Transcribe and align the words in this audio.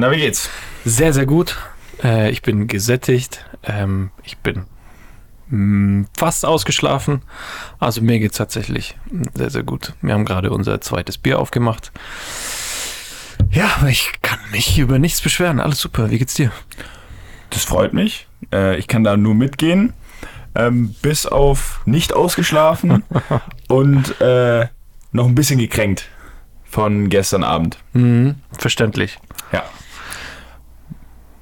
Na, 0.00 0.10
wie 0.10 0.16
geht's? 0.16 0.48
Sehr, 0.86 1.12
sehr 1.12 1.26
gut. 1.26 1.58
Äh, 2.02 2.30
ich 2.30 2.40
bin 2.40 2.68
gesättigt. 2.68 3.44
Ähm, 3.62 4.12
ich 4.24 4.38
bin 4.38 4.64
mh, 5.50 6.06
fast 6.16 6.46
ausgeschlafen. 6.46 7.20
Also 7.78 8.00
mir 8.00 8.18
geht's 8.18 8.38
tatsächlich 8.38 8.96
sehr, 9.34 9.50
sehr 9.50 9.62
gut. 9.62 9.92
Wir 10.00 10.14
haben 10.14 10.24
gerade 10.24 10.52
unser 10.52 10.80
zweites 10.80 11.18
Bier 11.18 11.38
aufgemacht. 11.38 11.92
Ja, 13.50 13.68
ich 13.88 14.10
kann 14.22 14.38
mich 14.52 14.78
über 14.78 14.98
nichts 14.98 15.20
beschweren. 15.20 15.60
Alles 15.60 15.80
super. 15.80 16.10
Wie 16.10 16.18
geht's 16.18 16.32
dir? 16.32 16.50
Das 17.50 17.64
freut 17.64 17.92
mich. 17.92 18.26
Äh, 18.54 18.78
ich 18.78 18.88
kann 18.88 19.04
da 19.04 19.18
nur 19.18 19.34
mitgehen. 19.34 19.92
Ähm, 20.54 20.94
bis 21.02 21.26
auf 21.26 21.82
nicht 21.84 22.14
ausgeschlafen 22.14 23.04
und 23.68 24.18
äh, 24.22 24.66
noch 25.12 25.26
ein 25.26 25.34
bisschen 25.34 25.58
gekränkt 25.58 26.08
von 26.64 27.10
gestern 27.10 27.44
Abend. 27.44 27.76
Mhm, 27.92 28.36
verständlich. 28.58 29.18
Ja. 29.52 29.62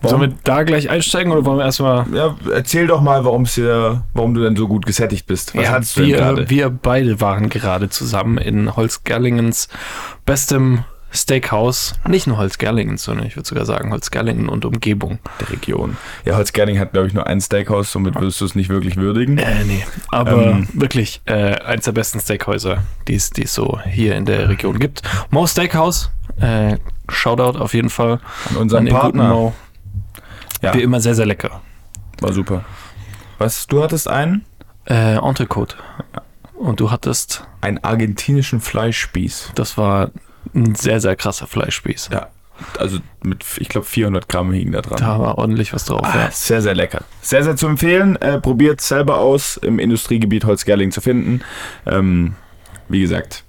Sollen 0.03 0.21
wir 0.21 0.33
da 0.45 0.63
gleich 0.63 0.91
einsteigen 0.91 1.33
oder 1.33 1.45
wollen 1.45 1.59
wir 1.59 1.65
erstmal. 1.65 2.07
Ja, 2.13 2.37
erzähl 2.53 2.87
doch 2.87 3.01
mal, 3.01 3.25
warum's 3.25 3.55
dir, 3.55 4.03
warum 4.15 4.33
du 4.35 4.43
denn 4.43 4.55
so 4.55 4.69
gut 4.69 4.87
gesättigt 4.87 5.27
bist. 5.27 5.57
Was 5.57 5.65
ja, 5.65 5.71
hattest 5.71 5.97
du 5.97 6.01
denn 6.03 6.11
wir, 6.11 6.17
gerade? 6.19 6.51
wir 6.51 6.71
beide 6.71 7.21
waren 7.21 7.49
gerade 7.49 7.89
zusammen 7.89 8.39
in 8.39 8.77
Holzgerlingens 8.77 9.69
bestem 10.25 10.85
Steakhouse. 11.11 11.95
Nicht 12.07 12.27
nur 12.27 12.37
Holzgerlingens, 12.37 13.03
sondern 13.03 13.27
ich 13.27 13.35
würde 13.35 13.49
sogar 13.49 13.65
sagen 13.65 13.91
Holzgerlingen 13.91 14.49
und 14.49 14.65
Umgebung. 14.65 15.19
Der 15.41 15.51
Region. 15.51 15.97
Ja, 16.25 16.37
Holzgerling 16.37 16.79
hat, 16.79 16.93
glaube 16.93 17.09
ich, 17.09 17.15
nur 17.15 17.27
ein 17.27 17.41
Steakhouse, 17.41 17.91
somit 17.91 18.15
würdest 18.15 18.41
du 18.41 18.45
es 18.45 18.55
nicht 18.55 18.69
wirklich 18.69 18.97
würdigen. 18.97 19.39
Äh, 19.39 19.65
nee. 19.65 19.85
Aber 20.11 20.47
Ähm. 20.47 20.69
wirklich 20.75 21.23
äh, 21.25 21.55
eins 21.63 21.87
der 21.87 21.93
besten 21.93 22.21
Steakhäuser, 22.21 22.83
die 23.09 23.15
es 23.15 23.31
so 23.47 23.81
hier 23.87 24.17
in 24.17 24.27
der 24.27 24.49
Region 24.49 24.79
gibt. 24.79 25.03
Mo 25.31 25.47
Steakhouse, 25.47 26.11
äh, 26.41 26.77
Shoutout 27.09 27.59
auf 27.59 27.73
jeden 27.73 27.89
Fall 27.91 28.21
An 28.51 28.57
unseren 28.57 28.85
guten 28.85 28.97
Partner. 28.97 29.29
Mo. 29.29 29.55
Ja. 30.63 30.75
Wie 30.75 30.83
immer 30.83 31.01
sehr, 31.01 31.15
sehr 31.15 31.27
lecker. 31.27 31.61
War 32.21 32.33
super. 32.33 32.65
Was, 33.39 33.67
du 33.67 33.83
hattest 33.83 34.09
einen? 34.09 34.45
Äh, 34.87 35.17
Entrecote. 35.17 35.77
Und 36.55 36.81
du 36.81 36.91
hattest, 36.91 37.47
Einen 37.61 37.79
argentinischen 37.85 38.61
Fleischspieß. 38.61 39.53
das 39.55 39.79
war 39.79 40.11
ein 40.55 40.75
sehr, 40.75 41.01
sehr 41.01 41.15
krasser 41.15 41.47
Fleischspieß. 41.47 42.11
Ja. 42.13 42.29
Also 42.77 42.99
mit, 43.23 43.45
ich 43.59 43.69
glaube, 43.69 43.87
400 43.87 44.29
Gramm 44.29 44.53
hingen 44.53 44.73
da 44.73 44.81
dran. 44.83 44.99
Da 44.99 45.21
war 45.21 45.39
ordentlich 45.39 45.73
was 45.73 45.85
drauf. 45.85 46.01
Ah, 46.03 46.17
ja. 46.23 46.31
Sehr, 46.33 46.61
sehr 46.61 46.75
lecker. 46.75 47.03
Sehr, 47.23 47.45
sehr 47.45 47.55
zu 47.55 47.69
empfehlen. 47.69 48.17
Äh, 48.17 48.41
Probiert 48.41 48.81
selber 48.81 49.19
aus, 49.19 49.57
im 49.59 49.79
Industriegebiet 49.79 50.45
Holzgerling 50.45 50.91
zu 50.91 51.01
finden. 51.01 51.43
Ähm, 51.87 52.35
wie 52.89 53.01
gesagt, 53.01 53.45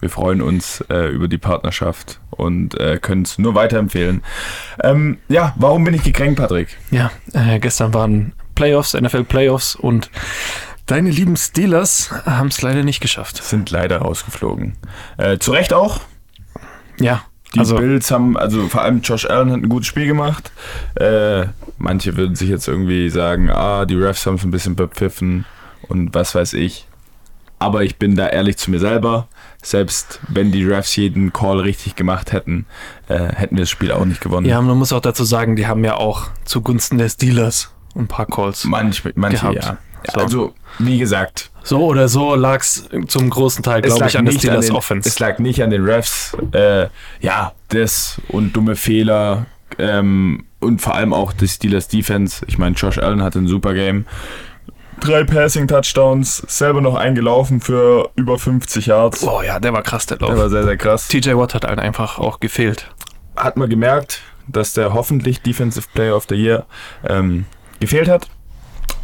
wir 0.00 0.10
freuen 0.10 0.42
uns 0.42 0.82
äh, 0.88 1.08
über 1.08 1.28
die 1.28 1.38
Partnerschaft 1.38 2.20
und 2.30 2.78
äh, 2.80 2.98
können 2.98 3.22
es 3.22 3.38
nur 3.38 3.54
weiterempfehlen. 3.54 4.22
Ähm, 4.82 5.18
ja, 5.28 5.54
warum 5.56 5.84
bin 5.84 5.94
ich 5.94 6.02
gekränkt, 6.02 6.38
Patrick? 6.38 6.76
Ja, 6.90 7.10
äh, 7.32 7.58
gestern 7.58 7.94
waren 7.94 8.32
Playoffs, 8.54 8.94
NFL 8.94 9.24
Playoffs 9.24 9.74
und 9.74 10.10
deine 10.86 11.10
lieben 11.10 11.36
Steelers 11.36 12.10
haben 12.24 12.48
es 12.48 12.60
leider 12.62 12.82
nicht 12.82 13.00
geschafft. 13.00 13.42
Sind 13.42 13.70
leider 13.70 13.98
rausgeflogen. 13.98 14.76
Äh, 15.18 15.38
zu 15.38 15.52
Recht 15.52 15.72
auch. 15.72 16.00
Ja, 16.98 17.22
Die 17.54 17.60
also 17.60 17.76
Bills 17.76 18.10
haben, 18.10 18.36
also 18.36 18.68
vor 18.68 18.82
allem 18.82 19.00
Josh 19.00 19.24
Allen 19.26 19.50
hat 19.50 19.58
ein 19.62 19.68
gutes 19.68 19.86
Spiel 19.86 20.06
gemacht. 20.06 20.52
Äh, 20.96 21.46
manche 21.78 22.16
würden 22.16 22.34
sich 22.36 22.48
jetzt 22.48 22.68
irgendwie 22.68 23.08
sagen, 23.08 23.50
ah, 23.50 23.84
die 23.86 23.96
Refs 23.96 24.26
haben 24.26 24.34
es 24.34 24.44
ein 24.44 24.50
bisschen 24.50 24.76
bepfiffen 24.76 25.44
und 25.88 26.14
was 26.14 26.34
weiß 26.34 26.54
ich. 26.54 26.86
Aber 27.58 27.82
ich 27.82 27.96
bin 27.96 28.16
da 28.16 28.26
ehrlich 28.28 28.56
zu 28.56 28.70
mir 28.70 28.78
selber. 28.80 29.28
Selbst 29.62 30.20
wenn 30.28 30.52
die 30.52 30.64
Refs 30.64 30.96
jeden 30.96 31.32
Call 31.32 31.60
richtig 31.60 31.96
gemacht 31.96 32.32
hätten, 32.32 32.66
äh, 33.08 33.18
hätten 33.34 33.56
wir 33.56 33.62
das 33.62 33.70
Spiel 33.70 33.92
auch 33.92 34.04
nicht 34.04 34.20
gewonnen. 34.20 34.46
ja, 34.46 34.60
man 34.60 34.76
muss 34.78 34.92
auch 34.92 35.00
dazu 35.00 35.24
sagen, 35.24 35.56
die 35.56 35.66
haben 35.66 35.84
ja 35.84 35.96
auch 35.96 36.28
zugunsten 36.44 36.98
der 36.98 37.08
Steelers 37.08 37.72
ein 37.94 38.06
paar 38.06 38.26
Calls. 38.26 38.64
Manch, 38.64 39.02
manche 39.14 39.40
Gehabt. 39.40 39.64
ja. 39.64 39.78
So. 40.12 40.20
Also, 40.20 40.54
wie 40.78 40.98
gesagt, 40.98 41.50
So 41.62 41.84
oder 41.84 42.08
so 42.08 42.34
lag 42.34 42.60
es 42.60 42.88
zum 43.08 43.28
großen 43.28 43.62
Teil, 43.62 43.82
glaube 43.82 44.06
ich, 44.06 44.16
an 44.16 44.24
der 44.24 44.32
Steelers 44.32 44.66
den, 44.66 44.76
Offense. 44.76 45.08
es 45.08 45.18
lag 45.18 45.38
nicht 45.38 45.62
an 45.62 45.68
den 45.70 45.84
Refs. 45.84 46.34
Äh, 46.52 46.86
ja, 47.20 47.52
das 47.68 48.18
und 48.28 48.56
dumme 48.56 48.76
Fehler 48.76 49.44
ähm, 49.78 50.46
und 50.60 50.80
vor 50.80 50.94
allem 50.94 51.12
auch 51.12 51.32
die 51.34 51.48
Steelers 51.48 51.88
Defense. 51.88 52.44
Ich 52.48 52.56
meine, 52.56 52.76
Josh 52.76 52.98
Allen 52.98 53.22
hatte 53.22 53.40
ein 53.40 53.46
super 53.46 53.74
Game. 53.74 54.06
Drei 55.00 55.24
Passing-Touchdowns, 55.24 56.42
selber 56.46 56.80
noch 56.80 56.94
eingelaufen 56.94 57.60
für 57.60 58.10
über 58.16 58.38
50 58.38 58.86
Yards. 58.86 59.22
oh 59.26 59.42
ja, 59.42 59.58
der 59.58 59.72
war 59.72 59.82
krass, 59.82 60.06
der 60.06 60.18
Der 60.18 60.28
Lauf. 60.28 60.38
war 60.38 60.50
sehr, 60.50 60.64
sehr 60.64 60.76
krass. 60.76 61.08
TJ 61.08 61.34
Watt 61.36 61.54
hat 61.54 61.64
halt 61.64 61.78
einfach 61.78 62.18
auch 62.18 62.38
gefehlt. 62.40 62.90
Hat 63.36 63.56
man 63.56 63.68
gemerkt, 63.70 64.20
dass 64.46 64.74
der 64.74 64.92
hoffentlich 64.92 65.40
Defensive 65.42 65.86
Player 65.94 66.14
of 66.16 66.26
the 66.28 66.34
Year 66.34 66.66
ähm, 67.08 67.46
gefehlt 67.80 68.08
hat. 68.08 68.28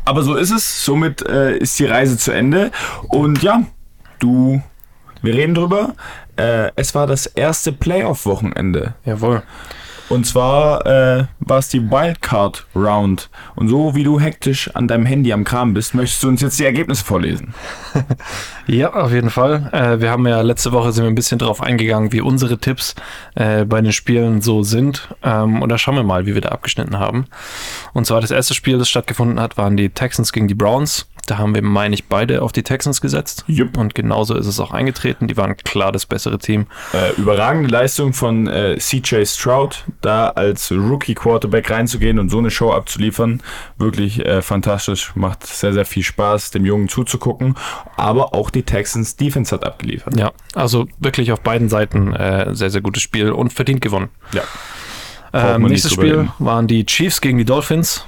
Aber 0.05 0.23
so 0.23 0.37
ist 0.37 0.51
es. 0.51 0.85
Somit 0.85 1.27
äh, 1.27 1.56
ist 1.56 1.79
die 1.79 1.87
Reise 1.87 2.19
zu 2.19 2.31
Ende. 2.31 2.71
Und 3.09 3.43
ja, 3.43 3.62
du, 4.19 4.62
wir 5.23 5.35
reden 5.35 5.55
drüber. 5.55 5.95
Äh, 6.37 6.71
es 6.77 6.95
war 6.95 7.06
das 7.06 7.27
erste 7.27 7.73
Playoff-Wochenende. 7.73 8.95
Jawohl. 9.05 9.43
Und 10.09 10.25
zwar 10.25 10.87
äh, 10.87 11.25
war 11.41 11.59
es 11.59 11.69
die 11.69 11.91
Wildcard 11.91 12.67
Round. 12.75 13.28
Und 13.56 13.69
so 13.69 13.94
wie 13.94 14.05
du 14.05 14.21
hektisch 14.21 14.71
an 14.75 14.87
deinem 14.87 15.06
Handy 15.06 15.33
am 15.33 15.44
Kram 15.44 15.75
bist, 15.75 15.94
möchtest 15.94 16.22
du 16.22 16.28
uns 16.28 16.41
jetzt 16.41 16.59
die 16.59 16.65
Ergebnisse 16.65 17.05
vorlesen. 17.05 17.55
Ja, 18.66 18.93
auf 18.93 19.12
jeden 19.12 19.31
Fall. 19.31 19.71
Äh, 19.72 20.00
wir 20.00 20.10
haben 20.10 20.27
ja 20.27 20.41
letzte 20.41 20.72
Woche 20.72 20.91
sind 20.91 21.04
wir 21.04 21.10
ein 21.10 21.15
bisschen 21.15 21.38
drauf 21.38 21.62
eingegangen, 21.62 22.12
wie 22.12 22.21
unsere 22.21 22.59
Tipps 22.59 22.97
äh, 23.37 23.65
bei 23.65 23.81
den 23.81 23.93
Spielen 23.93 24.43
so 24.43 24.65
sind. 24.65 25.09
Ähm, 25.22 25.62
und 25.62 25.69
da 25.69 25.78
schauen 25.78 25.94
wir 25.94 26.03
mal, 26.03 26.27
wie 26.27 26.34
wir 26.34 26.41
da 26.41 26.49
abgeschnitten 26.49 26.99
haben. 26.99 27.26
Und 27.93 28.06
zwar 28.06 28.21
das 28.21 28.32
erste 28.32 28.55
Spiel, 28.55 28.78
das 28.78 28.88
stattgefunden 28.88 29.38
hat, 29.38 29.56
waren 29.56 29.76
die 29.76 29.91
Texans 29.91 30.32
gegen 30.32 30.49
die 30.49 30.55
Browns. 30.55 31.06
Da 31.26 31.38
haben 31.38 31.55
wir, 31.55 31.62
meine 31.62 31.94
ich, 31.94 32.06
beide 32.06 32.43
auf 32.43 32.53
die 32.53 32.62
Texans 32.62 33.00
gesetzt. 33.00 33.44
Jupp. 33.49 33.76
Und 33.76 33.94
genauso 33.94 34.37
ist 34.37 34.47
es 34.47 34.60
auch 34.60 34.71
eingetreten. 34.71 35.26
Die 35.26 35.37
waren 35.37 35.56
klar 35.56 35.91
das 35.91 36.06
bessere 36.06 36.38
Team. 36.38 36.66
Äh, 36.93 37.21
überragende 37.21 37.69
Leistung 37.69 38.12
von 38.12 38.47
äh, 38.47 38.78
CJ 38.78 39.25
Stroud, 39.25 39.84
da 40.00 40.28
als 40.28 40.71
Rookie-Quarterback 40.71 41.71
reinzugehen 41.71 42.21
und 42.21 42.28
so 42.28 42.38
eine 42.38 42.50
Show 42.50 42.72
abzuliefern. 42.72 43.43
Wirklich 43.76 44.25
äh, 44.25 44.41
fantastisch, 44.41 45.15
macht 45.16 45.44
sehr, 45.44 45.72
sehr 45.72 45.84
viel 45.84 46.05
Spaß, 46.05 46.53
dem 46.53 46.65
Jungen 46.65 46.88
zuzugucken. 46.88 47.56
Aber 47.97 48.34
auch 48.34 48.50
die 48.56 48.62
Texans 48.65 49.17
Defense 49.17 49.55
hat 49.55 49.65
abgeliefert. 49.65 50.19
Ja, 50.19 50.33
also 50.55 50.89
wirklich 50.99 51.31
auf 51.33 51.41
beiden 51.41 51.69
Seiten 51.69 52.12
äh, 52.15 52.55
sehr, 52.55 52.71
sehr 52.71 52.81
gutes 52.81 53.03
Spiel 53.03 53.31
und 53.31 53.53
verdient 53.53 53.81
gewonnen. 53.81 54.09
Ja. 54.33 54.43
Ähm, 55.33 55.62
nächstes 55.62 55.93
Spiel 55.93 56.15
reden. 56.17 56.33
waren 56.39 56.67
die 56.67 56.84
Chiefs 56.87 57.21
gegen 57.21 57.39
die 57.39 57.44
Dolphins. 57.44 58.05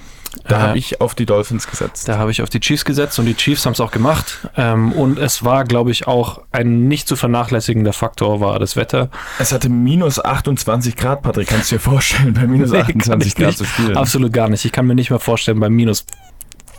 Da 0.46 0.56
Äh, 0.56 0.60
habe 0.60 0.78
ich 0.78 1.00
auf 1.00 1.14
die 1.14 1.26
Dolphins 1.26 1.66
gesetzt. 1.68 2.06
Da 2.08 2.16
habe 2.18 2.30
ich 2.30 2.42
auf 2.42 2.48
die 2.50 2.60
Chiefs 2.60 2.84
gesetzt 2.84 3.18
und 3.18 3.24
die 3.26 3.34
Chiefs 3.34 3.66
haben 3.66 3.72
es 3.72 3.80
auch 3.80 3.90
gemacht. 3.90 4.46
Ähm, 4.56 4.92
und 4.92 5.18
es 5.18 5.42
war, 5.44 5.64
glaube 5.64 5.90
ich, 5.90 6.06
auch 6.06 6.42
ein 6.52 6.86
nicht 6.86 7.08
zu 7.08 7.16
vernachlässigender 7.16 7.92
Faktor 7.92 8.40
war 8.40 8.58
das 8.58 8.76
Wetter. 8.76 9.10
Es 9.38 9.52
hatte 9.52 9.68
minus 9.68 10.22
28 10.22 10.96
Grad, 10.96 11.22
Patrick. 11.22 11.48
Kannst 11.48 11.70
du 11.72 11.76
dir 11.76 11.80
vorstellen, 11.80 12.34
bei 12.34 12.46
minus 12.46 12.70
Nee, 12.70 12.78
kann 12.78 12.86
28 12.90 13.28
ich 13.28 13.34
Grad 13.36 13.46
nicht. 13.48 13.58
zu 13.58 13.64
spielen? 13.64 13.96
Absolut 13.96 14.32
gar 14.32 14.48
nicht. 14.48 14.64
Ich 14.64 14.72
kann 14.72 14.86
mir 14.86 14.94
nicht 14.94 15.10
mehr 15.10 15.18
vorstellen, 15.18 15.60
bei 15.60 15.70
minus 15.70 16.04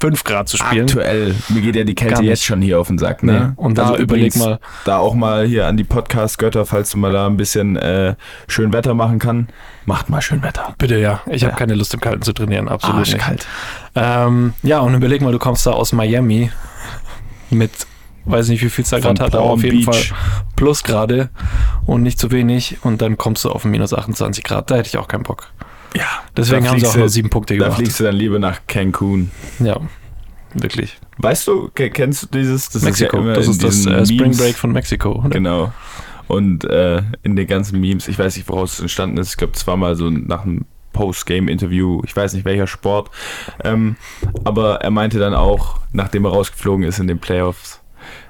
5 0.02 0.24
Grad 0.24 0.48
zu 0.48 0.58
spielen. 0.58 0.86
Aktuell. 0.88 1.36
Mir 1.50 1.62
geht 1.62 1.76
ja 1.76 1.84
die 1.84 1.96
Kälte 1.96 2.24
jetzt 2.24 2.44
schon 2.44 2.62
hier 2.62 2.80
auf 2.80 2.88
den 2.88 2.98
Sack. 2.98 3.22
Ne? 3.24 3.54
Nee. 3.58 3.64
Und 3.64 3.78
da 3.78 3.96
überleg 3.98 4.36
mal- 4.38 4.60
Da 4.86 4.98
auch 4.98 5.14
mal 5.14 5.46
hier 5.46 5.68
an 5.68 5.76
die 5.78 5.84
Podcast-Götter, 5.84 6.66
falls 6.66 6.92
du 6.92 6.98
mal 6.98 7.12
da 7.12 7.28
ein 7.28 7.38
bisschen 7.38 7.76
äh, 7.76 8.16
schön 8.48 8.72
Wetter 8.74 8.94
machen 8.94 9.20
kann. 9.20 9.50
Macht 9.86 10.10
mal 10.10 10.22
schön 10.22 10.42
Wetter. 10.44 10.74
Bitte 10.78 10.98
ja. 11.00 11.22
Ich 11.28 11.44
habe 11.44 11.52
Ja. 11.52 11.58
keine 11.58 11.76
Lust 11.76 11.94
im 11.94 12.00
Kalten 12.00 12.22
zu 12.22 12.32
trainieren. 12.34 12.68
Absolut 12.70 13.00
nicht. 13.02 13.16
Arschkalt. 13.16 13.46
Ähm, 13.96 14.54
ja, 14.64 14.80
und 14.80 14.94
überleg 14.94 15.22
mal, 15.22 15.32
du 15.32 15.40
kommst 15.40 15.66
da 15.66 15.72
aus 15.72 15.92
Miami 15.92 16.52
mit, 17.50 17.72
weiß 18.26 18.50
nicht, 18.50 18.62
wie 18.64 18.70
viel 18.70 18.84
es 18.84 18.90
da 18.92 19.00
gerade 19.00 19.24
hat, 19.24 19.34
aber 19.36 19.44
auf 19.46 19.64
jeden 19.64 19.84
Beach. 19.86 20.10
Fall 20.10 20.18
plus 20.56 20.84
gerade 20.84 21.30
und 21.86 22.04
nicht 22.04 22.20
zu 22.20 22.32
wenig. 22.32 22.78
Und 22.84 23.02
dann 23.02 23.18
kommst 23.18 23.44
du 23.46 23.50
auf 23.50 23.66
minus 23.66 23.94
28 23.94 24.44
Grad. 24.44 24.70
Da 24.72 24.76
hätte 24.76 24.88
ich 24.88 24.98
auch 24.98 25.08
keinen 25.08 25.24
Bock. 25.24 25.48
Ja. 25.96 26.06
Deswegen 26.38 26.64
Da 26.66 26.72
haben 26.72 26.80
sie 26.80 26.88
auch 26.88 26.96
nur 26.96 27.10
sieben 27.10 27.30
Punkte 27.30 27.56
Da 27.58 27.66
gemacht. 27.66 27.78
fliegst 27.80 28.00
du 28.00 28.04
dann 28.04 28.16
lieber 28.16 28.40
nach 28.40 28.62
Cancun. 28.68 29.32
Ja, 29.60 29.80
wirklich. 30.54 30.98
Weißt 31.18 31.48
du, 31.48 31.70
ke- 31.74 31.90
kennst 31.90 32.24
du 32.24 32.28
dieses? 32.28 32.70
Das 32.70 32.84
Mexiko. 32.84 33.18
ja 33.18 33.24
immer 33.24 33.34
das 33.34 33.48
ist 33.48 33.64
das 33.64 33.86
äh, 33.86 34.06
Spring. 34.06 34.36
Break 34.38 34.56
von 34.56 34.72
Mexiko. 34.72 35.14
Oder? 35.14 35.30
Genau. 35.30 35.74
Und 36.28 36.64
äh, 36.66 37.02
in 37.24 37.36
den 37.36 37.48
ganzen 37.48 37.80
Memes, 37.82 38.08
ich 38.08 38.20
weiß 38.20 38.38
nicht, 38.38 38.48
woraus 38.50 38.74
es 38.74 38.80
entstanden 38.82 39.18
ist, 39.18 39.32
ich 39.32 39.38
glaube, 39.38 39.54
es 39.56 39.66
war 39.66 39.78
mal 39.78 39.96
so 39.96 40.10
nach 40.12 40.46
ein 40.46 40.66
Post-Game-Interview, 40.94 42.02
ich 42.06 42.16
weiß 42.16 42.34
nicht 42.34 42.46
welcher 42.46 42.68
Sport. 42.68 43.10
Ähm, 43.64 43.96
aber 44.44 44.76
er 44.82 44.92
meinte 44.92 45.18
dann 45.20 45.34
auch, 45.34 45.80
nachdem 45.92 46.26
er 46.26 46.32
rausgeflogen 46.32 46.86
ist 46.86 47.00
in 47.00 47.08
den 47.08 47.20
Playoffs, 47.20 47.82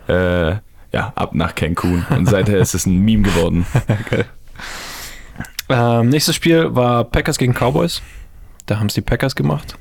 äh, 0.07 0.51
ja, 0.91 1.11
ab 1.15 1.35
nach 1.35 1.55
Cancun. 1.55 2.05
Und 2.09 2.27
seither 2.27 2.57
ist 2.57 2.73
es 2.73 2.85
ein 2.85 2.99
Meme 2.99 3.23
geworden. 3.23 3.65
Ähm, 5.69 6.09
nächstes 6.09 6.35
Spiel 6.35 6.75
war 6.75 7.03
Packers 7.03 7.37
gegen 7.37 7.53
Cowboys. 7.53 8.01
Da 8.65 8.79
haben 8.79 8.87
es 8.87 8.95
die 8.95 9.01
Packers 9.01 9.35
gemacht. 9.35 9.75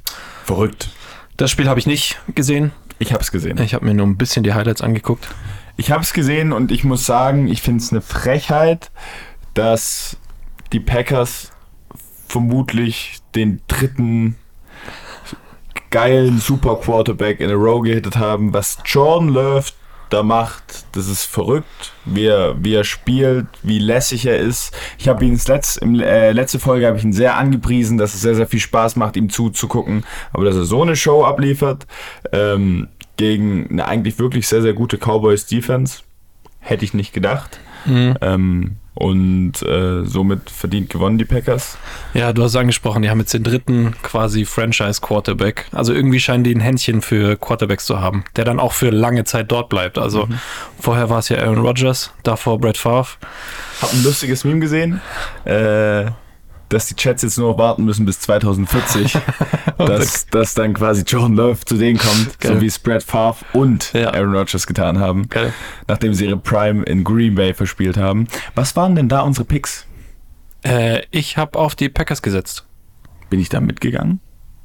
Verrückt. 0.44 0.90
Das 1.36 1.50
Spiel 1.50 1.68
habe 1.68 1.80
ich 1.80 1.86
nicht 1.86 2.18
gesehen. 2.34 2.72
Ich 2.98 3.12
habe 3.12 3.22
es 3.22 3.30
gesehen. 3.30 3.58
Ich 3.58 3.74
habe 3.74 3.84
mir 3.84 3.94
nur 3.94 4.06
ein 4.06 4.16
bisschen 4.16 4.42
die 4.42 4.54
Highlights 4.54 4.82
angeguckt. 4.82 5.28
Ich 5.76 5.90
habe 5.90 6.02
es 6.02 6.12
gesehen 6.12 6.52
und 6.52 6.72
ich 6.72 6.84
muss 6.84 7.06
sagen, 7.06 7.48
ich 7.48 7.62
finde 7.62 7.82
es 7.82 7.92
eine 7.92 8.00
Frechheit, 8.00 8.90
dass 9.54 10.16
die 10.72 10.80
Packers 10.80 11.52
vermutlich 12.26 13.18
den 13.34 13.60
dritten 13.68 14.36
geilen 15.90 16.38
Super 16.38 16.76
Quarterback 16.76 17.40
in 17.40 17.50
a 17.50 17.54
row 17.54 17.82
gehittet 17.82 18.16
haben. 18.16 18.52
Was 18.52 18.78
Jordan 18.84 19.28
Love 19.28 19.68
da 20.10 20.22
macht, 20.22 20.86
das 20.92 21.08
ist 21.08 21.24
verrückt, 21.24 21.92
wie 22.04 22.26
er, 22.26 22.56
wie 22.62 22.74
er 22.74 22.84
spielt, 22.84 23.46
wie 23.62 23.78
lässig 23.78 24.26
er 24.26 24.38
ist. 24.38 24.74
Ich 24.98 25.08
habe 25.08 25.24
ihn 25.24 25.38
Letz, 25.46 25.76
im, 25.76 25.98
äh, 26.00 26.32
letzte 26.32 26.58
Folge 26.58 26.86
habe 26.86 26.98
ich 26.98 27.04
ihn 27.04 27.12
sehr 27.12 27.36
angepriesen, 27.36 27.98
dass 27.98 28.14
es 28.14 28.22
sehr, 28.22 28.34
sehr 28.34 28.46
viel 28.46 28.60
Spaß 28.60 28.96
macht, 28.96 29.16
ihm 29.16 29.28
zuzugucken. 29.28 30.04
Aber 30.32 30.44
dass 30.44 30.56
er 30.56 30.64
so 30.64 30.82
eine 30.82 30.96
Show 30.96 31.24
abliefert, 31.24 31.86
ähm, 32.32 32.88
gegen 33.16 33.68
eine 33.70 33.86
eigentlich 33.86 34.18
wirklich 34.18 34.48
sehr, 34.48 34.62
sehr 34.62 34.74
gute 34.74 34.96
Cowboys 34.96 35.46
Defense, 35.46 36.02
hätte 36.60 36.84
ich 36.84 36.94
nicht 36.94 37.12
gedacht. 37.12 37.58
Ähm, 38.20 38.76
und 38.98 39.62
äh, 39.62 40.04
somit 40.04 40.50
verdient 40.50 40.90
gewonnen 40.90 41.18
die 41.18 41.24
Packers. 41.24 41.78
Ja, 42.14 42.32
du 42.32 42.42
hast 42.42 42.50
es 42.50 42.56
angesprochen, 42.56 43.02
die 43.02 43.10
haben 43.10 43.20
jetzt 43.20 43.32
den 43.32 43.44
dritten 43.44 43.94
quasi 44.02 44.44
Franchise-Quarterback. 44.44 45.66
Also 45.70 45.92
irgendwie 45.92 46.18
scheinen 46.18 46.42
die 46.42 46.52
ein 46.52 46.60
Händchen 46.60 47.00
für 47.00 47.36
Quarterbacks 47.36 47.86
zu 47.86 48.00
haben, 48.00 48.24
der 48.34 48.44
dann 48.44 48.58
auch 48.58 48.72
für 48.72 48.90
lange 48.90 49.22
Zeit 49.22 49.52
dort 49.52 49.68
bleibt. 49.68 49.98
Also 49.98 50.28
vorher 50.80 51.10
war 51.10 51.20
es 51.20 51.28
ja 51.28 51.38
Aaron 51.38 51.58
Rodgers, 51.58 52.12
davor 52.24 52.58
Brett 52.58 52.76
Favre. 52.76 53.10
Hab 53.80 53.92
ein 53.92 54.02
lustiges 54.02 54.42
Meme 54.42 54.58
gesehen, 54.58 55.00
äh, 55.44 56.06
dass 56.68 56.86
die 56.86 56.94
Chats 56.96 57.22
jetzt 57.22 57.38
nur 57.38 57.52
noch 57.52 57.58
warten 57.58 57.84
müssen 57.84 58.04
bis 58.06 58.20
2040, 58.20 59.16
dass, 59.78 60.26
dass 60.26 60.54
dann 60.54 60.74
quasi 60.74 61.02
John 61.06 61.34
Love 61.34 61.64
zu 61.64 61.76
denen 61.76 61.98
kommt, 61.98 62.38
Geil. 62.40 62.54
so 62.54 62.60
wie 62.60 62.66
es 62.66 62.78
Brett 62.78 63.02
Favre 63.02 63.44
und 63.52 63.92
Ja. 63.92 64.12
Aaron 64.12 64.34
Rodgers 64.34 64.66
getan 64.66 64.98
haben, 64.98 65.28
Geil. 65.28 65.52
nachdem 65.86 66.14
sie 66.14 66.26
ihre 66.26 66.36
Prime 66.36 66.82
in 66.84 67.04
Green 67.04 67.34
Bay 67.34 67.54
verspielt 67.54 67.96
haben. 67.96 68.26
Was 68.54 68.76
waren 68.76 68.94
denn 68.94 69.08
da 69.08 69.20
unsere 69.22 69.44
Picks? 69.44 69.86
Äh, 70.64 71.02
ich 71.10 71.36
habe 71.36 71.58
auf 71.58 71.74
die 71.74 71.88
Packers 71.88 72.20
gesetzt. 72.22 72.64
Bin 73.30 73.40
ich 73.40 73.48
da 73.48 73.60
mitgegangen? 73.60 74.20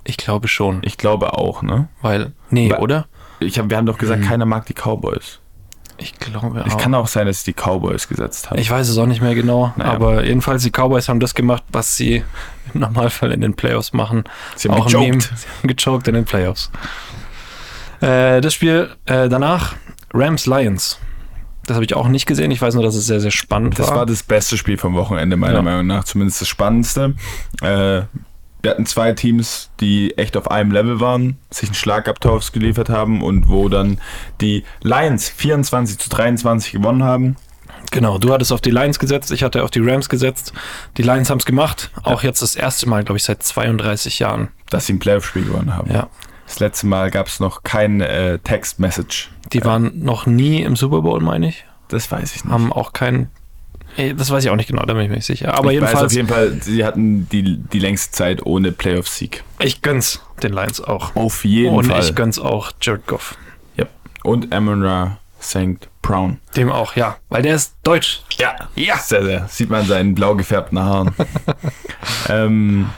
Ich 0.06 0.18
glaube 0.18 0.48
schon. 0.48 0.82
Ich 0.84 0.98
glaube 0.98 1.34
auch, 1.34 1.62
ne? 1.62 1.88
Weil, 2.02 2.34
nee, 2.50 2.70
Weil- 2.70 2.80
oder? 2.80 3.08
Ich 3.40 3.60
hab, 3.60 3.70
wir 3.70 3.78
haben 3.78 3.86
doch 3.86 3.98
gesagt, 3.98 4.24
keiner 4.24 4.46
mag 4.46 4.66
die 4.66 4.74
Cowboys. 4.74 5.40
Ich 6.04 6.20
glaube 6.20 6.64
Es 6.68 6.74
auch. 6.74 6.78
kann 6.78 6.94
auch 6.96 7.08
sein, 7.08 7.26
dass 7.28 7.44
die 7.44 7.54
Cowboys 7.54 8.08
gesetzt 8.08 8.50
habe. 8.50 8.60
Ich 8.60 8.70
weiß 8.70 8.90
es 8.90 8.98
auch 8.98 9.06
nicht 9.06 9.22
mehr 9.22 9.36
genau, 9.36 9.74
Naja. 9.78 9.92
aber 9.94 10.24
jedenfalls 10.26 10.64
die 10.64 10.70
Cowboys 10.72 11.08
haben 11.10 11.20
das 11.20 11.34
gemacht, 11.34 11.64
was 11.72 11.96
sie 11.96 12.24
im 12.74 12.82
Normalfall 12.82 13.32
in 13.32 13.42
den 13.42 13.54
Playoffs 13.56 13.94
machen. 13.94 14.24
Sie 14.56 14.68
haben 14.70 14.80
auch 14.82 14.86
gechoked. 14.88 15.08
Meme. 15.08 15.22
Sie 15.22 15.30
haben 15.30 15.68
gechoked 15.68 16.08
in 16.10 16.16
den 16.16 16.26
Playoffs. 16.26 16.70
Äh, 18.02 18.42
das 18.42 18.54
Spiel 18.54 18.90
äh, 19.06 19.30
danach 19.30 19.76
Rams 20.14 20.46
Lions. 20.46 21.00
Das 21.66 21.76
habe 21.76 21.86
ich 21.86 21.94
auch 21.96 22.10
nicht 22.10 22.26
gesehen. 22.26 22.52
Ich 22.52 22.62
weiß 22.62 22.74
nur, 22.74 22.84
dass 22.84 22.96
es 22.96 23.06
sehr, 23.08 23.22
sehr 23.22 23.32
spannend 23.32 23.80
Das 23.80 23.88
war. 23.90 23.98
war 24.00 24.06
das 24.06 24.22
beste 24.24 24.58
Spiel 24.58 24.78
vom 24.78 24.96
Wochenende, 24.96 25.38
meiner 25.38 25.56
Ja. 25.56 25.62
Meinung 25.62 25.88
nach. 25.88 26.04
Zumindest 26.04 26.42
das 26.42 26.50
spannendste. 26.50 27.16
Äh, 27.62 28.02
wir 28.64 28.72
hatten 28.72 28.86
zwei 28.86 29.12
Teams, 29.12 29.70
die 29.82 30.18
echt 30.18 30.38
auf 30.38 30.50
einem 30.50 30.72
Level 30.72 31.00
waren, 31.02 31.38
sich 31.52 31.70
einen 31.70 31.76
Schlagabtausch 31.76 32.54
geliefert 32.54 32.90
haben 32.90 33.22
und 33.22 33.50
wo 33.50 33.68
dann 33.68 34.00
die 34.40 34.64
Lions 34.82 35.30
24 35.30 36.00
zu 36.00 36.10
23 36.10 36.72
gewonnen 36.72 37.04
haben. 37.04 37.36
Genau, 37.92 38.18
du 38.18 38.34
hattest 38.34 38.54
auf 38.54 38.62
die 38.62 38.72
Lions 38.72 39.00
gesetzt, 39.00 39.32
ich 39.32 39.44
hatte 39.44 39.64
auf 39.64 39.70
die 39.70 39.82
Rams 39.82 40.08
gesetzt. 40.08 40.54
Die 40.98 41.04
Lions 41.04 41.30
haben 41.30 41.40
es 41.40 41.46
gemacht. 41.46 41.92
Auch 42.04 42.24
jetzt 42.24 42.42
das 42.42 42.56
erste 42.56 42.88
Mal, 42.88 43.04
glaube 43.04 43.18
ich, 43.18 43.24
seit 43.24 43.44
32 43.44 44.20
Jahren. 44.20 44.48
Dass 44.70 44.88
sie 44.88 44.94
ein 44.94 45.00
Playoff-Spiel 45.00 45.44
gewonnen 45.44 45.76
haben. 45.76 45.92
Ja. 45.92 46.08
Das 46.48 46.60
letzte 46.60 46.88
Mal 46.88 47.12
gab 47.12 47.28
es 47.28 47.40
noch 47.42 47.64
kein 47.64 48.00
äh, 48.00 48.40
Text-Message. 48.40 49.32
Die 49.52 49.64
waren 49.66 50.04
noch 50.04 50.26
nie 50.26 50.62
im 50.62 50.76
Super 50.76 51.02
Bowl, 51.02 51.20
meine 51.20 51.50
ich. 51.50 51.66
Das 51.90 52.10
weiß 52.10 52.36
ich 52.36 52.46
nicht. 52.46 52.54
Haben 52.54 52.72
auch 52.72 52.94
kein. 52.94 53.30
Das 54.18 54.32
weiß 54.32 54.44
ich 54.44 54.50
auch 54.50 54.56
nicht 54.56 54.68
genau, 54.68 54.84
da 54.86 54.94
bin 54.94 55.04
ich 55.04 55.10
mir 55.10 55.16
nicht 55.16 55.26
sicher. 55.26 55.54
Aber 55.54 55.72
ich 55.72 55.80
weiß 55.82 55.96
auf 55.96 56.12
jedenfalls, 56.12 56.14
jeden 56.16 56.28
Fall, 56.28 56.62
sie 56.62 56.84
hatten 56.86 57.30
die, 57.30 57.58
die 57.58 57.80
längste 57.80 58.12
Zeit 58.12 58.46
ohne 58.46 58.72
Playoff-Sieg. 58.72 59.44
ich 59.60 59.82
gönn's 59.82 60.22
den 60.42 60.54
Lions 60.54 60.82
auch. 60.82 61.16
Auf 61.16 61.46
jeden 61.46 61.76
Und 61.76 61.86
Fall. 61.86 62.00
ich 62.02 62.16
gönn's 62.16 62.40
auch 62.40 62.72
Jared 62.82 63.06
Goff. 63.08 63.36
ja. 63.76 63.86
Und 64.24 64.54
Amon-Ra 64.54 65.18
St. 65.42 65.90
Brown. 66.02 66.40
Dem 66.56 66.72
auch, 66.72 66.96
ja. 66.96 67.18
Weil 67.30 67.42
der 67.44 67.56
ist 67.56 67.76
deutsch. 67.84 68.22
Ja, 68.40 68.56
ja. 68.76 68.98
Sehr, 68.98 69.24
sehr. 69.24 69.48
Sieht 69.50 69.70
man 69.70 69.86
seinen 69.86 70.16
blau 70.16 70.36
gefärbten 70.36 70.80
Haaren. 70.80 71.14
ähm, 72.30 72.90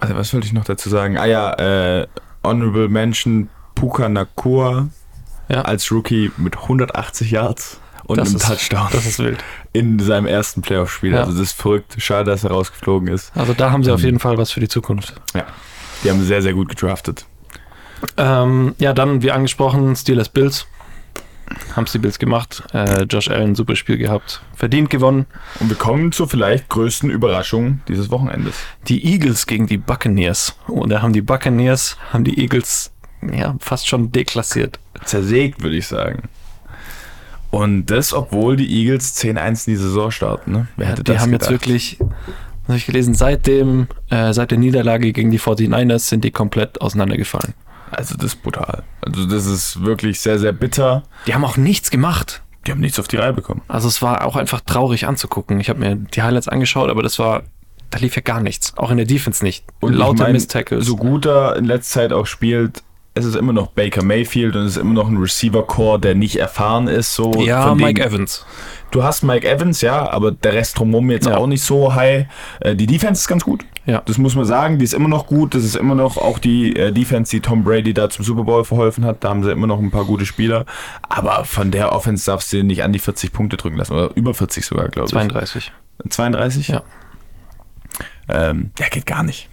also 0.00 0.14
was 0.16 0.32
wollte 0.34 0.46
ich 0.46 0.52
noch 0.52 0.64
dazu 0.64 0.88
sagen? 0.88 1.16
Ah 1.18 1.26
ja, 1.26 1.52
äh, 1.54 2.06
Honorable 2.44 2.88
Mention 2.88 3.48
Puka 3.74 4.08
Nakua 4.08 4.88
Ja. 5.48 5.62
als 5.62 5.90
Rookie 5.90 6.30
mit 6.36 6.56
180 6.56 7.30
Yards 7.30 7.80
und 8.04 8.18
Das 8.18 8.28
einem 8.28 8.36
ist- 8.38 8.46
Touchdown 8.46 8.88
Das 8.92 9.06
ist 9.06 9.18
wild. 9.18 9.38
In 9.72 9.98
seinem 9.98 10.26
ersten 10.26 10.62
Playoff-Spiel. 10.62 11.12
Ja. 11.12 11.20
Also 11.20 11.32
das 11.32 11.40
ist 11.42 11.52
verrückt. 11.60 11.94
Schade, 11.98 12.30
dass 12.30 12.44
er 12.44 12.50
rausgeflogen 12.50 13.08
ist. 13.08 13.32
Also 13.36 13.52
da 13.54 13.70
haben 13.70 13.84
sie 13.84 13.90
Mhm. 13.90 13.94
auf 13.94 14.02
jeden 14.02 14.18
Fall 14.18 14.38
was 14.38 14.50
für 14.50 14.60
die 14.60 14.68
Zukunft. 14.68 15.14
Ja. 15.34 15.44
Die 16.04 16.10
haben 16.10 16.22
sehr, 16.24 16.42
sehr 16.42 16.54
gut 16.54 16.68
gedraftet. 16.68 17.26
Ähm, 18.16 18.74
ja, 18.78 18.92
dann, 18.92 19.22
wie 19.22 19.30
angesprochen, 19.32 19.96
Steelers 19.96 20.28
Bills. 20.28 20.66
Haben 21.74 21.84
es 21.84 21.92
die 21.92 21.98
Bills 21.98 22.18
gemacht. 22.18 22.62
Äh, 22.74 23.04
Josh 23.04 23.28
Allen, 23.30 23.54
super 23.54 23.74
Spiel 23.74 23.96
gehabt. 23.96 24.42
Verdient 24.54 24.90
gewonnen. 24.90 25.24
Und 25.60 25.70
wir 25.70 25.76
kommen 25.76 26.12
zur 26.12 26.28
vielleicht 26.28 26.68
größten 26.68 27.08
Überraschung 27.10 27.80
dieses 27.88 28.10
Wochenendes. 28.10 28.54
Die 28.86 29.04
Eagles 29.12 29.46
gegen 29.46 29.66
die 29.66 29.78
Buccaneers. 29.78 30.56
Und 30.66 30.90
da 30.90 31.00
haben 31.00 31.14
die 31.14 31.22
Buccaneers, 31.22 31.96
haben 32.12 32.24
die 32.24 32.38
Eagles 32.38 32.92
ja, 33.32 33.56
fast 33.60 33.88
schon 33.88 34.12
deklassiert. 34.12 34.78
Zersägt, 35.04 35.62
würde 35.62 35.76
ich 35.76 35.86
sagen. 35.86 36.28
Und 37.50 37.86
das, 37.86 38.12
obwohl 38.12 38.56
die 38.56 38.68
Eagles 38.68 39.16
10-1 39.16 39.66
in 39.66 39.74
die 39.74 39.76
Saison 39.76 40.10
starten. 40.10 40.52
Ne? 40.52 40.68
Wer 40.76 40.88
hätte 40.88 41.04
die 41.04 41.12
das 41.12 41.22
haben 41.22 41.32
gedacht? 41.32 41.50
jetzt 41.50 41.50
wirklich, 41.50 41.98
was 42.00 42.68
habe 42.68 42.76
ich 42.78 42.86
gelesen, 42.86 43.14
seit, 43.14 43.46
dem, 43.46 43.86
äh, 44.10 44.32
seit 44.32 44.50
der 44.50 44.58
Niederlage 44.58 45.12
gegen 45.12 45.30
die 45.30 45.40
49ers 45.40 46.00
sind 46.00 46.24
die 46.24 46.30
komplett 46.30 46.80
auseinandergefallen. 46.80 47.54
Also 47.90 48.16
das 48.16 48.34
ist 48.34 48.42
brutal. 48.42 48.82
Also 49.00 49.26
das 49.26 49.46
ist 49.46 49.82
wirklich 49.82 50.20
sehr, 50.20 50.38
sehr 50.38 50.52
bitter. 50.52 51.04
Die 51.26 51.34
haben 51.34 51.44
auch 51.44 51.56
nichts 51.56 51.90
gemacht. 51.90 52.42
Die 52.66 52.72
haben 52.72 52.80
nichts 52.80 52.98
auf 52.98 53.08
die 53.08 53.16
Reihe 53.16 53.32
bekommen. 53.32 53.62
Also 53.68 53.88
es 53.88 54.02
war 54.02 54.26
auch 54.26 54.36
einfach 54.36 54.60
traurig 54.60 55.06
anzugucken. 55.06 55.58
Ich 55.58 55.70
habe 55.70 55.78
mir 55.80 55.96
die 55.96 56.22
Highlights 56.22 56.48
angeschaut, 56.48 56.90
aber 56.90 57.02
das 57.02 57.18
war, 57.18 57.44
da 57.88 57.98
lief 57.98 58.14
ja 58.14 58.20
gar 58.20 58.42
nichts. 58.42 58.76
Auch 58.76 58.90
in 58.90 58.98
der 58.98 59.06
Defense 59.06 59.42
nicht. 59.42 59.64
Und 59.80 59.94
Lauter 59.94 60.14
ich 60.14 60.20
mein, 60.20 60.32
Miss-Tackles. 60.32 60.84
So 60.84 60.96
gut 60.96 61.24
er 61.24 61.56
in 61.56 61.64
letzter 61.64 62.00
Zeit 62.00 62.12
auch 62.12 62.26
spielt, 62.26 62.82
es 63.14 63.24
ist 63.24 63.34
immer 63.34 63.52
noch 63.52 63.68
Baker 63.68 64.04
Mayfield 64.04 64.54
und 64.54 64.62
es 64.62 64.72
ist 64.76 64.82
immer 64.82 64.94
noch 64.94 65.08
ein 65.08 65.16
Receiver-Core, 65.16 65.98
der 65.98 66.14
nicht 66.14 66.36
erfahren 66.36 66.86
ist. 66.86 67.14
So 67.14 67.32
ja, 67.44 67.66
von 67.68 67.78
Mike 67.78 68.00
Evans. 68.04 68.46
Du 68.92 69.02
hast 69.02 69.22
Mike 69.22 69.46
Evans, 69.48 69.80
ja, 69.80 70.08
aber 70.10 70.30
der 70.30 70.52
Rest 70.54 70.78
drumherum 70.78 71.10
jetzt 71.10 71.26
Ja. 71.26 71.36
auch 71.36 71.46
nicht 71.48 71.62
so 71.62 71.94
high. 71.94 72.26
Äh, 72.60 72.76
Die 72.76 72.86
Defense 72.86 73.20
ist 73.22 73.28
ganz 73.28 73.44
gut. 73.44 73.64
Ja. 73.86 74.02
Das 74.04 74.18
muss 74.18 74.34
man 74.36 74.44
sagen, 74.44 74.78
die 74.78 74.84
ist 74.84 74.94
immer 74.94 75.08
noch 75.08 75.26
gut. 75.26 75.54
Das 75.54 75.64
ist 75.64 75.74
immer 75.74 75.94
noch 75.94 76.16
auch 76.18 76.38
die 76.38 76.76
äh, 76.76 76.92
Defense, 76.92 77.30
die 77.30 77.40
Tom 77.40 77.64
Brady 77.64 77.92
da 77.94 78.08
zum 78.10 78.24
Super 78.24 78.44
Bowl 78.44 78.64
verholfen 78.64 79.04
hat. 79.04 79.24
Da 79.24 79.30
haben 79.30 79.42
sie 79.42 79.50
immer 79.50 79.66
noch 79.66 79.78
ein 79.80 79.90
paar 79.90 80.04
gute 80.04 80.24
Spieler. 80.26 80.64
Aber 81.08 81.44
von 81.44 81.70
der 81.70 81.92
Offense 81.92 82.26
darfst 82.26 82.52
du 82.52 82.62
nicht 82.62 82.82
an 82.84 82.92
die 82.92 82.98
40 82.98 83.32
Punkte 83.32 83.56
drücken 83.56 83.78
lassen. 83.78 83.94
Oder 83.94 84.10
über 84.14 84.32
40 84.34 84.64
sogar, 84.64 84.88
glaube 84.88 85.06
ich. 85.06 85.12
32. 85.12 85.72
32? 86.08 86.68
Ja. 86.68 86.82
Ähm, 88.28 88.70
ja, 88.78 88.88
geht 88.88 89.06
gar 89.06 89.22
nicht. 89.22 89.48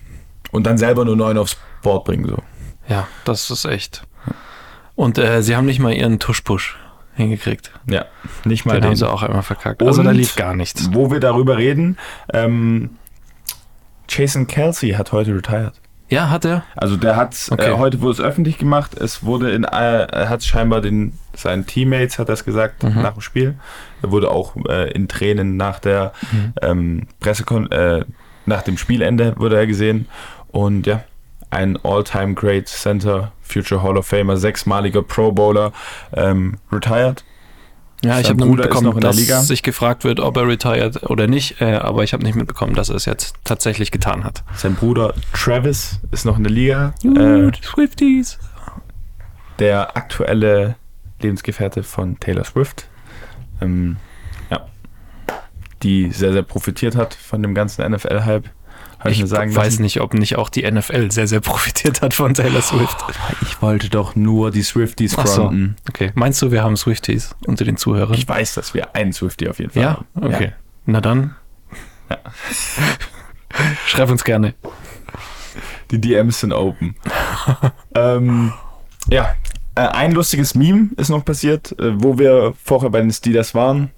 Und 0.52 0.68
dann 0.68 0.78
selber 0.78 1.06
nur 1.06 1.16
9 1.16 1.38
aufs 1.38 1.58
Board 1.82 2.06
bringen, 2.06 2.28
so. 2.28 2.38
Ja, 2.88 3.08
das 3.24 3.50
ist 3.50 3.66
echt. 3.66 4.04
Und 4.96 5.18
äh, 5.18 5.42
sie 5.42 5.56
haben 5.56 5.66
nicht 5.66 5.80
mal 5.80 5.94
ihren 5.94 6.20
Tush-Push 6.20 6.78
hingekriegt. 7.16 7.72
Ja, 7.90 8.06
nicht 8.46 8.66
mal 8.66 8.74
Den 8.74 8.82
den. 8.82 8.88
haben 8.90 8.96
sie 8.96 9.10
auch 9.10 9.24
einmal 9.24 9.42
verkackt. 9.44 9.82
Also 9.84 10.04
da 10.04 10.10
Und 10.12 10.16
lief 10.16 10.36
gar 10.36 10.56
nichts. 10.56 10.90
Wo 10.94 11.12
wir 11.12 11.20
darüber 11.20 11.58
reden, 11.58 11.98
ähm, 12.34 12.92
Jason 14.08 14.48
Kelsey 14.48 14.92
hat 14.92 15.12
heute 15.12 15.34
retired. 15.36 15.74
Ja, 16.08 16.30
hat 16.30 16.46
er? 16.46 16.64
Also 16.76 16.98
der 16.98 17.16
hat 17.16 17.36
Okay. 17.50 17.72
äh, 17.72 17.78
heute 17.78 18.00
wurde 18.00 18.12
es 18.14 18.20
öffentlich 18.22 18.60
gemacht. 18.60 18.94
Es 18.96 19.24
wurde 19.24 19.50
in 19.52 19.64
äh, 19.64 19.68
er 20.06 20.30
hat 20.30 20.44
scheinbar 20.44 20.82
den 20.82 21.18
seinen 21.34 21.66
Teammates 21.66 22.20
hat 22.20 22.30
das 22.30 22.46
gesagt 22.46 22.84
Mhm. 22.84 23.02
nach 23.02 23.14
dem 23.14 23.22
Spiel. 23.22 23.56
Er 24.04 24.12
wurde 24.12 24.30
auch 24.30 24.56
äh, 24.70 24.92
in 24.92 25.08
Tränen 25.08 25.58
nach 25.58 25.80
der 25.80 26.14
Mhm. 26.32 26.54
ähm, 26.62 27.08
Pressekon 27.20 27.72
äh, 27.72 28.06
nach 28.46 28.62
dem 28.62 28.78
Spielende 28.78 29.34
wurde 29.38 29.58
er 29.58 29.66
gesehen 29.66 30.08
und 30.50 30.86
ja 30.86 31.04
ein 31.56 31.78
All-Time 31.84 32.34
Great 32.34 32.68
Center, 32.68 33.32
Future 33.42 33.82
Hall 33.82 33.98
of 33.98 34.06
Famer, 34.06 34.38
sechsmaliger 34.38 35.02
Pro 35.02 35.32
Bowler, 35.32 35.72
ähm, 36.14 36.58
retired. 36.72 37.24
Ja, 38.04 38.20
ich 38.20 38.30
habe 38.30 38.40
nur 38.40 38.50
mitbekommen, 38.56 38.86
noch 38.86 38.96
in 38.96 39.02
der 39.02 39.12
dass 39.12 39.18
Liga. 39.20 39.42
sich 39.42 39.64
gefragt 39.64 40.04
wird, 40.04 40.20
ob 40.20 40.36
er 40.38 40.48
retired 40.48 41.10
oder 41.10 41.28
nicht, 41.28 41.62
äh, 41.62 41.76
aber 41.76 42.04
ich 42.04 42.14
habe 42.14 42.24
nicht 42.24 42.36
mitbekommen, 42.36 42.76
dass 42.76 42.90
er 42.90 42.98
es 42.98 43.06
jetzt 43.06 43.36
tatsächlich 43.46 43.90
getan 43.90 44.24
hat. 44.26 44.44
Sein 44.56 44.76
Bruder 44.76 45.14
Travis 45.34 46.00
ist 46.12 46.26
noch 46.26 46.38
in 46.38 46.44
der 46.44 46.52
Liga. 46.52 46.94
Äh, 47.04 47.52
Swifties. 47.64 48.38
der 49.60 49.96
aktuelle 49.96 50.76
Lebensgefährte 51.22 51.82
von 51.84 52.20
Taylor 52.20 52.44
Swift. 52.44 52.88
Ähm, 53.62 53.96
ja. 54.52 54.66
Die 55.82 56.12
sehr, 56.12 56.34
sehr 56.34 56.44
profitiert 56.44 56.96
hat 56.98 57.14
von 57.14 57.42
dem 57.42 57.56
ganzen 57.56 57.90
NFL-Hype. 57.90 58.50
Ich, 59.08 59.22
weiß 59.32 59.80
nicht, 59.80 60.02
ob 60.02 60.14
nicht 60.14 60.38
auch 60.38 60.50
die 60.50 60.70
NFL 60.70 61.12
sehr, 61.12 61.28
sehr 61.28 61.40
profitiert 61.42 62.02
hat 62.02 62.14
von 62.14 62.34
Taylor 62.34 62.62
Swift. 62.62 62.98
Ich 63.42 63.62
wollte 63.62 63.90
doch 63.90 64.16
nur 64.16 64.52
die 64.52 64.64
Swifties 64.64 65.18
Ach 65.18 65.28
so. 65.28 65.44
fronten. 65.44 65.76
Okay. 65.90 66.12
Meinst 66.16 66.42
du, 66.42 66.52
wir 66.52 66.64
haben 66.64 66.78
Swifties 66.78 67.36
unter 67.46 67.66
den 67.66 67.78
Zuhörern? 67.78 68.14
Ich 68.14 68.28
weiß, 68.28 68.56
dass 68.56 68.74
wir 68.74 68.96
einen 68.96 69.14
Swiftie 69.14 69.50
auf 69.50 69.60
jeden 69.60 69.72
Fall 69.72 69.84
ja? 69.84 69.90
haben. 69.90 70.06
Okay. 70.16 70.54
Na 70.86 71.02
dann. 71.02 71.36
Ja. 72.10 72.18
Schreib 73.88 74.10
uns 74.10 74.24
gerne. 74.24 74.54
Die 75.92 76.00
DMs 76.00 76.40
sind 76.42 76.52
open. 76.52 76.96
ähm, 77.96 78.54
ja, 79.10 79.36
äh, 79.76 79.82
ein 79.82 80.12
lustiges 80.14 80.56
Meme 80.56 80.90
ist 80.98 81.10
noch 81.10 81.24
passiert, 81.24 81.78
äh, 81.80 82.02
wo 82.02 82.18
wir 82.18 82.54
vorher 82.64 82.90
bei 82.90 83.02
den 83.02 83.12
Steelers 83.12 83.54
waren. 83.54 83.92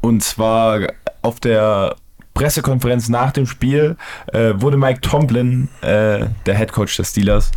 Und 0.00 0.22
zwar 0.22 0.80
auf 1.22 1.40
der 1.40 1.96
Pressekonferenz 2.40 3.10
nach 3.10 3.32
dem 3.32 3.46
Spiel 3.46 3.96
äh, 4.32 4.54
wurde 4.54 4.78
Mike 4.78 5.02
Tomlin, 5.02 5.68
äh, 5.82 6.24
der 6.46 6.56
Head 6.56 6.72
Coach 6.72 6.96
der 6.96 7.04
Steelers, 7.04 7.52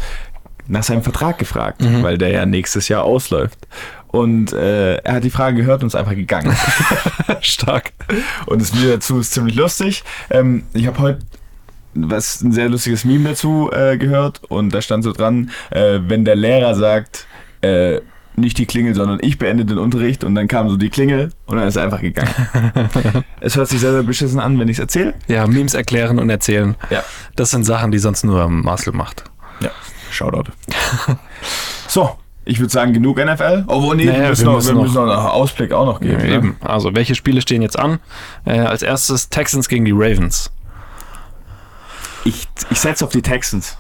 nach 0.68 0.84
seinem 0.84 1.04
Vertrag 1.04 1.38
gefragt, 1.38 1.82
Mhm. 1.82 2.04
weil 2.04 2.18
der 2.18 2.30
ja 2.32 2.46
nächstes 2.46 2.90
Jahr 2.90 3.04
ausläuft. 3.04 3.60
Und 4.08 4.52
äh, 4.52 4.96
er 4.98 5.14
hat 5.16 5.24
die 5.24 5.30
Frage 5.30 5.56
gehört 5.56 5.84
und 5.84 5.88
ist 5.88 5.96
einfach 5.96 6.16
gegangen. 6.16 6.54
Stark. 7.42 7.94
Und 8.46 8.62
das 8.62 8.76
Video 8.76 8.92
dazu 8.92 9.20
ist 9.20 9.32
ziemlich 9.32 9.56
lustig. 9.56 10.04
Ähm, 10.30 10.64
ich 10.74 10.86
habe 10.86 11.00
heute 11.00 11.20
was 11.96 12.42
ein 12.42 12.52
sehr 12.52 12.68
lustiges 12.68 13.06
Meme 13.06 13.30
dazu 13.30 13.70
äh, 13.72 13.98
gehört 13.98 14.42
und 14.50 14.74
da 14.74 14.82
stand 14.82 15.04
so 15.06 15.14
dran, 15.14 15.52
äh, 15.70 16.00
wenn 16.08 16.26
der 16.26 16.36
Lehrer 16.36 16.76
sagt, 16.76 17.26
äh, 17.62 18.02
nicht 18.36 18.58
die 18.58 18.66
Klingel, 18.66 18.96
sondern 18.96 19.20
ich 19.22 19.38
beende 19.38 19.64
den 19.66 19.78
Unterricht 19.78 20.24
und 20.24 20.34
dann 20.36 20.48
kam 20.48 20.68
so 20.70 20.78
die 20.78 20.90
Klingel 20.90 21.32
und 21.46 21.58
dann 21.58 21.68
ist 21.68 21.76
er 21.76 21.84
einfach 21.84 22.02
gegangen. 22.02 22.34
es 23.42 23.56
hört 23.56 23.70
sich 23.70 23.80
sehr, 23.80 23.92
sehr 23.92 24.04
beschissen 24.04 24.40
an, 24.40 24.60
wenn 24.60 24.68
ich 24.70 24.78
es 24.78 24.80
erzähle. 24.82 25.14
Ja, 25.28 25.46
Memes 25.48 25.74
erklären 25.76 26.18
und 26.20 26.30
erzählen. 26.30 26.76
Ja. 26.90 27.04
Das 27.36 27.52
sind 27.52 27.64
Sachen, 27.64 27.92
die 27.92 28.00
sonst 28.00 28.24
nur 28.24 28.48
Marcel 28.50 28.94
macht. 28.94 29.24
Ja, 29.60 29.70
Shoutout. 30.12 30.52
so, 31.88 32.12
ich 32.46 32.60
würde 32.60 32.72
sagen, 32.72 32.94
genug 32.94 33.18
NFL. 33.24 33.66
Oh, 33.68 33.94
nee, 33.94 34.06
Naja, 34.06 34.22
wir, 34.22 34.30
müssen 34.30 34.42
wir 34.46 34.52
noch, 34.52 34.56
müssen 34.58 34.76
wir 34.76 34.82
müssen 34.84 34.96
noch 34.96 35.04
einen 35.04 35.12
Ausblick 35.28 35.72
auch 35.72 35.86
noch 35.86 36.00
geben. 36.02 36.18
ne? 36.24 36.34
Eben. 36.34 36.56
Also, 36.62 36.94
welche 36.96 37.16
Spiele 37.16 37.42
stehen 37.42 37.62
jetzt 37.62 37.78
an? 37.80 38.00
Äh, 38.46 38.60
als 38.60 38.82
erstes 38.82 39.30
Texans 39.30 39.70
gegen 39.70 39.86
die 39.86 39.94
Ravens. 39.94 40.52
Ich, 42.26 42.48
ich 42.72 42.80
setze 42.80 43.06
auf 43.06 43.12
die 43.12 43.22
Texans. 43.22 43.78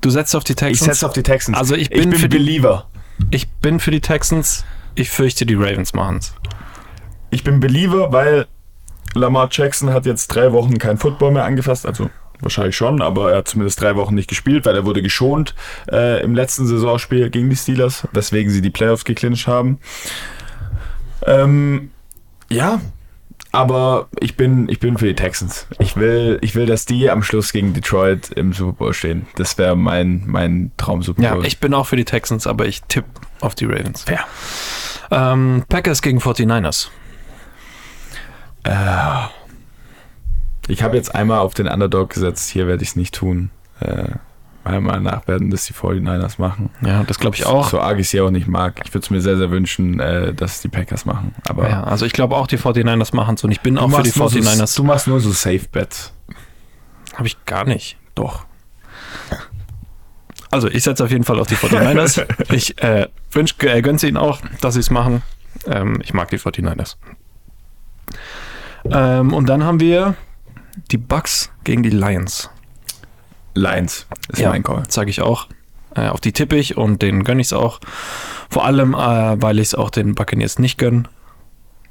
Du 0.00 0.10
setzt 0.10 0.34
auf 0.34 0.44
die 0.44 0.52
Ich 0.52 0.56
Texans. 0.56 0.84
setze 0.86 1.06
auf 1.06 1.12
die 1.12 1.22
Texans. 1.22 1.56
Also 1.56 1.74
ich 1.74 1.82
ich 1.82 1.90
bin 1.90 2.10
bin 2.10 2.18
für 2.18 2.28
die- 2.28 2.36
Believer. 2.38 2.86
Ich 3.30 3.48
bin 3.48 3.80
für 3.80 3.90
die 3.90 4.00
Texans. 4.00 4.64
Ich 4.94 5.10
fürchte, 5.10 5.46
die 5.46 5.54
Ravens 5.54 5.94
machen's. 5.94 6.34
Ich 7.30 7.44
bin 7.44 7.60
Believer, 7.60 8.12
weil 8.12 8.46
Lamar 9.14 9.48
Jackson 9.50 9.90
hat 9.90 10.06
jetzt 10.06 10.28
drei 10.28 10.52
Wochen 10.52 10.78
kein 10.78 10.98
Football 10.98 11.32
mehr 11.32 11.44
angefasst, 11.44 11.86
also 11.86 12.10
wahrscheinlich 12.40 12.76
schon, 12.76 13.00
aber 13.00 13.30
er 13.30 13.38
hat 13.38 13.48
zumindest 13.48 13.80
drei 13.80 13.96
Wochen 13.96 14.14
nicht 14.14 14.28
gespielt, 14.28 14.66
weil 14.66 14.74
er 14.74 14.84
wurde 14.84 15.02
geschont 15.02 15.54
äh, 15.90 16.22
im 16.22 16.34
letzten 16.34 16.66
Saisonspiel 16.66 17.30
gegen 17.30 17.48
die 17.48 17.56
Steelers, 17.56 18.06
weswegen 18.12 18.50
sie 18.50 18.60
die 18.60 18.70
Playoffs 18.70 19.04
geclincht 19.04 19.46
haben. 19.46 19.78
Ähm, 21.24 21.90
ja, 22.50 22.80
aber 23.52 24.08
ich 24.18 24.36
bin, 24.36 24.68
ich 24.68 24.80
bin 24.80 24.96
für 24.98 25.06
die 25.06 25.14
Texans. 25.14 25.66
Ich 25.78 25.96
will, 25.96 26.38
ich 26.40 26.54
will, 26.54 26.66
dass 26.66 26.86
die 26.86 27.10
am 27.10 27.22
Schluss 27.22 27.52
gegen 27.52 27.74
Detroit 27.74 28.30
im 28.30 28.52
Super 28.52 28.72
Bowl 28.72 28.94
stehen. 28.94 29.26
Das 29.36 29.56
wäre 29.58 29.76
mein, 29.76 30.22
mein 30.26 30.72
Traum 30.78 31.02
Super 31.02 31.22
Ja, 31.22 31.34
Bowl. 31.34 31.46
ich 31.46 31.60
bin 31.60 31.74
auch 31.74 31.86
für 31.86 31.96
die 31.96 32.04
Texans, 32.04 32.46
aber 32.46 32.66
ich 32.66 32.82
tippe 32.82 33.08
auf 33.40 33.54
die 33.54 33.66
Ravens. 33.66 34.02
Fair. 34.02 34.20
Ähm, 35.10 35.64
Packers 35.68 36.00
gegen 36.02 36.18
49ers. 36.18 36.88
Äh, 38.64 38.72
ich 40.68 40.82
habe 40.82 40.96
jetzt 40.96 41.14
einmal 41.14 41.40
auf 41.40 41.54
den 41.54 41.68
Underdog 41.68 42.10
gesetzt, 42.10 42.48
hier 42.50 42.66
werde 42.66 42.82
ich 42.82 42.90
es 42.90 42.96
nicht 42.96 43.14
tun. 43.14 43.50
Äh, 43.80 44.12
meiner 44.64 44.80
Meinung 44.80 45.04
nach 45.04 45.26
werden 45.26 45.50
das 45.50 45.66
die 45.66 45.74
49ers 45.74 46.34
machen. 46.38 46.70
Ja, 46.82 47.02
das 47.04 47.18
glaube 47.18 47.36
ich 47.36 47.46
auch. 47.46 47.68
So 47.68 47.80
arg 47.80 47.98
ich 47.98 48.08
sie 48.08 48.20
auch 48.20 48.30
nicht 48.30 48.46
mag. 48.46 48.80
Ich 48.84 48.94
würde 48.94 49.04
es 49.04 49.10
mir 49.10 49.20
sehr, 49.20 49.36
sehr 49.36 49.50
wünschen, 49.50 49.98
äh, 50.00 50.32
dass 50.32 50.56
es 50.56 50.60
die 50.60 50.68
Packers 50.68 51.04
machen. 51.04 51.34
Aber 51.48 51.68
Ja, 51.68 51.84
also 51.84 52.06
ich 52.06 52.12
glaube 52.12 52.36
auch, 52.36 52.46
die 52.46 52.58
49ers 52.58 53.14
machen's 53.14 53.42
und 53.44 53.50
ich 53.50 53.60
bin 53.60 53.78
auch 53.78 53.90
für 53.90 54.02
die 54.02 54.08
machst 54.10 54.16
nur 54.16 54.30
so, 54.30 54.38
49ers. 54.38 54.76
du 54.76 54.84
machst 54.84 55.06
nur 55.08 55.20
so 55.20 55.30
Safe 55.32 55.66
Bets. 55.70 56.12
Habe 57.14 57.26
ich 57.26 57.44
gar 57.44 57.64
nicht. 57.64 57.96
Doch. 58.14 58.46
Also 60.50 60.68
ich 60.68 60.82
setze 60.84 61.02
auf 61.02 61.10
jeden 61.10 61.24
Fall 61.24 61.40
auf 61.40 61.46
die 61.46 61.56
49ers. 61.56 62.26
ich 62.52 62.82
äh, 62.82 63.08
wünsch, 63.30 63.54
äh, 63.60 63.80
gönn's 63.82 64.02
ihnen 64.04 64.16
auch, 64.16 64.40
dass 64.60 64.74
sie 64.74 64.80
es 64.80 64.90
machen. 64.90 65.22
Ähm, 65.66 66.00
ich 66.02 66.12
mag 66.14 66.28
die 66.28 66.38
49ers. 66.38 66.96
Ähm, 68.84 69.32
und 69.32 69.48
dann 69.48 69.64
haben 69.64 69.80
wir 69.80 70.14
die 70.90 70.98
Bucks 70.98 71.50
gegen 71.64 71.82
die 71.82 71.90
Lions. 71.90 72.50
Lions 73.54 74.06
ist 74.28 74.42
mein 74.44 74.62
Call. 74.62 74.82
Sage 74.88 75.10
ich 75.10 75.20
auch. 75.20 75.46
Äh, 75.94 76.08
auf 76.08 76.20
die 76.20 76.32
tippe 76.32 76.56
ich 76.56 76.76
und 76.76 77.02
den 77.02 77.22
gönne 77.24 77.40
ich 77.42 77.48
es 77.48 77.52
auch. 77.52 77.80
Vor 78.48 78.64
allem, 78.64 78.94
äh, 78.94 78.96
weil 79.42 79.58
ich 79.58 79.68
es 79.68 79.74
auch 79.74 79.90
den 79.90 80.14
Buccaneers 80.14 80.58
nicht 80.58 80.78
gönne. 80.78 81.04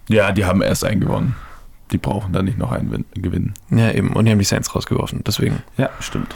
Ja, 0.10 0.32
die 0.32 0.46
haben 0.46 0.62
erst 0.62 0.84
einen 0.84 1.02
gewonnen. 1.02 1.36
Die 1.92 1.98
brauchen 1.98 2.34
dann 2.34 2.46
nicht 2.46 2.58
noch 2.58 2.72
einen 2.72 2.92
win- 2.92 3.06
gewinnen. 3.14 3.54
Ja, 3.70 3.92
eben. 3.92 4.14
Und 4.14 4.26
die 4.26 4.32
haben 4.32 4.40
die 4.40 4.46
Saints 4.46 4.74
rausgeworfen. 4.74 5.24
Deswegen 5.26 5.62
Ja, 5.78 5.90
stimmt. 6.00 6.34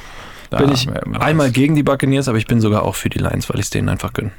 Da 0.51 0.59
bin 0.59 0.71
ich 0.71 0.87
einmal 1.19 1.47
was. 1.47 1.53
gegen 1.53 1.73
die 1.75 1.81
Buccaneers, 1.83 2.27
aber 2.27 2.37
ich 2.37 2.45
bin 2.45 2.61
sogar 2.61 2.83
auch 2.83 2.93
für 2.95 3.09
die 3.09 3.17
Lions, 3.17 3.49
weil 3.49 3.55
ich 3.59 3.65
es 3.65 3.69
denen 3.71 3.89
einfach 3.89 4.13
gönne. 4.13 4.31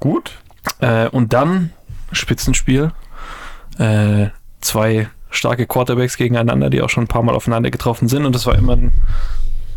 Gut. 0.00 0.38
Äh, 0.80 1.08
und 1.08 1.32
dann 1.34 1.70
Spitzenspiel. 2.12 2.92
Äh, 3.78 4.28
zwei 4.62 5.08
starke 5.30 5.66
Quarterbacks 5.66 6.16
gegeneinander, 6.16 6.70
die 6.70 6.80
auch 6.80 6.88
schon 6.88 7.04
ein 7.04 7.08
paar 7.08 7.22
Mal 7.22 7.34
aufeinander 7.34 7.70
getroffen 7.70 8.08
sind. 8.08 8.24
Und 8.24 8.34
das 8.34 8.46
war 8.46 8.54
immer 8.56 8.72
ein 8.74 8.92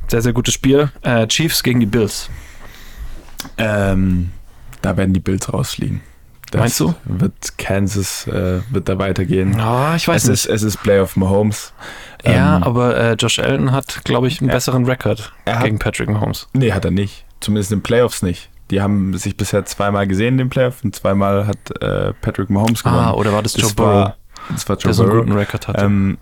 sehr, 0.07 0.21
sehr 0.21 0.33
gutes 0.33 0.53
Spiel. 0.53 0.89
Äh, 1.01 1.27
Chiefs 1.27 1.63
gegen 1.63 1.79
die 1.79 1.85
Bills. 1.85 2.29
Ähm, 3.57 4.31
da 4.81 4.97
werden 4.97 5.13
die 5.13 5.19
Bills 5.19 5.51
rausfliegen. 5.51 6.01
Das 6.51 6.59
Meinst 6.61 6.79
du? 6.79 6.95
Wird 7.03 7.57
Kansas 7.57 8.25
äh, 8.27 8.61
wird 8.71 8.87
da 8.87 8.97
weitergehen. 8.97 9.59
Ah, 9.59 9.95
ich 9.97 10.07
weiß 10.07 10.23
es 10.23 10.29
nicht. 10.29 10.45
ist, 10.45 10.49
es 10.49 10.63
ist 10.63 10.81
Playoff 10.81 11.17
Mahomes. 11.17 11.73
ja, 12.23 12.57
Ähm, 12.57 12.63
aber 12.63 12.95
äh, 12.97 13.13
Josh 13.15 13.39
Allen 13.39 13.73
hat, 13.73 14.05
glaube 14.05 14.27
ich, 14.29 14.39
einen 14.39 14.49
besseren 14.49 14.85
Rekord 14.85 15.33
gegen 15.61 15.77
Patrick 15.77 16.09
Mahomes. 16.09 16.47
Nee, 16.53 16.71
hat 16.71 16.85
er 16.85 16.91
nicht. 16.91 17.25
Zumindest 17.41 17.71
in 17.73 17.79
den 17.79 17.83
Playoffs 17.83 18.21
nicht. 18.21 18.49
Die 18.71 18.81
haben 18.81 19.17
sich 19.17 19.35
bisher 19.35 19.65
zweimal 19.65 20.07
gesehen 20.07 20.35
in 20.35 20.37
den 20.37 20.49
Playoffs 20.49 20.83
und 20.83 20.95
zweimal 20.95 21.47
hat 21.47 21.81
äh, 21.81 22.13
Patrick 22.21 22.49
Mahomes 22.49 22.81
gewonnen. 22.83 23.01
Ah, 23.01 23.13
oder 23.13 23.33
war 23.33 23.43
das, 23.43 23.55
Joe 23.57 23.73
Burrow, 23.73 24.13
das 24.49 24.67
war 24.69 24.77
Joe 24.77 24.83
der 24.85 24.93
so 24.93 25.03
einen 25.03 25.19
guten 25.19 25.31
Rekord 25.33 25.67
hatte? 25.67 25.83
Ähm, 25.83 26.17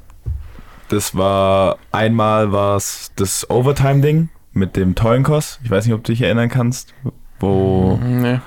das 0.89 1.15
war 1.15 1.77
einmal 1.91 2.51
war 2.51 2.77
es 2.77 3.11
das 3.15 3.49
Overtime-Ding 3.49 4.29
mit 4.53 4.75
dem 4.75 4.95
Toinkos. 4.95 5.59
Ich 5.63 5.71
weiß 5.71 5.85
nicht, 5.85 5.93
ob 5.93 6.03
du 6.03 6.11
dich 6.11 6.21
erinnern 6.21 6.49
kannst, 6.49 6.93
wo 7.39 7.97
Mhm, 8.01 8.21
nee. 8.21 8.39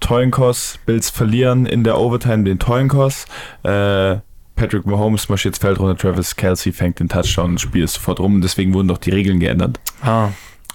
Toinkos, 0.00 0.78
Bills 0.84 1.10
verlieren 1.10 1.66
in 1.66 1.82
der 1.82 1.98
Overtime 1.98 2.44
den 2.44 2.58
Toinkos. 2.58 3.24
Äh, 3.62 4.18
Patrick 4.54 4.86
Mahomes 4.86 5.28
marschiert 5.28 5.54
ins 5.54 5.58
Feld 5.58 5.78
runter, 5.78 5.96
Travis 5.96 6.36
Kelsey 6.36 6.72
fängt 6.72 6.98
den 6.98 7.08
Touchdown 7.08 7.50
und 7.50 7.54
das 7.54 7.62
Spiel 7.62 7.84
ist 7.84 7.94
sofort 7.94 8.20
rum. 8.20 8.40
Deswegen 8.40 8.72
wurden 8.74 8.88
doch 8.88 8.98
die 8.98 9.10
Regeln 9.10 9.38
geändert. 9.38 9.78
Ah, 10.02 10.28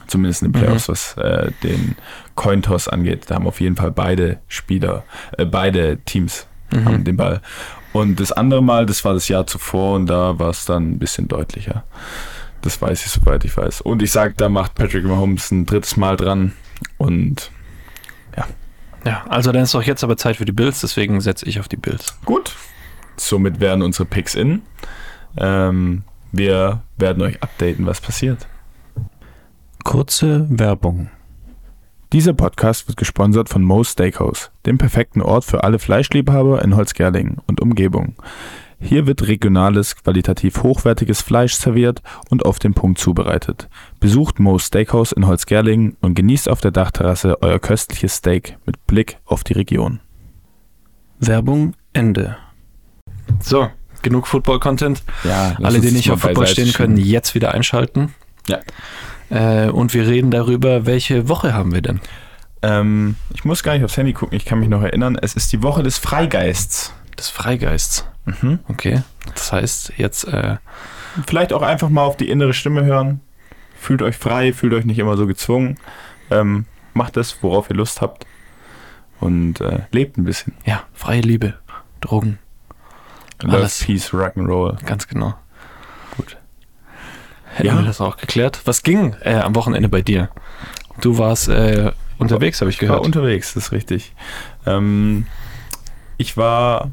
Zumindest 0.07 0.41
in 0.43 0.51
den 0.51 0.61
Playoffs, 0.61 0.89
was 0.89 1.15
äh, 1.17 1.51
den 1.63 1.95
Cointoss 2.35 2.87
angeht. 2.87 3.25
Da 3.27 3.35
haben 3.35 3.47
auf 3.47 3.61
jeden 3.61 3.75
Fall 3.75 3.91
beide 3.91 4.39
Spieler, 4.47 5.03
äh, 5.37 5.45
beide 5.45 5.97
Teams 6.05 6.47
mhm. 6.71 6.85
haben 6.85 7.03
den 7.03 7.15
Ball. 7.17 7.41
Und 7.93 8.19
das 8.19 8.31
andere 8.31 8.63
Mal, 8.63 8.86
das 8.86 9.03
war 9.03 9.13
das 9.13 9.27
Jahr 9.27 9.45
zuvor 9.48 9.95
und 9.95 10.07
da 10.07 10.39
war 10.39 10.50
es 10.50 10.65
dann 10.65 10.91
ein 10.91 11.00
bisschen 11.00 11.27
deutlicher. 11.27 11.83
Das 12.62 12.81
weiß 12.81 13.05
ich, 13.05 13.12
soweit 13.12 13.43
ich 13.43 13.55
weiß. 13.57 13.81
Und 13.81 14.01
ich 14.01 14.12
sage, 14.12 14.33
da 14.38 14.48
macht 14.48 14.75
Patrick 14.75 15.03
Mahomes 15.03 15.51
ein 15.51 15.65
drittes 15.65 15.98
Mal 15.98 16.15
dran. 16.15 16.53
Und 16.98 17.51
Ja, 19.05 19.24
also 19.27 19.51
dann 19.51 19.63
ist 19.63 19.74
doch 19.74 19.83
jetzt 19.83 20.03
aber 20.03 20.15
Zeit 20.15 20.38
für 20.38 20.45
die 20.45 20.51
Bills, 20.51 20.81
deswegen 20.81 21.21
setze 21.21 21.48
ich 21.48 21.60
auf 21.60 21.67
die 21.67 21.77
Bills. 21.77 22.17
gut, 22.25 22.55
somit 23.17 23.60
wären 23.60 23.81
unsere 23.81 24.05
Picks 24.05 24.36
in. 24.36 24.62
Ähm, 25.38 26.03
wir 26.31 26.83
werden 26.98 27.24
euch 27.24 27.41
updaten, 27.41 27.86
was 27.86 28.00
passiert. 28.00 28.48
Kurze 29.83 30.45
Werbung. 30.50 31.10
Dieser 32.13 32.33
Podcast 32.33 32.89
wird 32.89 32.97
gesponsert 32.97 33.47
von 33.47 33.63
Moe's 33.63 33.93
Steakhouse, 33.93 34.51
dem 34.65 34.77
perfekten 34.77 35.21
Ort 35.21 35.45
für 35.45 35.63
alle 35.63 35.79
Fleischliebhaber 35.79 36.61
in 36.61 36.75
Holzgerlingen 36.75 37.37
und 37.47 37.61
Umgebung. 37.61 38.15
Hier 38.81 39.07
wird 39.07 39.25
regionales, 39.29 39.95
qualitativ 39.95 40.61
hochwertiges 40.61 41.21
Fleisch 41.21 41.53
serviert 41.53 42.01
und 42.29 42.45
auf 42.45 42.59
den 42.59 42.73
Punkt 42.73 42.99
zubereitet. 42.99 43.69
Besucht 44.01 44.39
Moe's 44.39 44.65
Steakhouse 44.65 45.13
in 45.13 45.25
Holzgerlingen 45.25 45.95
und 46.01 46.15
genießt 46.15 46.49
auf 46.49 46.59
der 46.59 46.71
Dachterrasse 46.71 47.41
euer 47.41 47.59
köstliches 47.59 48.15
Steak 48.15 48.57
mit 48.65 48.85
Blick 48.87 49.19
auf 49.23 49.45
die 49.45 49.53
Region. 49.53 50.01
Werbung 51.19 51.75
Ende. 51.93 52.35
So, 53.39 53.69
genug 54.01 54.27
Football-Content. 54.27 55.01
Ja, 55.23 55.55
Alle, 55.63 55.79
die 55.79 55.91
nicht 55.91 56.11
auf 56.11 56.19
Football 56.19 56.47
stehen, 56.47 56.73
können 56.73 56.97
jetzt 56.97 57.35
wieder 57.35 57.53
einschalten. 57.53 58.13
Ja. 58.47 58.59
Äh, 59.31 59.69
und 59.69 59.93
wir 59.93 60.07
reden 60.07 60.29
darüber, 60.29 60.85
welche 60.85 61.27
Woche 61.29 61.53
haben 61.53 61.73
wir 61.73 61.81
denn? 61.81 62.00
Ähm, 62.61 63.15
ich 63.33 63.43
muss 63.45 63.63
gar 63.63 63.73
nicht 63.73 63.83
aufs 63.83 63.97
Handy 63.97 64.13
gucken, 64.13 64.35
ich 64.38 64.45
kann 64.45 64.59
mich 64.59 64.69
noch 64.69 64.83
erinnern. 64.83 65.17
Es 65.19 65.33
ist 65.33 65.51
die 65.51 65.63
Woche 65.63 65.81
des 65.81 65.97
Freigeists. 65.97 66.93
Des 67.17 67.29
Freigeists. 67.29 68.05
Mhm. 68.25 68.59
Okay. 68.67 69.01
Das 69.33 69.51
heißt, 69.51 69.93
jetzt, 69.97 70.25
äh, 70.25 70.57
Vielleicht 71.27 71.51
auch 71.53 71.61
einfach 71.61 71.89
mal 71.89 72.03
auf 72.03 72.15
die 72.17 72.29
innere 72.29 72.53
Stimme 72.53 72.85
hören. 72.85 73.19
Fühlt 73.75 74.01
euch 74.01 74.15
frei, 74.15 74.53
fühlt 74.53 74.73
euch 74.73 74.85
nicht 74.85 75.00
immer 75.00 75.17
so 75.17 75.27
gezwungen. 75.27 75.77
Ähm, 76.29 76.65
macht 76.93 77.17
das, 77.17 77.41
worauf 77.41 77.69
ihr 77.69 77.75
Lust 77.75 78.00
habt. 78.01 78.25
Und 79.19 79.59
äh, 79.61 79.81
lebt 79.91 80.17
ein 80.17 80.23
bisschen. 80.23 80.53
ja, 80.65 80.83
freie 80.93 81.21
Liebe, 81.21 81.55
Drogen, 82.00 82.39
Love, 83.41 83.57
Alles. 83.57 83.83
Peace, 83.83 84.09
Rock'n'Roll. 84.13 84.83
ganz 84.85 85.07
genau. 85.07 85.33
Hätten 87.61 87.75
Ja. 87.75 87.81
wir 87.81 87.85
das 87.85 88.01
auch 88.01 88.17
geklärt? 88.17 88.61
Was 88.65 88.83
ging 88.83 89.15
äh, 89.21 89.35
am 89.35 89.55
Wochenende 89.55 89.87
bei 89.89 90.01
dir? 90.01 90.29
Du 90.99 91.17
warst 91.17 91.47
äh, 91.47 91.91
unterwegs, 92.17 92.59
habe 92.61 92.69
ich 92.71 92.77
Ich 92.77 92.81
war 92.83 92.95
gehört. 92.97 93.05
unterwegs, 93.05 93.53
das 93.53 93.65
ist 93.65 93.71
richtig. 93.71 94.13
Ähm, 94.65 95.25
ich 96.17 96.37
war 96.37 96.89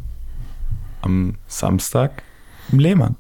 am 1.03 1.37
Samstag 1.47 2.23
im 2.73 2.79
Lehmann, 2.81 3.17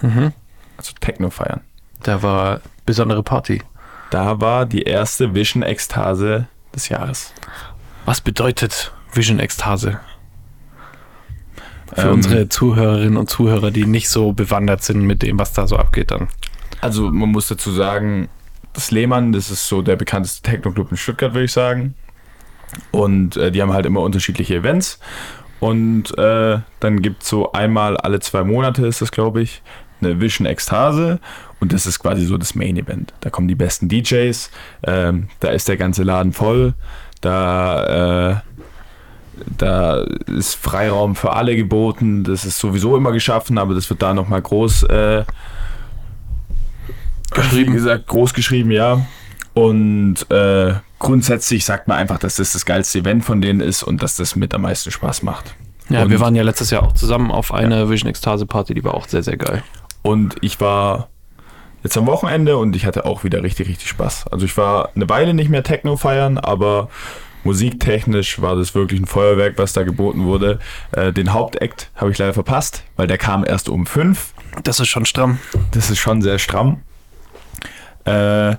mhm. 0.00 0.32
also 0.76 0.92
Techno 1.00 1.30
feiern. 1.30 1.60
Da 2.02 2.22
war 2.22 2.60
besondere 2.84 3.22
Party. 3.22 3.62
Da 4.10 4.40
war 4.40 4.64
die 4.66 4.82
erste 4.82 5.34
Vision-Ekstase 5.34 6.46
des 6.74 6.88
Jahres. 6.88 7.32
Was 8.04 8.20
bedeutet 8.20 8.92
Vision 9.12 9.38
Ekstase? 9.40 10.00
Für 11.94 12.02
Ähm, 12.08 12.14
unsere 12.14 12.48
Zuhörerinnen 12.48 13.16
und 13.16 13.28
Zuhörer, 13.30 13.70
die 13.70 13.86
nicht 13.86 14.08
so 14.08 14.32
bewandert 14.32 14.82
sind 14.82 15.00
mit 15.02 15.22
dem, 15.22 15.38
was 15.38 15.52
da 15.52 15.66
so 15.66 15.76
abgeht 15.76 16.10
dann. 16.10 16.28
Also 16.80 17.10
man 17.10 17.30
muss 17.30 17.48
dazu 17.48 17.70
sagen, 17.70 18.28
das 18.72 18.90
Lehmann, 18.90 19.32
das 19.32 19.50
ist 19.50 19.66
so 19.68 19.82
der 19.82 19.96
bekannteste 19.96 20.42
Techno-Club 20.42 20.90
in 20.90 20.96
Stuttgart, 20.96 21.32
würde 21.32 21.44
ich 21.44 21.52
sagen. 21.52 21.94
Und 22.90 23.36
äh, 23.36 23.50
die 23.50 23.62
haben 23.62 23.72
halt 23.72 23.86
immer 23.86 24.02
unterschiedliche 24.02 24.56
Events. 24.56 24.98
Und 25.60 26.16
äh, 26.18 26.58
dann 26.80 27.02
gibt 27.02 27.22
es 27.22 27.28
so 27.28 27.52
einmal 27.52 27.96
alle 27.96 28.20
zwei 28.20 28.44
Monate, 28.44 28.86
ist 28.86 29.00
das 29.00 29.10
glaube 29.10 29.40
ich, 29.40 29.62
eine 30.00 30.20
Vision 30.20 30.46
Ekstase. 30.46 31.18
Und 31.60 31.72
das 31.72 31.86
ist 31.86 31.98
quasi 31.98 32.26
so 32.26 32.36
das 32.36 32.54
Main-Event. 32.54 33.14
Da 33.20 33.30
kommen 33.30 33.48
die 33.48 33.54
besten 33.54 33.88
DJs, 33.88 34.50
ähm, 34.82 35.28
da 35.40 35.48
ist 35.48 35.68
der 35.68 35.78
ganze 35.78 36.02
Laden 36.02 36.34
voll, 36.34 36.74
da, 37.22 38.32
äh, 38.32 38.36
da 39.56 40.04
ist 40.26 40.54
Freiraum 40.54 41.16
für 41.16 41.32
alle 41.32 41.56
geboten. 41.56 42.24
Das 42.24 42.44
ist 42.44 42.58
sowieso 42.58 42.96
immer 42.96 43.12
geschaffen, 43.12 43.56
aber 43.56 43.74
das 43.74 43.88
wird 43.88 44.02
da 44.02 44.12
nochmal 44.12 44.42
groß 44.42 44.84
äh, 44.84 45.24
Geschrieben. 47.36 47.72
Wie 47.72 47.76
gesagt, 47.76 48.06
groß 48.06 48.34
geschrieben, 48.34 48.70
ja. 48.70 49.06
Und 49.54 50.30
äh, 50.30 50.74
grundsätzlich 50.98 51.64
sagt 51.64 51.88
man 51.88 51.98
einfach, 51.98 52.18
dass 52.18 52.36
das 52.36 52.52
das 52.52 52.66
geilste 52.66 52.98
Event 52.98 53.24
von 53.24 53.40
denen 53.40 53.60
ist 53.60 53.82
und 53.82 54.02
dass 54.02 54.16
das 54.16 54.36
mit 54.36 54.54
am 54.54 54.62
meisten 54.62 54.90
Spaß 54.90 55.22
macht. 55.22 55.54
Ja, 55.88 56.02
und, 56.02 56.10
wir 56.10 56.20
waren 56.20 56.34
ja 56.34 56.42
letztes 56.42 56.70
Jahr 56.70 56.82
auch 56.82 56.92
zusammen 56.92 57.30
auf 57.30 57.54
einer 57.54 57.88
Vision 57.88 58.10
Ekstase 58.10 58.46
Party, 58.46 58.74
die 58.74 58.84
war 58.84 58.94
auch 58.94 59.08
sehr, 59.08 59.22
sehr 59.22 59.36
geil. 59.36 59.62
Und 60.02 60.36
ich 60.40 60.60
war 60.60 61.08
jetzt 61.82 61.96
am 61.96 62.06
Wochenende 62.06 62.56
und 62.58 62.74
ich 62.74 62.84
hatte 62.84 63.04
auch 63.04 63.24
wieder 63.24 63.42
richtig, 63.42 63.68
richtig 63.68 63.88
Spaß. 63.88 64.26
Also 64.28 64.44
ich 64.44 64.56
war 64.56 64.90
eine 64.94 65.08
Weile 65.08 65.34
nicht 65.34 65.48
mehr 65.48 65.62
Techno 65.62 65.96
feiern, 65.96 66.38
aber 66.38 66.88
musiktechnisch 67.44 68.42
war 68.42 68.56
das 68.56 68.74
wirklich 68.74 69.00
ein 69.00 69.06
Feuerwerk, 69.06 69.54
was 69.56 69.72
da 69.72 69.84
geboten 69.84 70.24
wurde. 70.24 70.58
Äh, 70.92 71.12
den 71.12 71.32
Hauptakt 71.32 71.90
habe 71.94 72.10
ich 72.10 72.18
leider 72.18 72.34
verpasst, 72.34 72.82
weil 72.96 73.06
der 73.06 73.18
kam 73.18 73.44
erst 73.44 73.68
um 73.68 73.86
fünf. 73.86 74.34
Das 74.64 74.80
ist 74.80 74.88
schon 74.88 75.06
stramm. 75.06 75.38
Das 75.70 75.90
ist 75.90 75.98
schon 75.98 76.22
sehr 76.22 76.38
stramm. 76.38 76.82
Äh, 78.06 78.56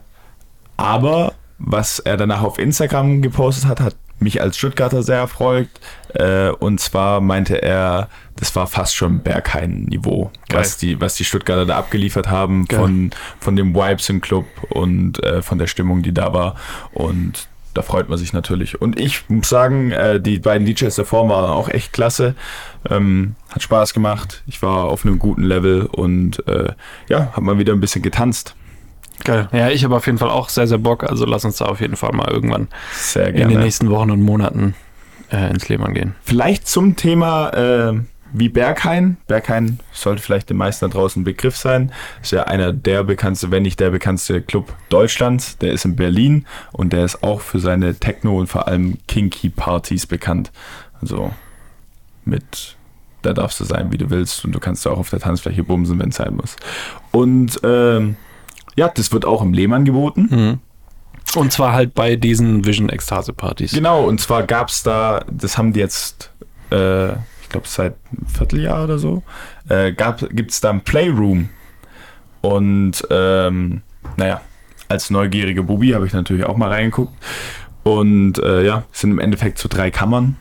aber 0.77 1.33
was 1.57 1.99
er 1.99 2.17
danach 2.17 2.43
auf 2.43 2.59
Instagram 2.59 3.21
gepostet 3.21 3.65
hat, 3.67 3.79
hat 3.79 3.95
mich 4.19 4.41
als 4.41 4.57
Stuttgarter 4.57 5.03
sehr 5.03 5.17
erfreut. 5.17 5.69
Äh, 6.13 6.49
und 6.49 6.79
zwar 6.79 7.21
meinte 7.21 7.61
er, 7.61 8.09
das 8.35 8.55
war 8.55 8.67
fast 8.67 8.95
schon 8.95 9.19
Berghain-Niveau, 9.19 10.31
was 10.51 10.77
die, 10.77 10.99
was 10.99 11.15
die 11.15 11.25
Stuttgarter 11.25 11.65
da 11.65 11.77
abgeliefert 11.77 12.29
haben 12.29 12.65
Geil. 12.65 12.79
von, 12.79 13.11
von 13.39 13.55
dem 13.55 13.75
Vibes 13.75 14.09
im 14.09 14.21
Club 14.21 14.45
und 14.69 15.23
äh, 15.23 15.41
von 15.41 15.57
der 15.57 15.67
Stimmung, 15.67 16.03
die 16.03 16.13
da 16.13 16.33
war. 16.33 16.55
Und 16.93 17.47
da 17.73 17.83
freut 17.83 18.09
man 18.09 18.17
sich 18.17 18.33
natürlich. 18.33 18.81
Und 18.81 18.99
ich 18.99 19.29
muss 19.29 19.49
sagen, 19.49 19.91
äh, 19.91 20.19
die 20.19 20.39
beiden 20.39 20.65
DJs 20.65 20.95
davor 20.95 21.29
waren 21.29 21.51
auch 21.51 21.69
echt 21.69 21.93
klasse. 21.93 22.33
Ähm, 22.89 23.35
hat 23.49 23.61
Spaß 23.61 23.93
gemacht. 23.93 24.41
Ich 24.47 24.63
war 24.63 24.85
auf 24.85 25.05
einem 25.05 25.19
guten 25.19 25.43
Level 25.43 25.85
und 25.85 26.45
äh, 26.47 26.73
ja, 27.07 27.31
hab 27.33 27.43
mal 27.43 27.59
wieder 27.59 27.73
ein 27.73 27.79
bisschen 27.79 28.01
getanzt. 28.01 28.55
Geil. 29.23 29.49
Ja, 29.51 29.69
ich 29.69 29.83
habe 29.83 29.95
auf 29.95 30.05
jeden 30.05 30.17
Fall 30.17 30.29
auch 30.29 30.49
sehr, 30.49 30.67
sehr 30.67 30.77
Bock. 30.77 31.03
Also 31.03 31.25
lass 31.25 31.43
uns 31.45 31.57
da 31.57 31.65
auf 31.65 31.81
jeden 31.81 31.95
Fall 31.95 32.11
mal 32.13 32.29
irgendwann 32.29 32.67
in 33.15 33.49
den 33.49 33.59
nächsten 33.59 33.89
Wochen 33.89 34.11
und 34.11 34.21
Monaten 34.21 34.75
äh, 35.31 35.49
ins 35.49 35.67
Lehmann 35.69 35.93
gehen. 35.93 36.15
Vielleicht 36.23 36.67
zum 36.67 36.95
Thema 36.95 37.49
äh, 37.49 37.99
wie 38.33 38.49
Berghain. 38.49 39.17
Berghain 39.27 39.79
sollte 39.91 40.21
vielleicht 40.21 40.49
den 40.49 40.57
meisten 40.57 40.89
da 40.89 40.93
draußen 40.93 41.21
ein 41.21 41.25
Begriff 41.25 41.55
sein. 41.57 41.91
Ist 42.21 42.31
ja 42.31 42.43
einer 42.43 42.73
der 42.73 43.03
bekannteste, 43.03 43.51
wenn 43.51 43.63
nicht 43.63 43.79
der 43.79 43.89
bekannteste 43.89 44.41
Club 44.41 44.73
Deutschlands. 44.89 45.57
Der 45.57 45.71
ist 45.71 45.85
in 45.85 45.95
Berlin 45.95 46.45
und 46.71 46.93
der 46.93 47.05
ist 47.05 47.23
auch 47.23 47.41
für 47.41 47.59
seine 47.59 47.95
Techno 47.95 48.37
und 48.37 48.47
vor 48.47 48.67
allem 48.67 48.97
Kinky 49.07 49.49
Partys 49.49 50.05
bekannt. 50.05 50.51
Also 51.01 51.31
mit, 52.25 52.75
da 53.21 53.33
darfst 53.33 53.59
du 53.59 53.63
sein, 53.63 53.91
wie 53.91 53.97
du 53.97 54.09
willst 54.09 54.43
und 54.45 54.51
du 54.51 54.59
kannst 54.59 54.85
auch 54.87 54.97
auf 54.97 55.09
der 55.09 55.19
Tanzfläche 55.19 55.63
bumsen, 55.63 55.99
wenn 55.99 56.09
es 56.09 56.15
sein 56.17 56.35
muss. 56.35 56.55
Und 57.11 57.59
ähm, 57.63 58.17
ja, 58.77 58.87
das 58.87 59.11
wird 59.11 59.25
auch 59.25 59.41
im 59.41 59.53
Lehmann 59.53 59.83
geboten. 59.83 60.27
Mhm. 60.29 60.59
Und 61.35 61.51
zwar 61.51 61.73
halt 61.73 61.93
bei 61.93 62.15
diesen 62.15 62.65
Vision 62.65 62.89
Ekstase 62.89 63.33
Partys. 63.33 63.73
Genau, 63.73 64.05
und 64.05 64.21
zwar 64.21 64.43
gab 64.43 64.69
es 64.69 64.83
da, 64.83 65.25
das 65.29 65.57
haben 65.57 65.73
die 65.73 65.79
jetzt, 65.79 66.31
äh, 66.71 67.11
ich 67.11 67.49
glaube 67.49 67.67
seit 67.67 67.95
einem 68.11 68.27
Vierteljahr 68.27 68.85
oder 68.85 68.97
so, 68.97 69.23
äh, 69.67 69.91
gibt 69.91 70.51
es 70.51 70.61
da 70.61 70.69
ein 70.69 70.81
Playroom. 70.81 71.49
Und 72.41 73.05
ähm, 73.09 73.81
naja, 74.15 74.41
als 74.87 75.09
neugieriger 75.09 75.63
Bubi 75.63 75.89
habe 75.89 76.05
ich 76.05 76.13
natürlich 76.13 76.45
auch 76.45 76.55
mal 76.55 76.69
reingeguckt. 76.69 77.13
Und 77.83 78.39
äh, 78.39 78.65
ja, 78.65 78.83
es 78.93 79.01
sind 79.01 79.11
im 79.11 79.19
Endeffekt 79.19 79.57
so 79.57 79.67
drei 79.69 79.91
Kammern, 79.91 80.37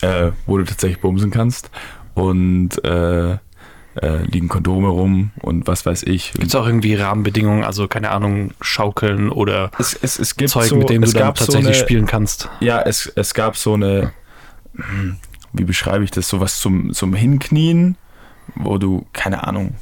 äh, 0.00 0.32
wo 0.46 0.58
du 0.58 0.64
tatsächlich 0.64 1.00
bumsen 1.00 1.30
kannst. 1.30 1.70
Und 2.14 2.84
äh, 2.84 3.38
äh, 4.00 4.22
liegen 4.22 4.48
Kondome 4.48 4.88
rum 4.88 5.30
und 5.40 5.66
was 5.66 5.84
weiß 5.84 6.04
ich. 6.04 6.32
Gibt 6.32 6.46
es 6.46 6.54
auch 6.54 6.66
irgendwie 6.66 6.94
Rahmenbedingungen, 6.94 7.64
also 7.64 7.88
keine 7.88 8.10
Ahnung, 8.10 8.52
Schaukeln 8.60 9.30
oder 9.30 9.70
es, 9.78 9.94
es, 9.94 10.18
es 10.18 10.36
gibt 10.36 10.50
Zeug, 10.50 10.68
so, 10.68 10.76
mit 10.76 10.90
dem 10.90 11.02
du 11.02 11.12
dann 11.12 11.34
tatsächlich 11.34 11.62
so 11.62 11.68
eine, 11.68 11.74
spielen 11.74 12.06
kannst? 12.06 12.48
Ja, 12.60 12.80
es, 12.80 13.06
es 13.16 13.34
gab 13.34 13.56
so 13.56 13.74
eine, 13.74 14.12
wie 15.52 15.64
beschreibe 15.64 16.04
ich 16.04 16.10
das, 16.10 16.28
sowas 16.28 16.58
zum, 16.58 16.92
zum 16.92 17.14
Hinknien, 17.14 17.96
wo 18.54 18.78
du, 18.78 19.06
keine 19.12 19.46
Ahnung, 19.46 19.74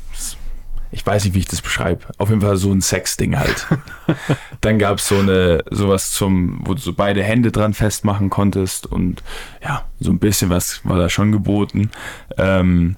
ich 0.92 1.06
weiß 1.06 1.24
nicht, 1.24 1.34
wie 1.34 1.38
ich 1.38 1.46
das 1.46 1.62
beschreibe. 1.62 2.06
Auf 2.18 2.30
jeden 2.30 2.40
Fall 2.40 2.56
so 2.56 2.72
ein 2.72 2.80
Sexding 2.80 3.38
halt. 3.38 3.66
Dann 4.60 4.78
gab 4.78 4.98
es 4.98 5.06
so 5.06 5.18
eine, 5.18 5.62
sowas 5.70 6.10
zum, 6.10 6.60
wo 6.64 6.74
du 6.74 6.80
so 6.80 6.92
beide 6.92 7.22
Hände 7.22 7.52
dran 7.52 7.74
festmachen 7.74 8.28
konntest 8.28 8.86
und 8.86 9.22
ja, 9.62 9.84
so 10.00 10.10
ein 10.10 10.18
bisschen 10.18 10.50
was 10.50 10.80
war 10.84 10.98
da 10.98 11.08
schon 11.08 11.30
geboten. 11.30 11.90
Ähm, 12.36 12.96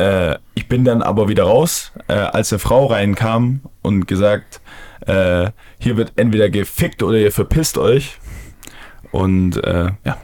äh, 0.00 0.38
ich 0.54 0.68
bin 0.68 0.84
dann 0.84 1.02
aber 1.02 1.28
wieder 1.28 1.44
raus, 1.44 1.92
äh, 2.08 2.14
als 2.14 2.52
eine 2.52 2.58
Frau 2.58 2.86
reinkam 2.86 3.60
und 3.82 4.06
gesagt, 4.06 4.60
äh, 5.06 5.50
hier 5.78 5.96
wird 5.96 6.12
entweder 6.16 6.48
gefickt 6.48 7.02
oder 7.02 7.18
ihr 7.18 7.32
verpisst 7.32 7.78
euch. 7.78 8.18
Und 9.12 9.62
äh, 9.64 9.90
ja, 10.04 10.16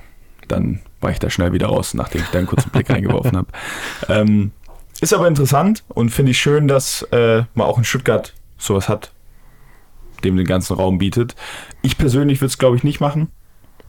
dann 0.48 0.80
war 1.00 1.10
ich 1.10 1.18
da 1.18 1.30
schnell 1.30 1.52
wieder 1.52 1.66
raus, 1.66 1.94
nachdem 1.94 2.22
ich 2.22 2.28
da 2.28 2.38
einen 2.38 2.46
kurzen 2.46 2.70
Blick 2.70 2.88
reingeworfen 2.90 3.36
habe. 3.36 3.48
Ähm, 4.08 4.52
ist 5.00 5.12
aber 5.12 5.28
interessant 5.28 5.84
und 5.88 6.10
finde 6.10 6.30
ich 6.30 6.38
schön, 6.38 6.68
dass 6.68 7.02
äh, 7.12 7.44
man 7.54 7.66
auch 7.66 7.76
in 7.76 7.84
Stuttgart 7.84 8.32
sowas 8.56 8.88
hat, 8.88 9.12
dem 10.24 10.36
den 10.36 10.46
ganzen 10.46 10.74
Raum 10.74 10.96
bietet. 10.98 11.34
Ich 11.82 11.98
persönlich 11.98 12.40
würde 12.40 12.46
es, 12.46 12.58
glaube 12.58 12.76
ich, 12.76 12.84
nicht 12.84 13.00
machen. 13.00 13.28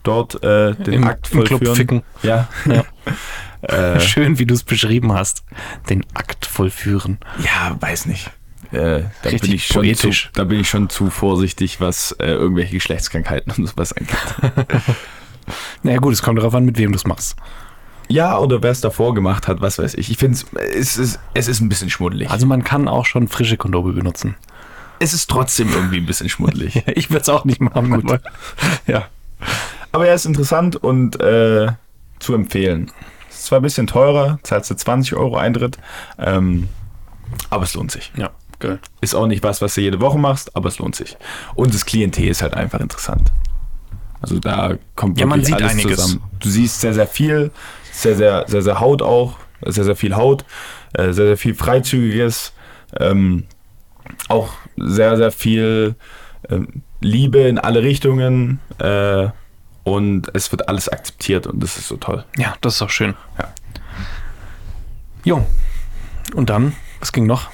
Dort 0.04 0.44
äh, 0.44 0.74
den 0.76 0.94
Im, 0.94 1.04
Akt 1.06 1.32
im 1.32 1.44
Club 1.44 1.60
vollführen. 1.60 1.76
ficken. 1.76 2.04
Ja. 2.24 2.50
Ja. 2.66 2.84
Äh, 3.62 4.00
Schön, 4.02 4.40
wie 4.40 4.46
du 4.46 4.54
es 4.54 4.64
beschrieben 4.64 5.14
hast. 5.14 5.44
Den 5.90 6.06
Akt 6.14 6.46
vollführen. 6.46 7.18
Ja, 7.44 7.76
weiß 7.80 8.06
nicht. 8.08 8.30
Äh, 8.72 9.04
da, 9.22 9.30
Richtig 9.30 9.42
bin 9.42 9.52
ich 9.54 9.66
schon 9.68 9.82
poetisch. 9.84 10.26
Zu, 10.26 10.30
da 10.34 10.44
bin 10.44 10.60
ich 10.60 10.70
schon 10.70 10.90
zu 10.90 11.10
vorsichtig, 11.10 11.80
was 11.80 12.12
äh, 12.20 12.28
irgendwelche 12.28 12.74
Geschlechtskrankheiten 12.76 13.54
und 13.58 13.68
sowas 13.68 13.94
angeht. 13.94 14.18
Naja 15.82 16.00
gut, 16.00 16.12
es 16.12 16.22
kommt 16.22 16.40
darauf 16.40 16.54
an, 16.56 16.66
mit 16.66 16.78
wem 16.78 16.92
du 16.92 16.98
es 16.98 17.06
machst. 17.08 17.38
ja, 18.10 18.38
oder 18.38 18.62
wer 18.62 18.72
es 18.72 18.82
davor 18.82 19.14
gemacht 19.14 19.48
hat, 19.48 19.62
was 19.62 19.80
weiß 19.80 19.94
ich. 19.94 20.12
Ich 20.12 20.18
finde 20.18 20.38
es 20.74 20.98
ist, 20.98 21.20
es 21.34 21.48
ist 21.48 21.62
ein 21.62 21.70
bisschen 21.70 21.90
schmuddelig. 21.90 22.30
Also 22.30 22.46
man 22.46 22.66
kann 22.66 22.90
auch 22.90 23.06
schon 23.06 23.30
frische 23.30 23.56
Kondome 23.56 23.94
benutzen. 23.94 24.36
es 25.00 25.14
ist 25.14 25.30
trotzdem 25.30 25.70
irgendwie 25.72 25.98
ein 25.98 26.06
bisschen 26.06 26.28
schmuddelig. 26.28 26.84
Ich 26.96 27.10
würde 27.10 27.22
es 27.22 27.30
auch 27.30 27.46
nicht 27.46 27.62
machen. 27.62 27.90
Gut. 27.92 28.12
Aber, 28.12 28.20
ja. 28.88 29.08
Aber 29.94 30.06
er 30.08 30.16
ist 30.16 30.26
interessant 30.26 30.76
und 30.76 31.18
äh, 31.22 31.68
zu 32.20 32.34
empfehlen. 32.34 32.92
Ist 33.30 33.46
zwar 33.46 33.60
ein 33.60 33.64
bisschen 33.64 33.88
teurer, 33.88 34.40
zahlst 34.44 34.70
du 34.72 34.76
20 34.76 35.16
Euro 35.16 35.38
Eintritt, 35.38 35.78
ähm, 36.18 36.68
aber 37.50 37.64
es 37.64 37.74
lohnt 37.74 37.92
sich. 37.92 38.12
Ja, 38.16 38.32
geil. 38.60 38.80
Ist 39.02 39.16
auch 39.16 39.28
nicht 39.28 39.44
was, 39.44 39.62
was 39.62 39.76
du 39.76 39.82
jede 39.82 40.00
Woche 40.00 40.18
machst, 40.18 40.56
aber 40.56 40.70
es 40.70 40.80
lohnt 40.80 40.96
sich. 40.96 41.18
Und 41.56 41.74
das 41.74 41.86
Klientel 41.86 42.28
ist 42.28 42.42
halt 42.42 42.54
einfach 42.56 42.80
interessant. 42.80 43.32
Also 44.22 44.40
da 44.40 44.76
kommt 44.96 45.20
Ja, 45.20 45.26
man 45.28 45.40
wirklich 45.40 45.56
sieht 45.56 45.64
alles 45.64 45.72
einiges. 45.74 46.02
zusammen. 46.02 46.24
Du 46.40 46.50
siehst 46.50 46.82
sehr, 46.82 46.94
sehr 46.94 47.08
viel, 47.08 47.52
sehr, 47.92 48.16
sehr, 48.16 48.46
sehr, 48.48 48.62
sehr 48.64 48.80
Haut 48.80 49.02
auch, 49.02 49.38
sehr, 49.64 49.84
sehr 49.84 49.96
viel 49.96 50.16
Haut, 50.16 50.44
äh, 50.94 51.12
sehr, 51.14 51.28
sehr 51.28 51.38
viel 51.38 51.54
Freizügiges, 51.54 52.54
ähm, 53.00 53.44
auch 54.30 54.54
sehr, 54.78 55.18
sehr 55.18 55.32
viel 55.32 55.96
ähm, 56.50 56.82
Liebe 57.02 57.40
in 57.40 57.60
alle 57.60 57.84
Richtungen 57.84 58.60
äh, 58.80 59.28
und 59.88 60.30
es 60.36 60.52
wird 60.52 60.68
alles 60.68 60.90
akzeptiert 60.90 61.48
und 61.48 61.64
das 61.64 61.78
ist 61.78 61.88
so 61.88 61.96
toll. 61.96 62.26
Ja, 62.36 62.56
das 62.60 62.76
ist 62.76 62.82
auch 62.82 62.90
schön. 62.90 63.16
Ja. 63.40 63.54
Jo. 65.24 65.46
Und 66.36 66.50
dann, 66.50 66.76
was 67.00 67.14
ging 67.14 67.26
noch? 67.26 67.50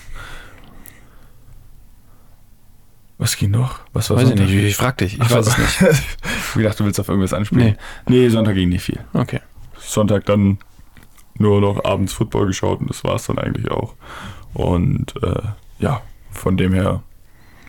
Was 3.20 3.38
ging 3.38 3.52
noch? 3.52 3.82
Was 3.94 4.10
war 4.10 4.18
Weiß 4.18 4.24
ich 4.24 4.30
Sonntag? 4.30 4.48
nicht, 4.48 4.64
ich 4.64 4.76
frag 4.76 4.98
dich. 4.98 5.22
Ich 5.22 5.30
weiß 5.30 5.46
es 5.46 5.58
nicht. 5.60 5.82
ich 6.56 6.64
dachte, 6.64 6.78
du 6.80 6.86
willst 6.86 7.00
auf 7.00 7.08
irgendwas 7.08 7.34
anspielen. 7.34 7.78
Nee. 8.08 8.22
nee, 8.24 8.30
Sonntag 8.30 8.56
ging 8.56 8.70
nicht 8.70 8.84
viel. 8.84 9.00
Okay. 9.14 9.42
Sonntag 9.78 10.26
dann 10.26 10.58
nur 11.38 11.62
noch 11.62 11.86
abends 11.86 12.14
Football 12.14 12.48
geschaut 12.48 12.80
und 12.80 12.90
das 12.90 13.04
war 13.04 13.14
es 13.14 13.28
dann 13.28 13.38
eigentlich 13.38 13.70
auch. 13.70 13.94
Und 14.56 15.14
äh, 15.22 15.42
ja, 15.78 16.02
von 16.32 16.58
dem 16.58 16.74
her 16.74 17.04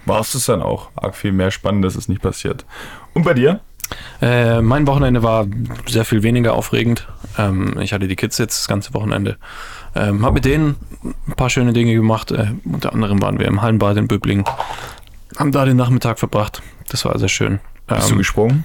war 0.06 0.20
es 0.20 0.32
das 0.32 0.46
dann 0.46 0.62
auch. 0.62 0.88
Arg 0.96 1.14
viel 1.16 1.32
mehr 1.32 1.50
Spannendes 1.50 1.96
ist 1.96 2.08
nicht 2.08 2.22
passiert. 2.22 2.64
Und 3.12 3.24
bei 3.24 3.34
dir? 3.34 3.60
Äh, 4.20 4.60
mein 4.62 4.86
Wochenende 4.86 5.22
war 5.22 5.46
sehr 5.86 6.04
viel 6.04 6.22
weniger 6.22 6.54
aufregend. 6.54 7.06
Ähm, 7.38 7.78
ich 7.80 7.92
hatte 7.92 8.08
die 8.08 8.16
Kids 8.16 8.38
jetzt 8.38 8.60
das 8.60 8.68
ganze 8.68 8.94
Wochenende. 8.94 9.36
Ähm, 9.94 10.24
hab 10.24 10.34
mit 10.34 10.44
denen 10.44 10.76
ein 11.28 11.34
paar 11.34 11.50
schöne 11.50 11.72
Dinge 11.72 11.94
gemacht. 11.94 12.30
Äh, 12.30 12.52
unter 12.64 12.92
anderem 12.92 13.20
waren 13.22 13.38
wir 13.38 13.46
im 13.46 13.62
Hallenbad 13.62 13.96
in 13.96 14.08
Böblingen. 14.08 14.44
Haben 15.36 15.52
da 15.52 15.64
den 15.64 15.76
Nachmittag 15.76 16.18
verbracht. 16.18 16.62
Das 16.88 17.04
war 17.04 17.18
sehr 17.18 17.28
schön. 17.28 17.60
Bist 17.86 18.08
du 18.08 18.12
Ähm, 18.12 18.18
gesprungen? 18.18 18.64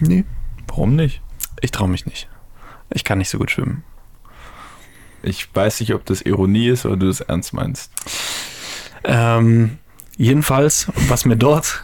nee, 0.00 0.24
Warum 0.68 0.96
nicht? 0.96 1.20
ich 1.60 1.70
traue 1.70 1.88
mich 1.88 2.04
nicht. 2.06 2.28
Ich 2.90 3.04
kann 3.04 3.18
nicht 3.18 3.30
so 3.30 3.38
gut 3.38 3.50
schwimmen. 3.50 3.82
Ich 5.22 5.48
weiß 5.54 5.80
nicht, 5.80 5.94
ob 5.94 6.04
das 6.04 6.20
Ironie 6.22 6.68
ist 6.68 6.84
oder 6.84 6.96
du 6.98 7.06
das 7.06 7.20
ernst 7.20 7.54
meinst. 7.54 7.90
Ähm, 9.04 9.78
jedenfalls, 10.16 10.88
was 11.08 11.24
mir 11.24 11.36
dort 11.36 11.82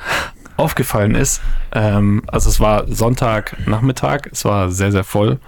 aufgefallen 0.60 1.14
ist, 1.14 1.40
ähm, 1.72 2.22
also 2.26 2.48
es 2.48 2.60
war 2.60 2.86
Sonntagnachmittag, 2.86 4.28
es 4.30 4.44
war 4.44 4.70
sehr, 4.70 4.92
sehr 4.92 5.04
voll 5.04 5.38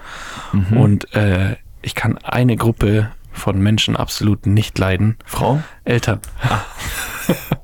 und 0.75 1.15
äh, 1.15 1.57
ich 1.83 1.95
kann 1.95 2.19
eine 2.19 2.57
Gruppe 2.57 3.11
von 3.33 3.61
Menschen 3.61 3.97
absolut 3.97 4.47
nicht 4.47 4.79
leiden. 4.79 5.17
Frau? 5.25 5.63
Eltern. 5.85 6.21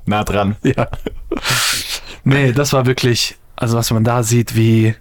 Nah 0.05 0.23
dran. 0.23 0.55
Ja. 0.63 0.87
Nee, 2.23 2.53
das 2.53 2.73
war 2.73 2.85
wirklich, 2.85 3.37
also 3.55 3.77
was 3.77 3.91
man 3.91 4.03
da 4.03 4.23
sieht, 4.23 4.55
wie 4.55 4.95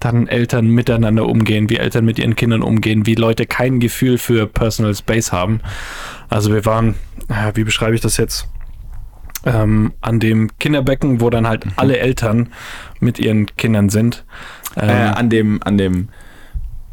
dann 0.00 0.26
Eltern 0.26 0.68
miteinander 0.68 1.26
umgehen, 1.26 1.68
wie 1.68 1.76
Eltern 1.76 2.04
mit 2.04 2.18
ihren 2.18 2.36
Kindern 2.36 2.62
umgehen, 2.62 3.06
wie 3.06 3.14
Leute 3.14 3.46
kein 3.46 3.80
Gefühl 3.80 4.18
für 4.18 4.46
Personal 4.46 4.94
Space 4.94 5.32
haben. 5.32 5.60
Also 6.28 6.52
wir 6.52 6.64
waren, 6.64 6.94
äh, 7.28 7.52
wie 7.54 7.64
beschreibe 7.64 7.94
ich 7.94 8.00
das 8.00 8.16
jetzt? 8.16 8.48
Ähm, 9.44 9.92
an 10.00 10.20
dem 10.20 10.56
Kinderbecken, 10.58 11.20
wo 11.20 11.28
dann 11.30 11.46
halt 11.46 11.64
alle 11.76 11.98
Eltern 11.98 12.48
mit 13.00 13.18
ihren 13.18 13.46
Kindern 13.56 13.90
sind. 13.90 14.24
Ähm, 14.76 14.88
Äh, 14.88 14.92
an 14.92 15.30
dem, 15.30 15.62
an 15.62 15.76
dem, 15.78 16.08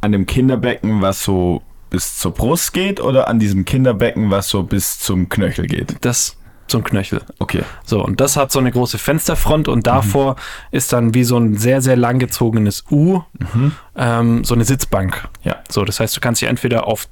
an 0.02 0.12
dem 0.12 0.26
Kinderbecken, 0.26 1.02
was 1.02 1.24
so 1.24 1.62
bis 1.90 2.18
zur 2.18 2.34
Brust 2.34 2.74
geht 2.74 3.00
oder 3.00 3.28
an 3.28 3.40
diesem 3.40 3.66
Kinderbecken, 3.66 4.32
was 4.32 4.50
so 4.50 4.64
bis 4.64 5.00
zum 5.00 5.30
Knöchel 5.30 5.68
geht? 5.68 5.96
das 6.02 6.38
zum 6.68 6.86
Knöchel. 6.86 7.22
Okay. 7.38 7.64
So, 7.86 8.02
und 8.02 8.22
das 8.22 8.38
hat 8.38 8.50
so 8.52 8.60
eine 8.60 8.72
große 8.72 8.98
Fensterfront 8.98 9.68
und 9.68 9.88
davor 9.88 10.38
ist 10.72 10.94
dann 10.94 11.14
wie 11.14 11.26
so 11.26 11.38
ein 11.38 11.58
sehr, 11.58 11.82
sehr 11.82 11.98
langgezogenes 11.98 12.86
U, 12.90 13.22
ähm, 13.98 14.46
so 14.46 14.56
eine 14.56 14.64
Sitzbank. 14.64 15.28
Ja. 15.44 15.58
So, 15.68 15.84
das 15.84 16.00
heißt, 16.00 16.16
du 16.16 16.22
kannst 16.22 16.42
dich 16.42 16.48
entweder 16.48 16.88
auf 16.88 17.10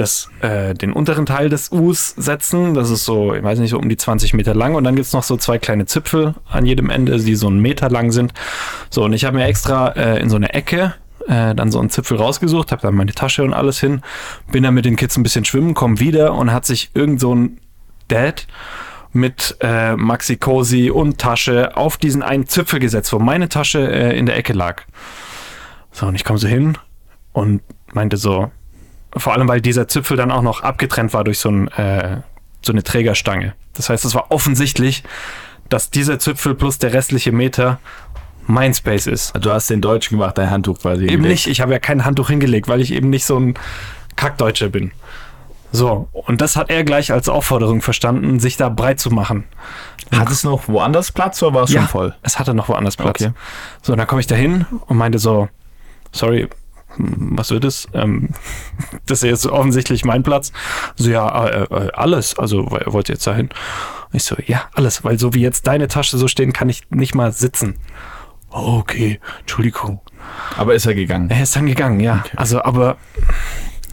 das, 0.00 0.30
äh, 0.40 0.74
den 0.74 0.92
unteren 0.92 1.26
Teil 1.26 1.48
des 1.48 1.72
Us 1.72 2.14
setzen, 2.16 2.74
das 2.74 2.90
ist 2.90 3.04
so, 3.04 3.34
ich 3.34 3.42
weiß 3.42 3.58
nicht, 3.58 3.70
so 3.70 3.78
um 3.78 3.88
die 3.88 3.96
20 3.96 4.34
Meter 4.34 4.54
lang 4.54 4.74
und 4.74 4.84
dann 4.84 4.96
gibt's 4.96 5.12
noch 5.12 5.22
so 5.22 5.36
zwei 5.36 5.58
kleine 5.58 5.86
Zipfel 5.86 6.34
an 6.48 6.66
jedem 6.66 6.90
Ende, 6.90 7.18
die 7.18 7.34
so 7.34 7.48
einen 7.48 7.60
Meter 7.60 7.90
lang 7.90 8.12
sind. 8.12 8.32
So, 8.90 9.04
und 9.04 9.12
ich 9.12 9.24
habe 9.24 9.36
mir 9.36 9.44
extra 9.44 9.88
äh, 9.88 10.20
in 10.20 10.30
so 10.30 10.36
eine 10.36 10.54
Ecke 10.54 10.94
äh, 11.26 11.54
dann 11.54 11.70
so 11.70 11.78
einen 11.80 11.90
Zipfel 11.90 12.16
rausgesucht, 12.16 12.72
habe 12.72 12.82
dann 12.82 12.94
meine 12.94 13.12
Tasche 13.12 13.44
und 13.44 13.52
alles 13.52 13.80
hin, 13.80 14.02
bin 14.50 14.62
dann 14.62 14.74
mit 14.74 14.84
den 14.84 14.96
Kids 14.96 15.16
ein 15.16 15.22
bisschen 15.22 15.44
schwimmen, 15.44 15.74
komm 15.74 16.00
wieder 16.00 16.34
und 16.34 16.52
hat 16.52 16.64
sich 16.64 16.90
irgend 16.94 17.20
so 17.20 17.34
ein 17.34 17.58
Dad 18.08 18.46
mit 19.12 19.56
äh, 19.60 19.96
Maxi 19.96 20.36
Cosi 20.36 20.90
und 20.90 21.18
Tasche 21.18 21.76
auf 21.76 21.96
diesen 21.96 22.22
einen 22.22 22.46
Zipfel 22.46 22.78
gesetzt, 22.78 23.12
wo 23.12 23.18
meine 23.18 23.48
Tasche 23.48 23.90
äh, 23.90 24.18
in 24.18 24.26
der 24.26 24.36
Ecke 24.36 24.52
lag. 24.52 24.82
So, 25.92 26.06
und 26.06 26.14
ich 26.14 26.24
komme 26.24 26.38
so 26.38 26.46
hin 26.46 26.76
und 27.32 27.62
meinte 27.92 28.16
so, 28.16 28.50
vor 29.18 29.32
allem, 29.32 29.48
weil 29.48 29.60
dieser 29.60 29.88
Zipfel 29.88 30.16
dann 30.16 30.30
auch 30.30 30.42
noch 30.42 30.62
abgetrennt 30.62 31.12
war 31.12 31.24
durch 31.24 31.38
so, 31.38 31.50
ein, 31.50 31.68
äh, 31.68 32.18
so 32.62 32.72
eine 32.72 32.82
Trägerstange. 32.82 33.54
Das 33.74 33.88
heißt, 33.88 34.04
es 34.04 34.14
war 34.14 34.30
offensichtlich, 34.30 35.04
dass 35.68 35.90
dieser 35.90 36.18
Zipfel 36.18 36.54
plus 36.54 36.78
der 36.78 36.92
restliche 36.92 37.32
Meter 37.32 37.78
mein 38.46 38.72
Space 38.72 39.06
ist. 39.06 39.32
Du 39.38 39.52
hast 39.52 39.68
den 39.68 39.80
Deutschen 39.80 40.18
gemacht, 40.18 40.38
dein 40.38 40.50
Handtuch 40.50 40.80
quasi. 40.80 41.02
Eben 41.02 41.10
hingelegt. 41.10 41.46
nicht, 41.46 41.46
ich 41.48 41.60
habe 41.60 41.72
ja 41.72 41.78
kein 41.78 42.04
Handtuch 42.04 42.28
hingelegt, 42.30 42.68
weil 42.68 42.80
ich 42.80 42.92
eben 42.92 43.10
nicht 43.10 43.26
so 43.26 43.38
ein 43.38 43.54
Kackdeutscher 44.16 44.68
bin. 44.68 44.92
So, 45.70 46.08
und 46.12 46.40
das 46.40 46.56
hat 46.56 46.70
er 46.70 46.82
gleich 46.82 47.12
als 47.12 47.28
Aufforderung 47.28 47.82
verstanden, 47.82 48.40
sich 48.40 48.56
da 48.56 48.70
breit 48.70 49.00
zu 49.00 49.10
machen. 49.10 49.44
Hat 50.10 50.30
es 50.30 50.42
noch 50.42 50.66
woanders 50.66 51.12
Platz 51.12 51.42
oder 51.42 51.54
war 51.54 51.64
es 51.64 51.72
schon 51.72 51.86
voll? 51.86 52.14
Es 52.22 52.38
hatte 52.38 52.54
noch 52.54 52.70
woanders 52.70 52.96
Platz. 52.96 53.20
Okay. 53.20 53.32
So, 53.82 53.92
und 53.92 53.98
dann 53.98 54.06
komme 54.06 54.22
ich 54.22 54.26
da 54.26 54.34
hin 54.34 54.64
und 54.86 54.96
meinte 54.96 55.18
so, 55.18 55.48
sorry, 56.12 56.48
was 56.98 57.50
wird 57.50 57.64
es? 57.64 57.86
Ähm, 57.94 58.30
das 59.06 59.22
ist 59.22 59.28
jetzt 59.28 59.46
offensichtlich 59.46 60.04
mein 60.04 60.22
Platz. 60.22 60.52
So, 60.96 61.08
ja, 61.10 61.46
äh, 61.46 61.62
äh, 61.64 61.90
alles. 61.92 62.38
Also, 62.38 62.70
wo- 62.70 62.92
wollt 62.92 63.08
ihr 63.08 63.14
jetzt 63.14 63.26
da 63.26 63.34
hin? 63.34 63.48
Und 64.10 64.16
ich 64.16 64.24
so, 64.24 64.36
ja, 64.46 64.62
alles, 64.74 65.04
weil 65.04 65.18
so 65.18 65.34
wie 65.34 65.40
jetzt 65.40 65.66
deine 65.66 65.88
Tasche 65.88 66.18
so 66.18 66.28
stehen, 66.28 66.52
kann 66.52 66.68
ich 66.68 66.82
nicht 66.90 67.14
mal 67.14 67.32
sitzen. 67.32 67.76
Okay, 68.50 69.20
Entschuldigung. 69.40 70.00
Aber 70.56 70.74
ist 70.74 70.86
er 70.86 70.94
gegangen? 70.94 71.30
Er 71.30 71.42
ist 71.42 71.54
dann 71.56 71.66
gegangen, 71.66 72.00
ja. 72.00 72.24
Also, 72.36 72.62
aber 72.62 72.96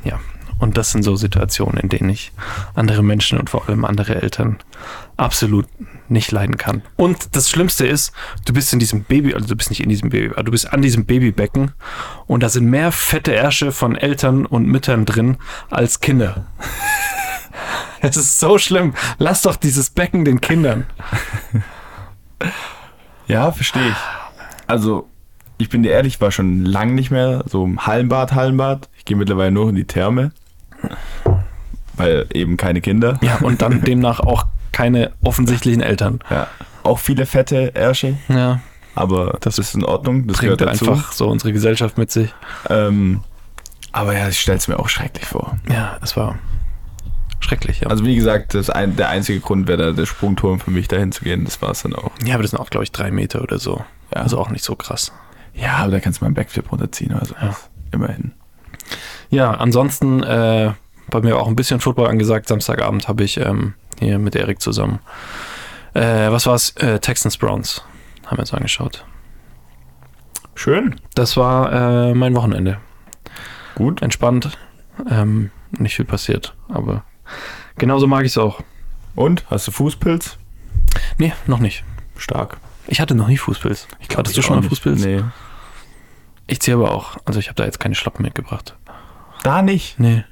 ja. 0.04 0.20
Und 0.60 0.78
das 0.78 0.92
sind 0.92 1.04
so 1.04 1.16
Situationen, 1.16 1.78
in 1.80 1.90
denen 1.90 2.10
ich 2.10 2.32
andere 2.76 3.04
Menschen 3.04 3.38
und 3.38 3.50
vor 3.50 3.68
allem 3.68 3.84
andere 3.86 4.22
Eltern 4.22 4.58
absolut 5.18 5.68
nicht 6.08 6.32
leiden 6.32 6.58
kann. 6.58 6.82
Und 6.96 7.36
das 7.36 7.50
Schlimmste 7.50 7.86
ist, 7.86 8.14
du 8.46 8.54
bist 8.54 8.72
in 8.72 8.80
diesem 8.80 9.04
Baby, 9.04 9.34
also 9.34 9.48
du 9.48 9.56
bist 9.56 9.70
nicht 9.70 9.82
in 9.82 9.90
diesem 9.90 10.10
Baby, 10.10 10.32
aber 10.34 10.44
du 10.44 10.52
bist 10.52 10.72
an 10.72 10.82
diesem 10.82 11.06
Babybecken 11.06 11.72
und 12.28 12.42
da 12.42 12.50
sind 12.50 12.70
mehr 12.70 12.92
fette 12.92 13.34
Ärsche 13.34 13.72
von 13.72 13.96
Eltern 13.96 14.46
und 14.46 14.66
Müttern 14.68 15.06
drin 15.06 15.38
als 15.70 16.00
Kinder. 16.00 16.46
Es 18.02 18.18
ist 18.18 18.40
so 18.40 18.60
schlimm. 18.60 18.94
Lass 19.18 19.42
doch 19.42 19.56
dieses 19.56 19.90
Becken 19.90 20.26
den 20.26 20.40
Kindern. 20.40 20.86
Ja, 23.28 23.52
verstehe 23.52 23.88
ich. 23.88 23.96
Also, 24.68 25.08
ich 25.58 25.70
bin 25.70 25.82
dir 25.82 25.92
ehrlich, 25.92 26.16
ich 26.16 26.22
war 26.22 26.32
schon 26.32 26.66
lang 26.66 26.94
nicht 26.94 27.10
mehr 27.10 27.44
so 27.48 27.64
im 27.64 27.88
Hallenbad, 27.88 28.34
Hallenbad. 28.34 28.90
Ich 28.98 29.06
gehe 29.06 29.18
mittlerweile 29.18 29.52
nur 29.52 29.70
in 29.70 29.76
die 29.76 29.86
Therme. 29.86 30.32
Weil 31.98 32.26
eben 32.34 32.58
keine 32.58 32.82
Kinder. 32.82 33.18
Ja, 33.22 33.38
und 33.42 33.62
dann 33.62 33.82
demnach 33.86 34.20
auch 34.20 34.46
keine 34.72 35.12
offensichtlichen 35.24 35.82
Eltern. 35.82 36.20
Ja. 36.30 36.48
Auch 36.84 37.00
viele 37.00 37.26
fette 37.26 37.74
Ärsche, 37.76 38.18
Ja, 38.28 38.60
aber 38.94 39.38
das 39.42 39.58
ist 39.58 39.74
in 39.76 39.84
Ordnung. 39.84 40.28
Das 40.28 40.38
bringt 40.38 40.58
gehört 40.58 40.62
dazu. 40.74 40.92
einfach 40.92 41.12
so 41.12 41.28
unsere 41.28 41.52
Gesellschaft 41.54 41.98
mit 41.98 42.12
sich. 42.12 42.34
Ähm, 42.70 43.22
aber 43.92 44.16
ja, 44.18 44.28
ich 44.28 44.40
stelle 44.40 44.58
es 44.58 44.68
mir 44.68 44.78
auch 44.78 44.90
schrecklich 44.90 45.26
vor. 45.26 45.58
Ja, 45.70 45.98
es 46.02 46.16
war 46.18 46.38
schrecklich. 47.40 47.82
Ja, 47.82 47.88
Also 47.88 48.06
wie 48.06 48.16
gesagt, 48.16 48.54
das 48.54 48.70
ein, 48.70 48.96
der 48.96 49.10
einzige 49.10 49.40
Grund 49.40 49.68
wäre 49.68 49.78
da 49.88 49.92
der 49.92 50.06
Sprungturm 50.06 50.60
für 50.60 50.72
mich 50.72 50.88
dahin 50.88 51.12
zu 51.12 51.24
gehen. 51.24 51.46
Das 51.46 51.62
war 51.62 51.72
es 51.72 51.84
dann 51.84 51.94
auch. 51.96 52.12
ja 52.26 52.34
aber 52.34 52.42
das 52.44 52.52
sind 52.52 52.60
auch, 52.60 52.70
glaube 52.70 52.84
ich, 52.84 52.92
drei 52.92 53.12
Meter 53.12 53.42
oder 53.42 53.60
so. 53.60 53.84
Ja. 54.14 54.22
Also 54.22 54.38
auch 54.40 54.50
nicht 54.50 54.64
so 54.64 54.76
krass. 54.76 55.12
Ja, 55.54 55.78
aber 55.78 55.92
da 55.92 56.00
kannst 56.00 56.20
du 56.20 56.26
mal 56.26 56.28
einen 56.28 56.36
Backflip 56.36 56.72
runterziehen 56.72 57.14
oder 57.16 57.26
so. 57.26 57.36
Ja. 57.42 57.56
Immerhin. 57.92 58.34
Ja, 59.30 59.52
ansonsten 59.52 60.22
äh, 60.24 60.72
bei 61.10 61.22
mir 61.22 61.38
auch 61.38 61.48
ein 61.48 61.56
bisschen 61.56 61.80
Football 61.80 62.08
angesagt. 62.08 62.48
Samstagabend 62.48 63.08
habe 63.08 63.24
ich 63.24 63.38
ähm, 63.38 63.74
hier 64.00 64.20
mit 64.20 64.36
Erik 64.36 64.62
zusammen. 64.62 65.00
Äh, 65.94 66.32
was 66.32 66.46
war's? 66.46 66.72
Äh, 66.78 67.00
Texans 67.00 67.38
Browns 67.38 67.84
haben 68.26 68.38
wir 68.38 68.42
uns 68.42 68.54
angeschaut. 68.54 69.06
Schön. 70.56 70.96
Das 71.14 71.38
war 71.38 71.72
äh, 72.10 72.14
mein 72.14 72.36
Wochenende. 72.36 72.80
Gut. 73.76 74.02
Entspannt. 74.02 74.58
Ähm, 75.10 75.52
nicht 75.78 75.96
viel 75.96 76.06
passiert, 76.06 76.56
aber 76.70 77.04
genauso 77.78 78.08
mag 78.08 78.24
ich 78.24 78.32
es 78.32 78.38
auch. 78.38 78.62
Und? 79.16 79.46
Hast 79.50 79.68
du 79.68 79.72
Fußpilz? 79.72 80.38
Nee, 81.18 81.34
noch 81.48 81.60
nicht. 81.60 81.84
Stark. 82.18 82.58
Ich 82.88 83.02
hatte 83.02 83.16
noch 83.16 83.28
nie 83.28 83.38
Fußpilz. 83.38 83.88
Ich 84.00 84.08
glaube, 84.08 84.20
Hattest 84.20 84.38
du 84.38 84.42
schon 84.42 84.60
mal 84.60 84.68
Fußpilz? 84.68 85.04
Nee. 85.04 85.24
Ich 86.48 86.62
ziehe 86.62 86.78
aber 86.78 86.92
auch. 86.92 87.18
Also 87.26 87.40
ich 87.40 87.48
habe 87.48 87.56
da 87.56 87.66
jetzt 87.66 87.80
keine 87.80 87.96
Schlappen 87.96 88.24
mitgebracht. 88.24 88.76
Da 89.44 89.62
nicht. 89.62 90.00
Nee. 90.00 90.24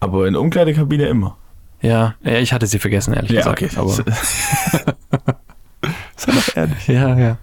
Aber 0.00 0.26
in 0.26 0.32
der 0.32 0.42
Umkleidekabine 0.42 1.06
immer. 1.06 1.36
Ja, 1.82 2.14
ja, 2.22 2.38
ich 2.38 2.52
hatte 2.52 2.66
sie 2.66 2.78
vergessen, 2.78 3.14
ehrlich 3.14 3.30
gesagt. 3.30 3.62
okay. 3.62 3.70
Aber, 3.76 3.92
Sei 6.16 6.32
doch 6.32 6.56
ehrlich. 6.56 6.86
ja, 6.88 7.16
ja. 7.18 7.38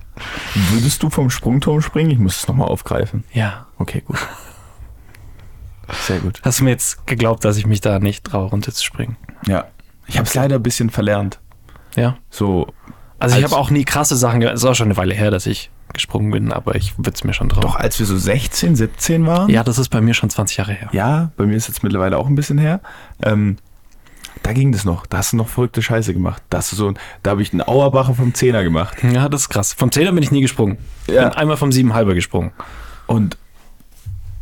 Würdest 0.72 1.02
du 1.02 1.10
vom 1.10 1.30
Sprungturm 1.30 1.82
springen? 1.82 2.12
Ich 2.12 2.20
muss 2.20 2.38
es 2.38 2.48
nochmal 2.48 2.68
aufgreifen. 2.68 3.24
Ja. 3.34 3.66
Okay, 3.80 4.02
gut. 4.06 4.18
Sehr 6.06 6.20
gut. 6.20 6.42
Hast 6.44 6.60
du 6.60 6.66
mir 6.66 6.72
jetzt 6.72 7.08
geglaubt, 7.08 7.46
dass 7.46 7.58
ich 7.58 7.66
mich 7.66 7.82
da 7.82 8.00
nicht 8.00 8.26
traue, 8.26 8.50
runterzuspringen? 8.50 9.16
Ja. 9.48 9.66
Ich 10.08 10.18
habe 10.18 10.28
es 10.28 10.34
leider 10.36 10.56
ein 10.56 10.64
bisschen 10.64 10.90
verlernt. 10.90 11.40
Ja. 11.96 12.18
So, 12.30 12.68
Also 13.20 13.38
ich 13.38 13.44
habe 13.44 13.56
auch 13.58 13.70
nie 13.72 13.86
krasse 13.86 14.16
Sachen 14.16 14.40
gemacht. 14.40 14.56
Es 14.56 14.64
ist 14.64 14.70
auch 14.70 14.76
schon 14.76 14.88
eine 14.88 14.98
Weile 14.98 15.16
her, 15.16 15.32
dass 15.32 15.46
ich 15.48 15.72
gesprungen 15.98 16.32
bin, 16.32 16.52
aber 16.52 16.76
ich 16.76 16.98
würde 16.98 17.12
es 17.12 17.24
mir 17.24 17.34
schon 17.34 17.50
trauen. 17.50 17.62
doch 17.62 17.76
als 17.76 18.00
wir 18.00 18.06
so 18.06 18.18
16, 18.18 18.76
17 18.76 19.26
waren. 19.26 19.50
Ja, 19.50 19.64
das 19.64 19.78
ist 19.78 19.90
bei 19.90 20.02
mir 20.02 20.14
schon 20.14 20.30
20 20.30 20.58
Jahre 20.58 20.74
her. 20.74 20.90
Ja, 20.92 21.32
bei 21.38 21.46
mir 21.46 21.56
ist 21.56 21.68
jetzt 21.68 21.84
mittlerweile 21.84 22.18
auch 22.18 22.28
ein 22.28 22.36
bisschen 22.36 22.58
her. 22.58 22.80
Ähm, 23.22 23.58
da 24.44 24.54
ging 24.54 24.72
das 24.72 24.86
noch. 24.86 25.06
Da 25.06 25.18
hast 25.18 25.34
du 25.34 25.38
noch 25.38 25.50
verrückte 25.50 25.82
Scheiße 25.82 26.14
gemacht. 26.14 26.42
Da, 26.50 26.60
hast 26.60 26.72
du 26.72 26.76
so, 26.76 26.94
da 27.24 27.32
habe 27.32 27.42
ich 27.42 27.52
einen 27.52 27.62
Auerbacher 27.62 28.14
vom 28.14 28.34
Zehner 28.34 28.64
gemacht. 28.64 28.98
Ja, 29.04 29.30
das 29.30 29.42
ist 29.42 29.50
krass. 29.50 29.74
Vom 29.74 29.90
10er 29.90 30.12
bin 30.12 30.24
ich 30.24 30.32
nie 30.32 30.42
gesprungen. 30.42 30.78
Ja. 31.08 31.30
Bin 31.30 31.38
einmal 31.38 31.58
vom 31.58 31.70
7,5er 31.70 32.14
gesprungen. 32.14 32.52
Und 33.08 33.38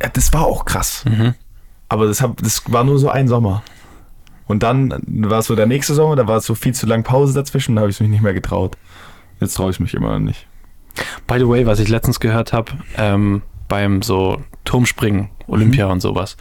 ja, 0.02 0.08
das 0.08 0.32
war 0.32 0.44
auch 0.46 0.64
krass. 0.64 1.04
Mhm. 1.06 1.34
Aber 1.88 2.06
das, 2.06 2.20
hab, 2.20 2.36
das 2.42 2.62
war 2.70 2.84
nur 2.84 2.98
so 2.98 3.08
ein 3.08 3.28
Sommer. 3.28 3.62
Und 4.46 4.62
dann 4.62 4.94
war 5.06 5.40
es 5.40 5.46
so 5.46 5.56
der 5.56 5.66
nächste 5.66 5.94
Sommer, 5.94 6.16
da 6.16 6.26
war 6.26 6.36
es 6.36 6.46
so 6.46 6.54
viel 6.54 6.74
zu 6.74 6.86
lang 6.86 7.02
Pause 7.02 7.34
dazwischen, 7.34 7.74
da 7.74 7.80
habe 7.80 7.90
ich 7.90 7.96
es 7.96 8.00
mich 8.00 8.10
nicht 8.10 8.22
mehr 8.22 8.34
getraut. 8.34 8.76
Jetzt 9.40 9.54
traue 9.54 9.70
ich 9.70 9.80
mich 9.80 9.94
immer 9.94 10.12
noch 10.12 10.24
nicht. 10.24 10.46
By 11.26 11.38
the 11.38 11.48
way, 11.48 11.66
was 11.66 11.80
ich 11.80 11.88
letztens 11.88 12.20
gehört 12.20 12.52
habe, 12.52 12.72
ähm, 12.96 13.42
beim 13.68 14.02
so 14.02 14.42
Turmspringen, 14.64 15.30
Olympia 15.46 15.86
und 15.86 16.00
sowas, 16.00 16.36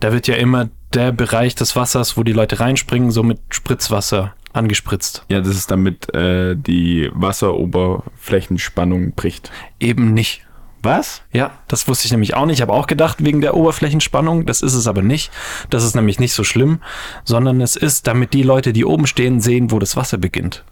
da 0.00 0.12
wird 0.12 0.26
ja 0.26 0.34
immer 0.34 0.68
der 0.92 1.12
Bereich 1.12 1.54
des 1.54 1.74
Wassers, 1.76 2.16
wo 2.16 2.22
die 2.22 2.32
Leute 2.32 2.60
reinspringen, 2.60 3.10
so 3.10 3.22
mit 3.22 3.40
Spritzwasser 3.50 4.34
angespritzt. 4.52 5.24
Ja, 5.28 5.40
das 5.40 5.56
ist 5.56 5.70
damit 5.70 6.12
äh, 6.14 6.54
die 6.56 7.10
Wasseroberflächenspannung 7.14 9.12
bricht. 9.12 9.50
Eben 9.80 10.12
nicht. 10.14 10.42
Was? 10.82 11.22
Ja, 11.32 11.52
das 11.68 11.86
wusste 11.86 12.06
ich 12.06 12.10
nämlich 12.10 12.34
auch 12.34 12.44
nicht. 12.44 12.56
Ich 12.56 12.62
habe 12.62 12.72
auch 12.72 12.88
gedacht, 12.88 13.24
wegen 13.24 13.40
der 13.40 13.54
Oberflächenspannung. 13.54 14.46
Das 14.46 14.62
ist 14.62 14.74
es 14.74 14.88
aber 14.88 15.00
nicht. 15.00 15.30
Das 15.70 15.84
ist 15.84 15.94
nämlich 15.94 16.18
nicht 16.18 16.32
so 16.32 16.42
schlimm, 16.42 16.80
sondern 17.24 17.60
es 17.60 17.76
ist, 17.76 18.08
damit 18.08 18.32
die 18.32 18.42
Leute, 18.42 18.72
die 18.72 18.84
oben 18.84 19.06
stehen, 19.06 19.40
sehen, 19.40 19.70
wo 19.70 19.78
das 19.78 19.96
Wasser 19.96 20.18
beginnt. 20.18 20.64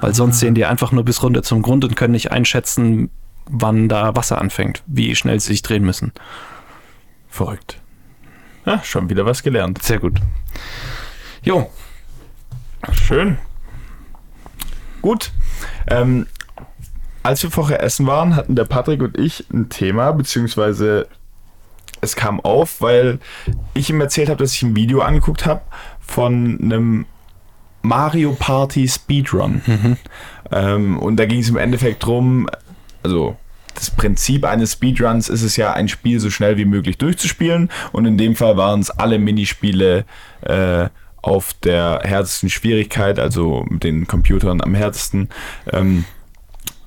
Weil 0.00 0.14
sonst 0.14 0.40
sehen 0.40 0.54
die 0.54 0.64
einfach 0.64 0.92
nur 0.92 1.04
bis 1.04 1.22
runter 1.22 1.42
zum 1.42 1.62
Grund 1.62 1.84
und 1.84 1.96
können 1.96 2.12
nicht 2.12 2.30
einschätzen, 2.30 3.10
wann 3.46 3.88
da 3.88 4.14
Wasser 4.14 4.40
anfängt, 4.40 4.82
wie 4.86 5.14
schnell 5.16 5.40
sie 5.40 5.48
sich 5.48 5.62
drehen 5.62 5.84
müssen. 5.84 6.12
Verrückt. 7.28 7.80
Ja, 8.64 8.82
schon 8.84 9.08
wieder 9.10 9.26
was 9.26 9.42
gelernt. 9.42 9.82
Sehr 9.82 9.98
gut. 9.98 10.20
Jo, 11.42 11.70
Schön. 12.92 13.38
Gut. 15.02 15.32
Ähm, 15.88 16.26
als 17.22 17.42
wir 17.42 17.50
vorher 17.50 17.82
essen 17.82 18.06
waren, 18.06 18.36
hatten 18.36 18.56
der 18.56 18.64
Patrick 18.64 19.02
und 19.02 19.18
ich 19.18 19.46
ein 19.52 19.68
Thema, 19.68 20.12
beziehungsweise 20.12 21.08
es 22.00 22.14
kam 22.14 22.40
auf, 22.40 22.80
weil 22.80 23.18
ich 23.74 23.90
ihm 23.90 24.00
erzählt 24.00 24.28
habe, 24.28 24.42
dass 24.42 24.54
ich 24.54 24.62
ein 24.62 24.76
Video 24.76 25.00
angeguckt 25.00 25.46
habe 25.46 25.62
von 26.00 26.58
einem 26.62 27.06
Mario 27.82 28.36
Party 28.38 28.88
Speedrun. 28.88 29.62
Ähm, 30.50 30.98
und 30.98 31.16
da 31.16 31.26
ging 31.26 31.40
es 31.40 31.50
im 31.50 31.58
Endeffekt 31.58 32.06
drum, 32.06 32.48
also 33.02 33.36
das 33.74 33.90
Prinzip 33.90 34.44
eines 34.44 34.72
Speedruns 34.72 35.28
ist 35.28 35.42
es 35.42 35.56
ja, 35.56 35.72
ein 35.72 35.88
Spiel 35.88 36.18
so 36.18 36.30
schnell 36.30 36.56
wie 36.56 36.64
möglich 36.64 36.98
durchzuspielen. 36.98 37.70
Und 37.92 38.06
in 38.06 38.18
dem 38.18 38.34
Fall 38.34 38.56
waren 38.56 38.80
es 38.80 38.90
alle 38.90 39.18
Minispiele 39.18 40.04
äh, 40.40 40.88
auf 41.22 41.52
der 41.62 42.00
härtesten 42.02 42.48
Schwierigkeit, 42.48 43.18
also 43.18 43.64
mit 43.68 43.84
den 43.84 44.06
Computern 44.06 44.60
am 44.60 44.74
härtesten, 44.74 45.28
ähm, 45.72 46.04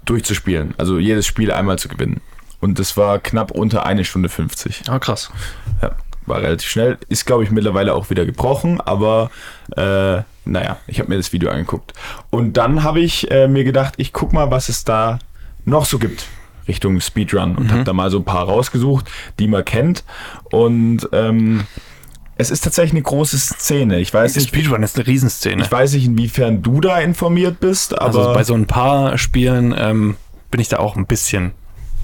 durchzuspielen. 0.05 0.73
Also 0.77 0.99
jedes 0.99 1.25
Spiel 1.25 1.51
einmal 1.51 1.79
zu 1.79 1.87
gewinnen. 1.87 2.19
Und 2.59 2.77
das 2.77 2.97
war 2.97 3.19
knapp 3.19 3.51
unter 3.51 3.85
eine 3.85 4.03
Stunde 4.03 4.27
50. 4.27 4.89
ah, 4.89 4.99
krass. 4.99 5.31
Ja, 5.81 5.91
war 6.25 6.41
relativ 6.41 6.69
schnell. 6.69 6.97
Ist, 7.07 7.25
glaube 7.25 7.43
ich, 7.43 7.51
mittlerweile 7.51 7.93
auch 7.93 8.09
wieder 8.09 8.25
gebrochen, 8.25 8.81
aber 8.81 9.31
äh, 9.77 10.23
naja, 10.45 10.77
ich 10.87 10.99
habe 10.99 11.09
mir 11.09 11.17
das 11.17 11.33
Video 11.33 11.49
angeguckt. 11.49 11.93
Und 12.29 12.57
dann 12.57 12.83
habe 12.83 12.99
ich 12.99 13.29
äh, 13.31 13.47
mir 13.47 13.63
gedacht, 13.63 13.93
ich 13.97 14.13
guck 14.13 14.33
mal, 14.33 14.51
was 14.51 14.69
es 14.69 14.83
da 14.83 15.19
noch 15.65 15.85
so 15.85 15.99
gibt 15.99 16.25
Richtung 16.67 16.99
Speedrun 17.01 17.55
und 17.55 17.71
habe 17.71 17.83
da 17.83 17.93
mal 17.93 18.09
so 18.09 18.19
ein 18.19 18.23
paar 18.23 18.45
rausgesucht, 18.45 19.09
die 19.39 19.47
man 19.47 19.65
kennt. 19.65 20.03
Und 20.51 21.07
ähm, 21.11 21.65
es 22.37 22.49
ist 22.49 22.63
tatsächlich 22.63 22.93
eine 22.93 23.01
große 23.01 23.37
Szene. 23.37 23.99
Ich 23.99 24.13
weiß 24.13 24.35
nicht, 24.35 24.47
Speedrun 24.47 24.83
ist 24.83 24.95
eine 24.95 25.07
Riesenszene. 25.07 25.61
ich 25.61 25.71
weiß 25.71 25.93
nicht, 25.93 26.05
inwiefern 26.05 26.61
du 26.61 26.81
da 26.81 26.99
informiert 26.99 27.59
bist, 27.59 27.99
aber 27.99 28.19
also 28.19 28.33
bei 28.33 28.43
so 28.43 28.53
ein 28.53 28.67
paar 28.67 29.17
Spielen 29.17 29.75
ähm, 29.77 30.15
bin 30.49 30.59
ich 30.59 30.69
da 30.69 30.77
auch 30.77 30.95
ein 30.95 31.05
bisschen, 31.05 31.51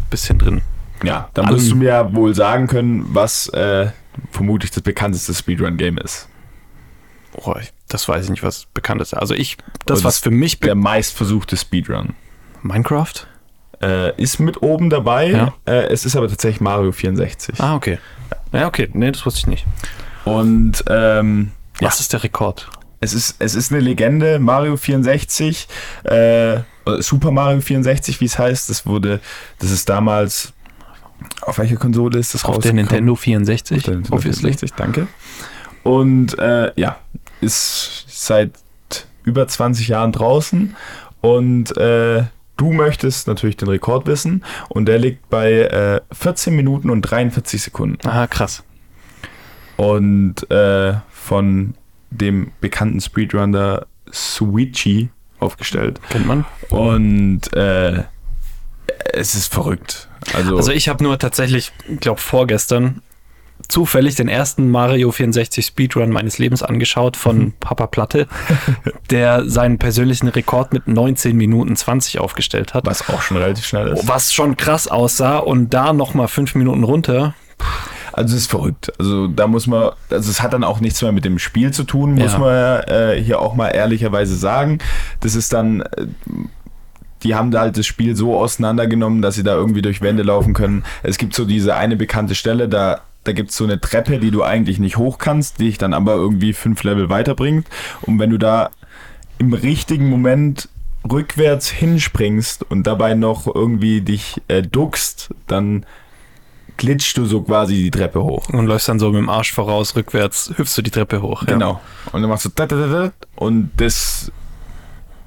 bisschen 0.09 0.37
drin. 0.37 0.61
ja, 1.03 1.29
dann 1.33 1.49
wirst 1.49 1.71
du 1.71 1.75
mir 1.75 1.89
ja 1.89 2.15
wohl 2.15 2.35
sagen 2.35 2.67
können, 2.67 3.05
was 3.09 3.47
äh, 3.49 3.87
vermutlich 4.31 4.71
das 4.71 4.83
bekannteste 4.83 5.33
Speedrun-Game 5.33 5.97
ist. 5.97 6.27
Oh, 7.33 7.55
ich, 7.61 7.71
das 7.89 8.07
weiß 8.07 8.25
ich 8.25 8.29
nicht, 8.29 8.43
was 8.43 8.65
bekannt 8.73 9.01
ist. 9.01 9.13
Also 9.13 9.33
ich, 9.33 9.57
das, 9.85 9.99
Aber 9.99 10.09
was 10.09 10.19
für 10.19 10.31
mich 10.31 10.59
Der 10.59 10.75
meistversuchte 10.75 11.57
Speedrun. 11.57 12.13
Minecraft? 12.63 13.27
Äh, 13.81 14.19
ist 14.21 14.39
mit 14.39 14.61
oben 14.63 14.89
dabei. 14.89 15.29
Ja. 15.29 15.53
Äh, 15.65 15.87
es 15.87 16.05
ist 16.05 16.15
aber 16.15 16.27
tatsächlich 16.27 16.61
Mario 16.61 16.91
64. 16.91 17.59
Ah, 17.59 17.75
okay. 17.75 17.99
Ja, 18.51 18.67
okay. 18.67 18.89
Nee, 18.93 19.11
das 19.11 19.25
wusste 19.25 19.41
ich 19.41 19.47
nicht. 19.47 19.65
Und 20.25 20.83
ähm, 20.89 21.51
ja, 21.79 21.87
Was 21.87 21.99
ist 21.99 22.11
der 22.13 22.23
Rekord? 22.23 22.69
es 22.99 23.13
ist, 23.13 23.35
es 23.39 23.53
ist 23.53 23.71
eine 23.71 23.79
Legende. 23.79 24.39
Mario 24.39 24.75
64, 24.75 25.67
äh, 26.05 26.59
Super 26.99 27.31
Mario 27.31 27.61
64, 27.61 28.19
wie 28.21 28.25
es 28.25 28.39
heißt. 28.39 28.69
Das 28.69 28.85
wurde, 28.85 29.19
das 29.59 29.71
ist 29.71 29.87
damals. 29.87 30.53
Auf 31.41 31.57
welcher 31.59 31.77
Konsole 31.77 32.17
ist 32.19 32.33
das 32.33 32.43
Auf 32.45 32.59
der? 32.59 32.73
Nintendo 32.73 33.15
64, 33.15 33.77
Auf 33.77 33.83
der 33.83 33.93
Nintendo 33.95 34.15
obviously. 34.17 34.53
64, 34.53 34.73
danke. 34.73 35.07
Und 35.83 36.37
äh, 36.39 36.71
ja, 36.75 36.97
ist 37.41 38.05
seit 38.07 38.51
über 39.23 39.47
20 39.47 39.87
Jahren 39.87 40.11
draußen. 40.11 40.75
Und 41.21 41.75
äh, 41.77 42.23
du 42.55 42.71
möchtest 42.71 43.27
natürlich 43.27 43.57
den 43.57 43.67
Rekord 43.67 44.07
wissen. 44.07 44.43
Und 44.69 44.85
der 44.85 44.99
liegt 44.99 45.29
bei 45.29 45.51
äh, 45.51 46.01
14 46.11 46.55
Minuten 46.55 46.89
und 46.89 47.01
43 47.01 47.61
Sekunden. 47.61 48.07
Aha, 48.07 48.27
krass. 48.27 48.63
Und 49.75 50.49
äh, 50.49 50.95
von 51.09 51.75
dem 52.09 52.51
bekannten 52.61 53.01
Speedrunner 53.01 53.85
Suichi 54.11 55.09
aufgestellt. 55.39 55.99
Kennt 56.09 56.25
man? 56.25 56.45
Und 56.69 57.53
äh, 57.53 58.03
es 59.13 59.35
ist 59.35 59.53
verrückt. 59.53 60.07
Also, 60.33 60.57
Also 60.57 60.71
ich 60.71 60.89
habe 60.89 61.03
nur 61.03 61.19
tatsächlich, 61.19 61.71
ich 61.87 61.99
glaube 61.99 62.19
vorgestern, 62.21 63.01
zufällig 63.67 64.15
den 64.15 64.27
ersten 64.29 64.69
Mario 64.69 65.11
64 65.11 65.65
Speedrun 65.65 66.09
meines 66.09 66.37
Lebens 66.37 66.63
angeschaut 66.63 67.17
von 67.17 67.53
Papa 67.59 67.87
Platte, 67.87 68.27
der 69.11 69.49
seinen 69.49 69.77
persönlichen 69.77 70.27
Rekord 70.27 70.73
mit 70.73 70.87
19 70.87 71.35
Minuten 71.35 71.75
20 71.75 72.19
aufgestellt 72.19 72.73
hat. 72.73 72.85
was 72.85 73.07
auch 73.09 73.21
schon 73.21 73.37
relativ 73.37 73.65
schnell 73.65 73.89
ist. 73.89 74.07
Was 74.07 74.33
schon 74.33 74.57
krass 74.57 74.87
aussah 74.87 75.37
und 75.37 75.73
da 75.73 75.93
nochmal 75.93 76.27
5 76.27 76.55
Minuten 76.55 76.83
runter. 76.83 77.33
Also 78.13 78.35
es 78.35 78.43
ist 78.43 78.49
verrückt. 78.49 78.91
Also 78.99 79.27
da 79.27 79.45
muss 79.45 79.67
man, 79.67 79.91
also 80.09 80.31
es 80.31 80.41
hat 80.41 80.53
dann 80.53 80.63
auch 80.63 80.79
nichts 80.79 81.01
mehr 81.01 81.11
mit 81.11 81.23
dem 81.25 81.37
Spiel 81.37 81.71
zu 81.71 81.83
tun, 81.83 82.15
muss 82.15 82.33
Ja. 82.33 82.39
man 82.39 82.79
äh, 82.83 83.21
hier 83.21 83.39
auch 83.39 83.53
mal 83.53 83.69
ehrlicherweise 83.69 84.35
sagen. 84.35 84.79
Das 85.19 85.35
ist 85.35 85.53
dann, 85.53 85.81
äh, 85.81 86.07
die 87.23 87.35
haben 87.35 87.51
da 87.51 87.61
halt 87.61 87.77
das 87.77 87.85
Spiel 87.85 88.15
so 88.15 88.35
auseinandergenommen, 88.37 89.21
dass 89.21 89.35
sie 89.35 89.43
da 89.43 89.53
irgendwie 89.55 89.81
durch 89.81 90.01
Wände 90.01 90.23
laufen 90.23 90.53
können. 90.53 90.83
Es 91.03 91.17
gibt 91.17 91.35
so 91.35 91.45
diese 91.45 91.75
eine 91.75 91.95
bekannte 91.95 92.33
Stelle, 92.35 92.67
da, 92.69 93.01
da 93.27 93.33
gibt 93.33 93.51
es 93.51 93.57
so 93.57 93.65
eine 93.65 93.81
Treppe, 93.81 94.19
die 94.19 94.31
du 94.31 94.43
eigentlich 94.43 94.79
nicht 94.79 94.97
hoch 94.97 95.17
kannst, 95.17 95.59
die 95.59 95.65
dich 95.65 95.77
dann 95.77 95.93
aber 95.93 96.15
irgendwie 96.15 96.53
fünf 96.53 96.83
Level 96.83 97.09
weiterbringt. 97.09 97.67
Und 98.01 98.19
wenn 98.19 98.29
du 98.29 98.37
da 98.37 98.69
im 99.37 99.53
richtigen 99.53 100.09
Moment 100.09 100.69
rückwärts 101.09 101.69
hinspringst 101.69 102.63
und 102.63 102.87
dabei 102.87 103.13
noch 103.13 103.53
irgendwie 103.53 104.01
dich 104.01 104.41
äh, 104.47 104.61
duckst, 104.61 105.33
dann 105.47 105.85
glitschst 106.77 107.17
du 107.17 107.25
so 107.25 107.41
quasi 107.41 107.75
die 107.75 107.91
Treppe 107.91 108.23
hoch. 108.23 108.49
Und 108.49 108.67
läufst 108.67 108.87
dann 108.87 108.99
so 108.99 109.11
mit 109.11 109.19
dem 109.19 109.29
Arsch 109.29 109.51
voraus, 109.51 109.95
rückwärts, 109.95 110.53
hüpfst 110.55 110.77
du 110.77 110.81
die 110.81 110.91
Treppe 110.91 111.21
hoch. 111.21 111.43
Ja. 111.43 111.53
Genau. 111.53 111.81
Und 112.11 112.21
dann 112.21 112.29
machst 112.29 112.45
du 112.45 112.49
da, 112.55 112.65
da, 112.65 112.75
da, 112.75 112.87
da, 112.87 113.11
und 113.35 113.71
das, 113.77 114.31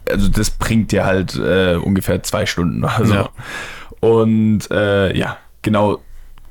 also 0.08 0.28
das 0.28 0.50
bringt 0.50 0.92
dir 0.92 1.04
halt 1.04 1.36
äh, 1.36 1.74
ungefähr 1.74 2.22
zwei 2.22 2.46
Stunden 2.46 2.84
oder 2.84 3.04
so. 3.04 3.14
Ja. 3.14 3.28
Und 4.00 4.70
äh, 4.70 5.16
ja, 5.16 5.36
genau 5.62 6.00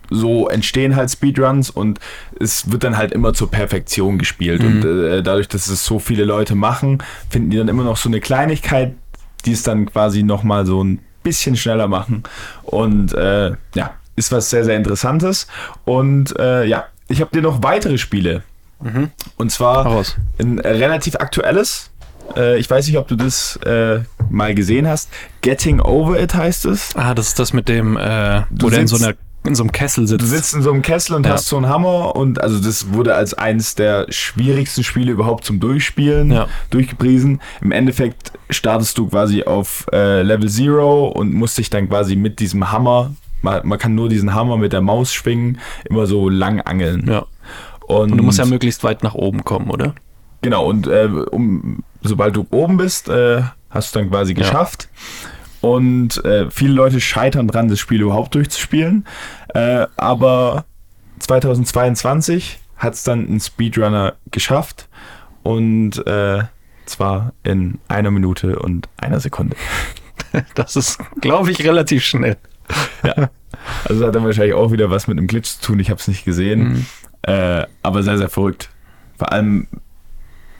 so 0.09 0.47
entstehen 0.49 0.95
halt 0.95 1.11
Speedruns 1.11 1.69
und 1.69 1.99
es 2.39 2.71
wird 2.71 2.83
dann 2.83 2.97
halt 2.97 3.11
immer 3.11 3.33
zur 3.33 3.51
Perfektion 3.51 4.17
gespielt. 4.17 4.63
Und 4.63 4.83
äh, 4.85 5.23
dadurch, 5.23 5.47
dass 5.47 5.67
es 5.67 5.85
so 5.85 5.99
viele 5.99 6.25
Leute 6.25 6.55
machen, 6.55 7.03
finden 7.29 7.49
die 7.49 7.57
dann 7.57 7.67
immer 7.67 7.83
noch 7.83 7.97
so 7.97 8.09
eine 8.09 8.19
Kleinigkeit, 8.19 8.95
die 9.45 9.53
es 9.53 9.63
dann 9.63 9.85
quasi 9.85 10.23
nochmal 10.23 10.65
so 10.65 10.83
ein 10.83 10.99
bisschen 11.23 11.55
schneller 11.55 11.87
machen. 11.87 12.23
Und 12.63 13.13
äh, 13.13 13.51
ja, 13.75 13.93
ist 14.15 14.31
was 14.31 14.49
sehr, 14.49 14.65
sehr 14.65 14.75
Interessantes. 14.75 15.47
Und 15.85 16.37
äh, 16.39 16.65
ja, 16.65 16.85
ich 17.07 17.21
habe 17.21 17.31
dir 17.31 17.41
noch 17.41 17.63
weitere 17.63 17.97
Spiele. 17.97 18.43
Und 19.35 19.51
zwar 19.51 19.83
Heraus. 19.83 20.17
ein 20.39 20.59
relativ 20.59 21.15
aktuelles. 21.15 21.91
Äh, 22.35 22.59
ich 22.59 22.69
weiß 22.69 22.87
nicht, 22.87 22.97
ob 22.97 23.07
du 23.07 23.15
das 23.15 23.57
äh, 23.65 23.99
mal 24.29 24.55
gesehen 24.55 24.87
hast. 24.87 25.09
Getting 25.41 25.81
Over 25.81 26.19
It 26.19 26.33
heißt 26.33 26.65
es. 26.65 26.95
Ah, 26.95 27.13
das 27.13 27.29
ist 27.29 27.39
das 27.39 27.53
mit 27.53 27.67
dem, 27.67 27.97
äh, 27.97 28.43
wo 28.49 28.69
der 28.69 28.79
in 28.79 28.87
so, 28.87 28.95
einer, 28.95 29.15
in 29.45 29.55
so 29.55 29.63
einem 29.63 29.71
Kessel 29.71 30.05
sitzt. 30.07 30.21
Du 30.21 30.25
sitzt 30.25 30.53
in 30.53 30.61
so 30.61 30.71
einem 30.71 30.81
Kessel 30.81 31.15
und 31.15 31.25
Ja. 31.25 31.33
hast 31.33 31.47
so 31.47 31.55
einen 31.57 31.67
Hammer 31.69 32.15
und 32.15 32.41
also 32.41 32.59
das 32.59 32.91
wurde 32.93 33.15
als 33.15 33.33
eines 33.33 33.73
der 33.75 34.05
schwierigsten 34.09 34.83
Spiele 34.83 35.11
überhaupt 35.11 35.45
zum 35.45 35.59
Durchspielen 35.59 36.31
Ja. 36.31 36.47
durchgepriesen. 36.71 37.41
Im 37.61 37.71
Endeffekt 37.71 38.33
startest 38.49 38.97
du 38.97 39.07
quasi 39.07 39.43
auf 39.43 39.85
äh, 39.93 40.21
Level 40.23 40.49
Zero 40.49 41.07
und 41.07 41.33
musst 41.33 41.57
dich 41.57 41.69
dann 41.69 41.87
quasi 41.89 42.15
mit 42.15 42.39
diesem 42.39 42.71
Hammer, 42.71 43.11
man, 43.41 43.65
man 43.65 43.79
kann 43.79 43.95
nur 43.95 44.09
diesen 44.09 44.33
Hammer 44.33 44.57
mit 44.57 44.73
der 44.73 44.81
Maus 44.81 45.13
schwingen, 45.13 45.57
immer 45.89 46.05
so 46.05 46.27
lang 46.29 46.59
angeln. 46.61 47.05
ja. 47.09 47.25
Und, 47.87 48.11
Und 48.11 48.17
du 48.19 48.23
musst 48.23 48.37
ja 48.37 48.45
möglichst 48.45 48.83
weit 48.83 49.01
nach 49.01 49.15
oben 49.15 49.43
kommen, 49.45 49.71
oder? 49.71 49.95
Genau, 50.43 50.65
und 50.67 50.85
äh, 50.85 51.05
um, 51.31 51.83
sobald 52.03 52.35
du 52.35 52.45
oben 52.51 52.77
bist, 52.77 53.09
äh, 53.09 53.41
hast 53.71 53.95
du 53.95 53.99
dann 53.99 54.09
quasi 54.11 54.33
Ja. 54.33 54.43
Und 55.61 56.23
äh, 56.23 56.49
viele 56.49 56.73
Leute 56.73 57.01
scheitern 57.01 57.47
dran, 57.47 57.67
das 57.67 57.79
Spiel 57.79 58.01
überhaupt 58.01 58.35
durchzuspielen. 58.35 59.05
Äh, 59.53 59.87
aber 59.97 60.65
2022 61.19 62.59
hat 62.77 62.93
es 62.93 63.03
dann 63.03 63.29
ein 63.29 63.39
Speedrunner 63.39 64.15
geschafft. 64.31 64.87
Und 65.43 66.05
äh, 66.07 66.43
zwar 66.85 67.33
in 67.43 67.79
einer 67.87 68.11
Minute 68.11 68.59
und 68.59 68.89
einer 68.97 69.19
Sekunde. 69.19 69.55
Das 70.53 70.75
ist, 70.75 70.99
glaube 71.21 71.49
ich, 71.49 71.63
relativ 71.63 72.03
schnell. 72.03 72.37
Also 73.85 74.05
hat 74.05 74.13
dann 74.13 74.25
wahrscheinlich 74.25 74.53
auch 74.53 74.71
wieder 74.71 74.91
was 74.91 75.07
mit 75.07 75.17
einem 75.17 75.25
Glitch 75.25 75.49
zu 75.49 75.61
tun. 75.61 75.79
Ich 75.79 75.89
habe 75.89 75.99
es 75.99 76.07
nicht 76.07 76.23
gesehen. 76.23 76.85
Äh, 77.23 77.65
aber 77.81 78.03
sehr, 78.03 78.19
sehr 78.19 78.29
verrückt. 78.29 78.69
Vor 79.17 79.31
allem 79.31 79.67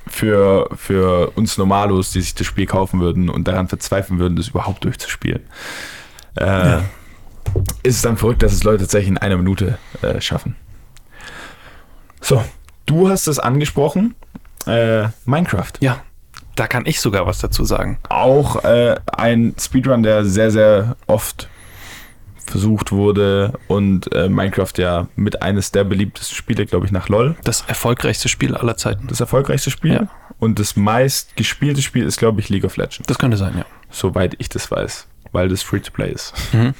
für, 0.09 0.69
für 0.75 1.31
uns 1.35 1.57
Normalos, 1.57 2.11
die 2.11 2.21
sich 2.21 2.35
das 2.35 2.47
Spiel 2.47 2.65
kaufen 2.65 2.99
würden 2.99 3.29
und 3.29 3.47
daran 3.47 3.67
verzweifeln 3.67 4.19
würden, 4.19 4.35
das 4.35 4.49
überhaupt 4.49 4.83
durchzuspielen. 4.83 5.41
Äh, 6.35 6.79
Ist 7.83 7.95
es 7.97 8.01
dann 8.01 8.17
verrückt, 8.17 8.43
dass 8.43 8.53
es 8.53 8.63
Leute 8.63 8.79
tatsächlich 8.79 9.09
in 9.09 9.17
einer 9.17 9.37
Minute 9.37 9.77
äh, 10.01 10.21
schaffen. 10.21 10.55
So, 12.21 12.43
du 12.85 13.09
hast 13.09 13.27
es 13.27 13.39
angesprochen. 13.39 14.15
Äh, 14.67 15.07
Minecraft. 15.25 15.71
Ja, 15.79 16.01
da 16.55 16.67
kann 16.67 16.85
ich 16.85 16.99
sogar 16.99 17.25
was 17.25 17.39
dazu 17.39 17.63
sagen. 17.63 17.97
Auch 18.09 18.63
äh, 18.63 18.97
ein 19.07 19.55
Speedrun, 19.59 20.03
der 20.03 20.25
sehr, 20.25 20.51
sehr 20.51 20.95
oft 21.07 21.49
versucht 22.49 22.91
wurde 22.91 23.53
und 23.67 24.13
äh, 24.13 24.29
Minecraft 24.29 24.73
ja 24.77 25.07
mit 25.15 25.41
eines 25.41 25.71
der 25.71 25.83
beliebtesten 25.83 26.35
Spiele, 26.35 26.65
glaube 26.65 26.85
ich, 26.85 26.91
nach 26.91 27.09
LOL. 27.09 27.35
Das 27.43 27.61
erfolgreichste 27.67 28.29
Spiel 28.29 28.55
aller 28.55 28.77
Zeiten. 28.77 29.07
Das 29.07 29.19
erfolgreichste 29.19 29.71
Spiel. 29.71 29.93
Ja. 29.93 30.07
Und 30.39 30.59
das 30.59 30.75
meist 30.75 31.35
gespielte 31.35 31.81
Spiel 31.81 32.05
ist, 32.05 32.17
glaube 32.17 32.39
ich, 32.41 32.49
League 32.49 32.63
of 32.63 32.77
Legends. 32.77 33.01
Das 33.07 33.17
könnte 33.19 33.37
sein, 33.37 33.53
ja. 33.57 33.65
Soweit 33.89 34.35
ich 34.39 34.49
das 34.49 34.69
weiß, 34.71 35.07
weil 35.31 35.49
das 35.49 35.61
Free-to-Play 35.61 36.11
ist. 36.11 36.33
Mhm. 36.53 36.73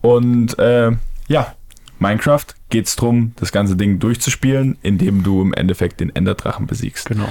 Und 0.00 0.58
äh, 0.58 0.92
ja, 1.28 1.54
Minecraft 1.98 2.46
geht 2.70 2.86
es 2.86 2.96
darum, 2.96 3.32
das 3.36 3.52
ganze 3.52 3.76
Ding 3.76 3.98
durchzuspielen, 3.98 4.76
indem 4.82 5.22
du 5.22 5.40
im 5.42 5.54
Endeffekt 5.54 6.00
den 6.00 6.14
Enderdrachen 6.14 6.66
besiegst. 6.66 7.06
Genau. 7.08 7.28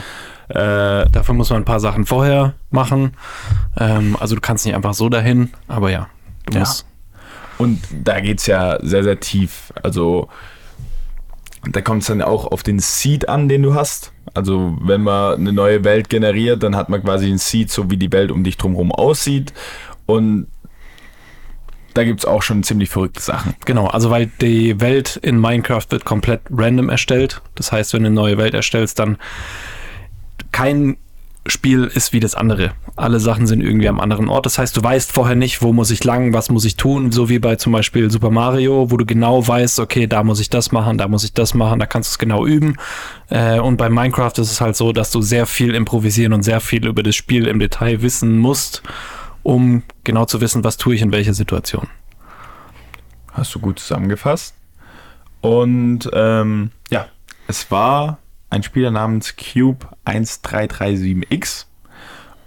Äh, 0.49 1.09
Dafür 1.09 1.35
muss 1.35 1.49
man 1.49 1.61
ein 1.61 1.65
paar 1.65 1.79
Sachen 1.79 2.05
vorher 2.05 2.53
machen. 2.69 3.13
Ähm, 3.77 4.17
also 4.19 4.35
du 4.35 4.41
kannst 4.41 4.65
nicht 4.65 4.75
einfach 4.75 4.93
so 4.93 5.09
dahin, 5.09 5.51
aber 5.67 5.91
ja, 5.91 6.07
du 6.45 6.53
Ja. 6.53 6.59
musst. 6.61 6.85
Und 7.63 7.79
da 8.03 8.19
geht 8.19 8.39
es 8.39 8.47
ja 8.47 8.77
sehr, 8.81 9.03
sehr 9.03 9.21
tief. 9.21 9.71
Also 9.81 10.27
da 11.71 11.79
kommt 11.79 12.01
es 12.01 12.09
dann 12.09 12.21
auch 12.21 12.45
auf 12.45 12.61
den 12.61 12.79
Seed 12.79 13.29
an, 13.29 13.47
den 13.47 13.63
du 13.63 13.73
hast. 13.73 14.11
Also 14.33 14.77
wenn 14.81 15.01
man 15.01 15.35
eine 15.35 15.53
neue 15.53 15.85
Welt 15.85 16.09
generiert, 16.09 16.61
dann 16.61 16.75
hat 16.75 16.89
man 16.89 17.01
quasi 17.01 17.27
einen 17.27 17.37
Seed, 17.37 17.71
so 17.71 17.89
wie 17.89 17.95
die 17.95 18.11
Welt 18.11 18.31
um 18.31 18.43
dich 18.43 18.57
drumherum 18.57 18.91
aussieht. 18.91 19.53
Und 20.05 20.47
da 21.93 22.03
gibt 22.03 22.19
es 22.19 22.25
auch 22.25 22.41
schon 22.41 22.63
ziemlich 22.63 22.89
verrückte 22.89 23.21
Sachen. 23.21 23.55
Genau, 23.63 23.87
also 23.87 24.09
weil 24.09 24.29
die 24.41 24.81
Welt 24.81 25.15
in 25.15 25.39
Minecraft 25.39 25.85
wird 25.89 26.03
komplett 26.03 26.41
random 26.51 26.89
erstellt. 26.89 27.41
Das 27.55 27.71
heißt, 27.71 27.93
wenn 27.93 28.03
du 28.03 28.07
eine 28.07 28.15
neue 28.15 28.37
Welt 28.37 28.53
erstellst, 28.53 28.99
dann 28.99 29.17
kein 30.51 30.97
Spiel 31.45 31.83
ist 31.83 32.13
wie 32.13 32.21
das 32.21 32.35
andere. 32.35 32.71
Alle 32.95 33.19
Sachen 33.19 33.47
sind 33.47 33.61
irgendwie 33.61 33.89
am 33.89 33.99
anderen 33.99 34.29
Ort. 34.29 34.45
Das 34.45 34.57
heißt, 34.57 34.77
du 34.77 34.83
weißt 34.83 35.11
vorher 35.11 35.35
nicht, 35.35 35.61
wo 35.61 35.73
muss 35.73 35.91
ich 35.91 36.03
lang, 36.05 36.31
was 36.33 36.49
muss 36.49 36.63
ich 36.63 36.77
tun, 36.77 37.11
so 37.11 37.27
wie 37.27 37.39
bei 37.39 37.57
zum 37.57 37.73
Beispiel 37.73 38.09
Super 38.09 38.29
Mario, 38.29 38.91
wo 38.91 38.97
du 38.97 39.05
genau 39.05 39.45
weißt, 39.45 39.79
okay, 39.79 40.07
da 40.07 40.23
muss 40.23 40.39
ich 40.39 40.49
das 40.49 40.71
machen, 40.71 40.97
da 40.97 41.09
muss 41.09 41.25
ich 41.25 41.33
das 41.33 41.53
machen, 41.53 41.79
da 41.79 41.85
kannst 41.85 42.11
du 42.11 42.13
es 42.13 42.17
genau 42.19 42.45
üben. 42.45 42.77
Äh, 43.29 43.59
und 43.59 43.75
bei 43.75 43.89
Minecraft 43.89 44.31
ist 44.37 44.51
es 44.51 44.61
halt 44.61 44.77
so, 44.77 44.93
dass 44.93 45.11
du 45.11 45.21
sehr 45.21 45.45
viel 45.45 45.75
improvisieren 45.75 46.31
und 46.31 46.43
sehr 46.43 46.61
viel 46.61 46.87
über 46.87 47.03
das 47.03 47.15
Spiel 47.15 47.47
im 47.47 47.59
Detail 47.59 48.01
wissen 48.01 48.37
musst, 48.37 48.81
um 49.43 49.83
genau 50.05 50.25
zu 50.25 50.39
wissen, 50.39 50.63
was 50.63 50.77
tue 50.77 50.95
ich 50.95 51.01
in 51.01 51.11
welcher 51.11 51.33
Situation. 51.33 51.87
Hast 53.33 53.53
du 53.53 53.59
gut 53.59 53.79
zusammengefasst. 53.79 54.55
Und 55.41 56.09
ähm, 56.13 56.71
ja, 56.89 57.07
es 57.47 57.69
war 57.69 58.19
ein 58.53 58.63
Spieler 58.63 58.91
namens 58.91 59.35
Cube 59.35 59.85
1337X. 60.05 61.65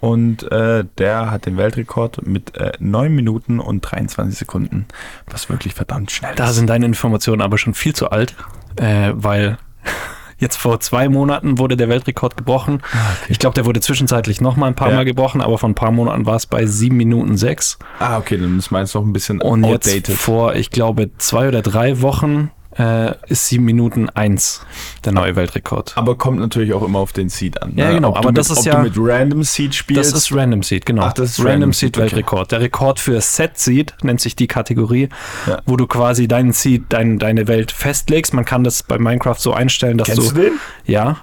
Und 0.00 0.50
äh, 0.52 0.84
der 0.98 1.30
hat 1.30 1.46
den 1.46 1.56
Weltrekord 1.56 2.26
mit 2.26 2.54
äh, 2.56 2.72
9 2.78 3.14
Minuten 3.14 3.58
und 3.60 3.80
23 3.80 4.38
Sekunden, 4.38 4.86
was 5.26 5.48
wirklich 5.48 5.74
verdammt 5.74 6.10
schnell 6.10 6.34
Da 6.36 6.50
ist. 6.50 6.56
sind 6.56 6.68
deine 6.68 6.84
Informationen 6.86 7.40
aber 7.40 7.56
schon 7.58 7.72
viel 7.74 7.94
zu 7.94 8.10
alt, 8.10 8.34
äh, 8.76 9.12
weil 9.14 9.56
jetzt 10.38 10.56
vor 10.56 10.80
zwei 10.80 11.08
Monaten 11.08 11.58
wurde 11.58 11.78
der 11.78 11.88
Weltrekord 11.88 12.36
gebrochen. 12.36 12.82
Ich 13.28 13.38
glaube, 13.38 13.54
der 13.54 13.64
wurde 13.64 13.80
zwischenzeitlich 13.80 14.42
noch 14.42 14.56
mal 14.56 14.66
ein 14.66 14.74
paar 14.74 14.90
Ja. 14.90 14.96
Mal 14.96 15.06
gebrochen, 15.06 15.40
aber 15.40 15.56
vor 15.56 15.70
ein 15.70 15.74
paar 15.74 15.92
Monaten 15.92 16.26
war 16.26 16.36
es 16.36 16.46
bei 16.46 16.66
sieben 16.66 16.98
Minuten 16.98 17.38
sechs. 17.38 17.78
Ah, 17.98 18.18
okay, 18.18 18.36
dann 18.36 18.58
ist 18.58 18.70
meins 18.70 18.92
noch 18.92 19.02
ein 19.02 19.14
bisschen 19.14 19.40
Und 19.40 19.64
jetzt 19.64 19.88
outdated. 19.88 20.14
vor, 20.16 20.54
ich 20.54 20.70
glaube, 20.70 21.10
zwei 21.16 21.48
oder 21.48 21.62
drei 21.62 22.02
Wochen 22.02 22.50
äh, 22.78 23.14
ist 23.28 23.48
sieben 23.48 23.64
Minuten 23.64 24.08
eins 24.10 24.60
der 25.04 25.12
neue 25.12 25.34
Weltrekord. 25.36 25.96
aber 25.96 26.16
kommt 26.16 26.38
natürlich 26.40 26.72
auch 26.74 26.82
immer 26.82 26.98
auf 26.98 27.12
den 27.12 27.28
Seed 27.28 27.62
an. 27.62 27.72
Ja, 27.76 27.88
ne? 27.88 27.94
genau, 27.94 28.10
Ob 28.10 28.18
aber 28.18 28.28
du 28.28 28.34
das 28.34 28.50
mit, 28.50 28.58
ist 28.58 28.66
ob 28.66 28.72
ja- 28.72 28.78
du 28.82 28.82
mit 28.84 28.92
Random 29.12 29.42
Seed 29.44 29.74
spielst. 29.74 30.12
Das 30.12 30.18
ist 30.24 30.34
Random 30.34 30.62
Seed, 30.62 30.84
genau. 30.84 31.02
Ach, 31.02 31.12
das 31.14 31.30
ist 31.30 31.38
Random, 31.38 31.50
Random 31.52 31.72
Seed 31.72 31.94
Seed, 31.94 31.96
okay. 31.96 32.02
Weltrekord. 32.16 32.52
Der 32.52 32.60
Rekord 32.60 33.00
für 33.00 33.20
Set 33.20 33.58
Seed 33.58 33.94
nennt 34.02 34.20
sich 34.20 34.36
die 34.36 34.46
Kategorie, 34.46 35.08
Ja. 35.46 35.62
wo 35.66 35.76
du 35.76 35.86
quasi 35.86 36.28
deinen 36.28 36.52
Seed, 36.52 36.84
dein, 36.90 37.18
deine 37.18 37.48
Welt 37.48 37.72
festlegst. 37.72 38.34
Man 38.34 38.44
kann 38.44 38.62
das 38.64 38.82
bei 38.82 38.98
Minecraft 38.98 39.36
so 39.38 39.52
einstellen, 39.52 39.96
dass 39.98 40.08
Kennst 40.08 40.30
du 40.32 40.34
den? 40.34 40.52
Ja. 40.84 41.18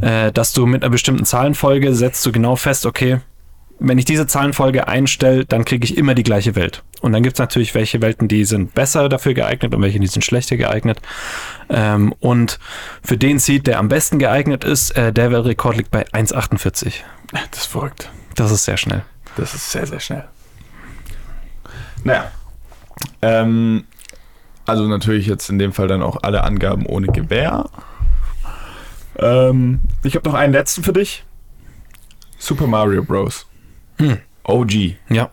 Äh, 0.00 0.32
dass 0.32 0.52
du 0.54 0.64
mit 0.66 0.82
einer 0.82 0.90
bestimmten 0.90 1.24
Zahlenfolge 1.26 1.94
setzt 1.94 2.24
du 2.24 2.32
genau 2.32 2.56
fest, 2.56 2.86
okay, 2.86 3.20
wenn 3.80 3.98
ich 3.98 4.04
diese 4.04 4.26
Zahlenfolge 4.26 4.86
einstelle, 4.86 5.46
dann 5.46 5.64
kriege 5.64 5.84
ich 5.84 5.96
immer 5.96 6.14
die 6.14 6.22
gleiche 6.22 6.54
Welt. 6.54 6.82
Und 7.00 7.12
dann 7.12 7.22
gibt 7.22 7.36
es 7.36 7.38
natürlich 7.38 7.74
welche 7.74 8.02
Welten, 8.02 8.28
die 8.28 8.44
sind 8.44 8.74
besser 8.74 9.08
dafür 9.08 9.32
geeignet 9.32 9.74
und 9.74 9.80
welche, 9.80 9.98
die 9.98 10.06
sind 10.06 10.22
schlechter 10.22 10.58
geeignet. 10.58 11.00
Ähm, 11.70 12.14
und 12.20 12.58
für 13.02 13.16
den 13.16 13.38
Seed, 13.38 13.66
der 13.66 13.78
am 13.78 13.88
besten 13.88 14.18
geeignet 14.18 14.64
ist, 14.64 14.90
äh, 14.96 15.12
der 15.12 15.32
Weltrekord 15.32 15.78
liegt 15.78 15.90
bei 15.90 16.06
1,48. 16.08 16.92
Das 17.32 17.60
ist 17.60 17.66
verrückt. 17.66 18.10
Das 18.36 18.50
ist 18.50 18.64
sehr 18.64 18.76
schnell. 18.76 19.02
Das 19.36 19.54
ist 19.54 19.70
sehr, 19.70 19.86
sehr 19.86 20.00
schnell. 20.00 20.24
Naja. 22.04 22.30
Ähm, 23.22 23.84
also 24.66 24.86
natürlich 24.86 25.26
jetzt 25.26 25.48
in 25.48 25.58
dem 25.58 25.72
Fall 25.72 25.88
dann 25.88 26.02
auch 26.02 26.18
alle 26.22 26.44
Angaben 26.44 26.84
ohne 26.84 27.06
Gewähr. 27.06 27.70
Ähm, 29.18 29.80
ich 30.02 30.16
habe 30.16 30.28
noch 30.28 30.36
einen 30.36 30.52
letzten 30.52 30.82
für 30.82 30.92
dich. 30.92 31.24
Super 32.38 32.66
Mario 32.66 33.02
Bros. 33.02 33.46
Hm. 34.00 34.18
OG. 34.44 34.96
Ja. 35.08 35.30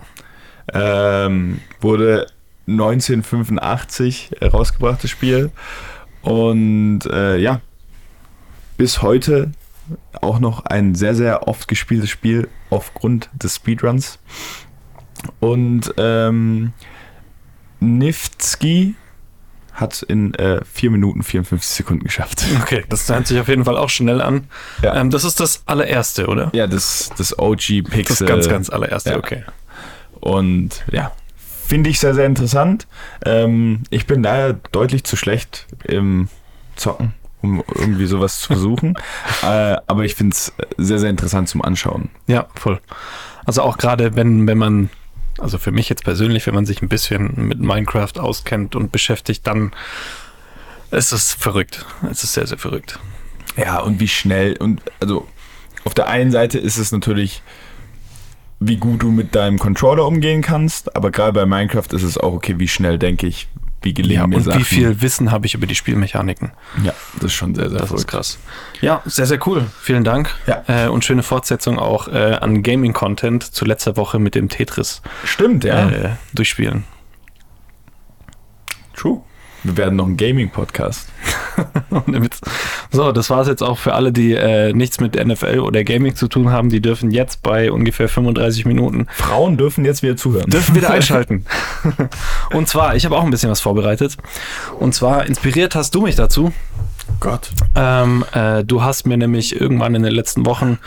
Ähm, 0.73 1.61
wurde 1.79 2.27
1985 2.67 4.31
rausgebrachtes 4.41 5.09
Spiel. 5.09 5.51
Und 6.21 7.05
äh, 7.05 7.37
ja, 7.37 7.61
bis 8.75 9.01
heute 9.01 9.51
auch 10.21 10.39
noch 10.39 10.65
ein 10.65 10.95
sehr, 10.95 11.15
sehr 11.15 11.47
oft 11.47 11.67
gespieltes 11.67 12.09
Spiel 12.09 12.49
aufgrund 12.69 13.29
des 13.33 13.55
Speedruns. 13.55 14.19
Und 15.39 15.93
ähm, 15.97 16.73
Niftski 17.79 18.95
hat 19.77 20.01
in 20.01 20.33
äh, 20.33 20.59
4 20.65 20.91
Minuten 20.91 21.23
54 21.23 21.69
Sekunden 21.69 22.03
geschafft. 22.03 22.43
Okay, 22.61 22.83
das 22.89 23.07
hört 23.07 23.27
sich 23.27 23.39
auf 23.39 23.47
jeden 23.47 23.63
Fall 23.63 23.77
auch 23.77 23.89
schnell 23.89 24.21
an. 24.21 24.47
Ja. 24.81 24.95
Ähm, 24.95 25.09
das 25.09 25.23
ist 25.23 25.39
das 25.39 25.61
allererste, 25.67 26.27
oder? 26.27 26.49
Ja, 26.53 26.67
das, 26.67 27.11
das 27.17 27.37
OG 27.37 27.83
Pixel. 27.89 28.03
Das 28.03 28.19
ganz, 28.25 28.49
ganz 28.49 28.69
allererste, 28.69 29.11
ja. 29.11 29.17
okay. 29.17 29.43
Und 30.19 30.83
ja, 30.91 31.13
finde 31.67 31.89
ich 31.89 31.99
sehr, 31.99 32.13
sehr 32.15 32.25
interessant. 32.25 32.87
Ähm, 33.23 33.83
ich 33.89 34.07
bin 34.07 34.23
daher 34.23 34.53
deutlich 34.71 35.03
zu 35.03 35.15
schlecht 35.15 35.67
im 35.83 36.27
Zocken, 36.75 37.13
um 37.41 37.63
irgendwie 37.75 38.07
sowas 38.07 38.39
zu 38.39 38.47
versuchen. 38.47 38.95
äh, 39.43 39.77
aber 39.85 40.03
ich 40.03 40.15
finde 40.15 40.33
es 40.33 40.51
sehr, 40.77 40.99
sehr 40.99 41.09
interessant 41.09 41.47
zum 41.47 41.61
Anschauen. 41.61 42.09
Ja, 42.25 42.47
voll. 42.55 42.81
Also 43.45 43.61
auch 43.61 43.77
gerade, 43.77 44.15
wenn, 44.15 44.47
wenn 44.47 44.57
man 44.57 44.89
Also 45.37 45.57
für 45.57 45.71
mich 45.71 45.89
jetzt 45.89 46.03
persönlich, 46.03 46.47
wenn 46.47 46.55
man 46.55 46.65
sich 46.65 46.81
ein 46.81 46.89
bisschen 46.89 47.47
mit 47.47 47.59
Minecraft 47.59 48.17
auskennt 48.17 48.75
und 48.75 48.91
beschäftigt, 48.91 49.45
dann 49.45 49.71
ist 50.91 51.11
es 51.11 51.33
verrückt. 51.33 51.85
Es 52.09 52.23
ist 52.23 52.33
sehr, 52.33 52.47
sehr 52.47 52.57
verrückt. 52.57 52.99
Ja, 53.55 53.79
und 53.79 53.99
wie 53.99 54.07
schnell 54.07 54.55
und 54.57 54.81
also 54.99 55.27
auf 55.83 55.93
der 55.93 56.07
einen 56.07 56.31
Seite 56.31 56.59
ist 56.59 56.77
es 56.77 56.91
natürlich, 56.91 57.41
wie 58.59 58.77
gut 58.77 59.03
du 59.03 59.11
mit 59.11 59.35
deinem 59.35 59.59
Controller 59.59 60.05
umgehen 60.05 60.41
kannst, 60.41 60.95
aber 60.95 61.11
gerade 61.11 61.33
bei 61.33 61.45
Minecraft 61.45 61.93
ist 61.93 62.03
es 62.03 62.17
auch 62.17 62.33
okay, 62.33 62.55
wie 62.57 62.67
schnell 62.67 62.99
denke 62.99 63.27
ich, 63.27 63.47
wie 63.81 63.93
gelingen 63.93 64.15
Ja, 64.21 64.27
mir 64.27 64.37
und 64.37 64.43
Sachen. 64.43 64.59
wie 64.59 64.63
viel 64.63 65.01
Wissen 65.01 65.31
habe 65.31 65.45
ich 65.45 65.53
über 65.53 65.67
die 65.67 65.75
Spielmechaniken? 65.75 66.51
Ja, 66.83 66.93
das 67.15 67.25
ist 67.25 67.33
schon 67.33 67.53
sehr, 67.55 67.69
sehr 67.69 67.79
Das 67.79 67.91
ist 67.91 68.07
krass. 68.07 68.37
Ja, 68.81 69.01
sehr, 69.05 69.25
sehr 69.27 69.39
cool. 69.47 69.65
Vielen 69.81 70.03
Dank. 70.03 70.29
Ja. 70.47 70.63
Äh, 70.67 70.87
und 70.87 71.05
schöne 71.05 71.23
Fortsetzung 71.23 71.77
auch 71.79 72.07
äh, 72.07 72.37
an 72.41 72.63
Gaming-Content 72.63 73.43
zu 73.43 73.65
letzter 73.65 73.95
Woche 73.97 74.19
mit 74.19 74.35
dem 74.35 74.49
Tetris 74.49 75.01
Stimmt, 75.23 75.63
ja. 75.63 75.89
äh, 75.89 76.09
durchspielen. 76.33 76.83
True. 78.95 79.21
Wir 79.67 79.77
werden 79.77 79.95
noch 79.95 80.07
ein 80.07 80.17
Gaming-Podcast. 80.17 81.09
So, 82.91 83.11
das 83.11 83.29
war 83.29 83.41
es 83.41 83.47
jetzt 83.47 83.63
auch 83.63 83.77
für 83.77 83.93
alle, 83.93 84.11
die 84.11 84.33
äh, 84.33 84.71
nichts 84.73 84.99
mit 84.99 85.15
NFL 85.15 85.59
oder 85.59 85.83
Gaming 85.83 86.15
zu 86.15 86.27
tun 86.27 86.51
haben. 86.51 86.69
Die 86.69 86.81
dürfen 86.81 87.11
jetzt 87.11 87.43
bei 87.43 87.71
ungefähr 87.71 88.07
35 88.07 88.65
Minuten 88.65 89.07
Frauen 89.13 89.57
dürfen 89.57 89.83
jetzt 89.83 90.03
wieder 90.03 90.15
zuhören. 90.15 90.49
dürfen 90.49 90.75
wieder 90.75 90.89
einschalten. 90.91 91.45
Und 92.53 92.69
zwar, 92.69 92.95
ich 92.95 93.05
habe 93.05 93.17
auch 93.17 93.23
ein 93.23 93.31
bisschen 93.31 93.49
was 93.49 93.59
vorbereitet. 93.59 94.17
Und 94.79 94.95
zwar 94.95 95.25
inspiriert 95.25 95.75
hast 95.75 95.93
du 95.95 96.01
mich 96.01 96.15
dazu. 96.15 96.53
Gott. 97.19 97.49
Ähm, 97.75 98.23
äh, 98.33 98.63
du 98.63 98.83
hast 98.83 99.07
mir 99.07 99.17
nämlich 99.17 99.59
irgendwann 99.59 99.95
in 99.95 100.03
den 100.03 100.13
letzten 100.13 100.45
Wochen, 100.45 100.77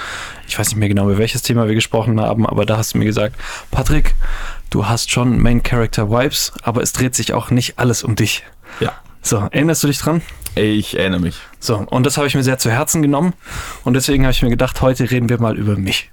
ich 0.47 0.59
weiß 0.59 0.69
nicht 0.69 0.77
mehr 0.77 0.89
genau, 0.89 1.05
über 1.05 1.19
welches 1.19 1.43
Thema 1.43 1.67
wir 1.67 1.75
gesprochen 1.75 2.21
haben, 2.21 2.47
aber 2.47 2.67
da 2.67 2.77
hast 2.77 2.95
du 2.95 2.99
mir 2.99 3.05
gesagt, 3.05 3.37
Patrick, 3.71 4.15
du 4.71 4.87
hast 4.87 5.11
schon 5.11 5.41
Main 5.41 5.63
Character 5.63 6.11
Vibes, 6.11 6.53
aber 6.63 6.83
es 6.83 6.93
dreht 6.93 7.15
sich 7.15 7.33
auch 7.33 7.51
nicht 7.51 7.79
alles 7.79 8.05
um 8.05 8.15
dich. 8.17 8.45
Ja. 8.79 8.93
So, 9.23 9.37
erinnerst 9.37 9.83
du 9.83 9.89
dich 9.89 9.99
dran? 9.99 10.23
Ich 10.55 10.99
erinnere 10.99 11.21
mich. 11.21 11.39
So, 11.59 11.77
und 11.77 12.07
das 12.07 12.17
habe 12.17 12.27
ich 12.27 12.35
mir 12.35 12.43
sehr 12.43 12.59
zu 12.59 12.71
Herzen 12.71 13.03
genommen 13.03 13.35
und 13.85 13.95
deswegen 13.95 14.25
habe 14.25 14.33
ich 14.33 14.43
mir 14.43 14.51
gedacht, 14.51 14.81
heute 14.81 15.11
reden 15.11 15.29
wir 15.29 15.41
mal 15.41 15.57
über 15.59 15.77
mich. 15.77 16.11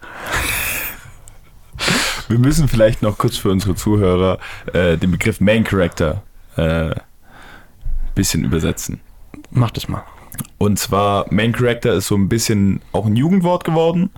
Wir 2.28 2.40
müssen 2.40 2.68
vielleicht 2.68 3.02
noch 3.02 3.18
kurz 3.18 3.38
für 3.38 3.50
unsere 3.50 3.76
Zuhörer 3.76 4.40
äh, 4.74 4.98
den 4.98 5.12
Begriff 5.12 5.40
Main 5.40 5.64
Character 5.64 6.24
äh, 6.58 6.94
bisschen 8.16 8.44
übersetzen. 8.44 9.00
Mach 9.52 9.72
das 9.72 9.88
mal. 9.88 10.04
Und 10.58 10.78
zwar, 10.78 11.26
Main 11.32 11.54
Character 11.54 11.94
ist 11.94 12.08
so 12.08 12.16
ein 12.16 12.28
bisschen 12.28 12.82
auch 12.92 13.06
ein 13.06 13.16
Jugendwort 13.16 13.64
geworden. 13.64 14.10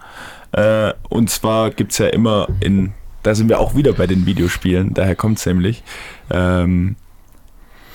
Äh, 0.51 0.93
und 1.09 1.29
zwar 1.29 1.69
gibt 1.69 1.91
es 1.91 1.99
ja 1.99 2.07
immer 2.07 2.47
in, 2.61 2.93
da 3.23 3.35
sind 3.35 3.49
wir 3.49 3.59
auch 3.59 3.75
wieder 3.75 3.93
bei 3.93 4.07
den 4.07 4.25
Videospielen, 4.25 4.93
daher 4.93 5.15
kommt 5.15 5.37
es 5.37 5.45
nämlich, 5.45 5.83
ähm, 6.31 6.95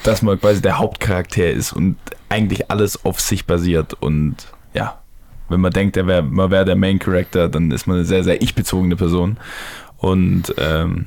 dass 0.04 0.22
man 0.22 0.38
quasi 0.38 0.62
der 0.62 0.78
Hauptcharakter 0.78 1.50
ist 1.50 1.72
und 1.72 1.96
eigentlich 2.28 2.70
alles 2.70 3.04
auf 3.04 3.20
sich 3.20 3.46
basiert. 3.46 3.94
Und 3.94 4.36
ja, 4.74 5.00
wenn 5.48 5.60
man 5.60 5.72
denkt, 5.72 5.96
er 5.96 6.06
wär, 6.06 6.22
man 6.22 6.50
wäre 6.50 6.64
der 6.64 6.76
Main 6.76 6.98
Character, 6.98 7.48
dann 7.48 7.70
ist 7.70 7.86
man 7.86 7.96
eine 7.96 8.04
sehr, 8.04 8.22
sehr 8.22 8.40
ich-bezogene 8.40 8.96
Person. 8.96 9.38
Und 9.98 10.54
ähm, 10.58 11.06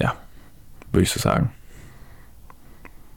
ja, 0.00 0.14
würde 0.90 1.02
ich 1.02 1.10
so 1.10 1.20
sagen. 1.20 1.50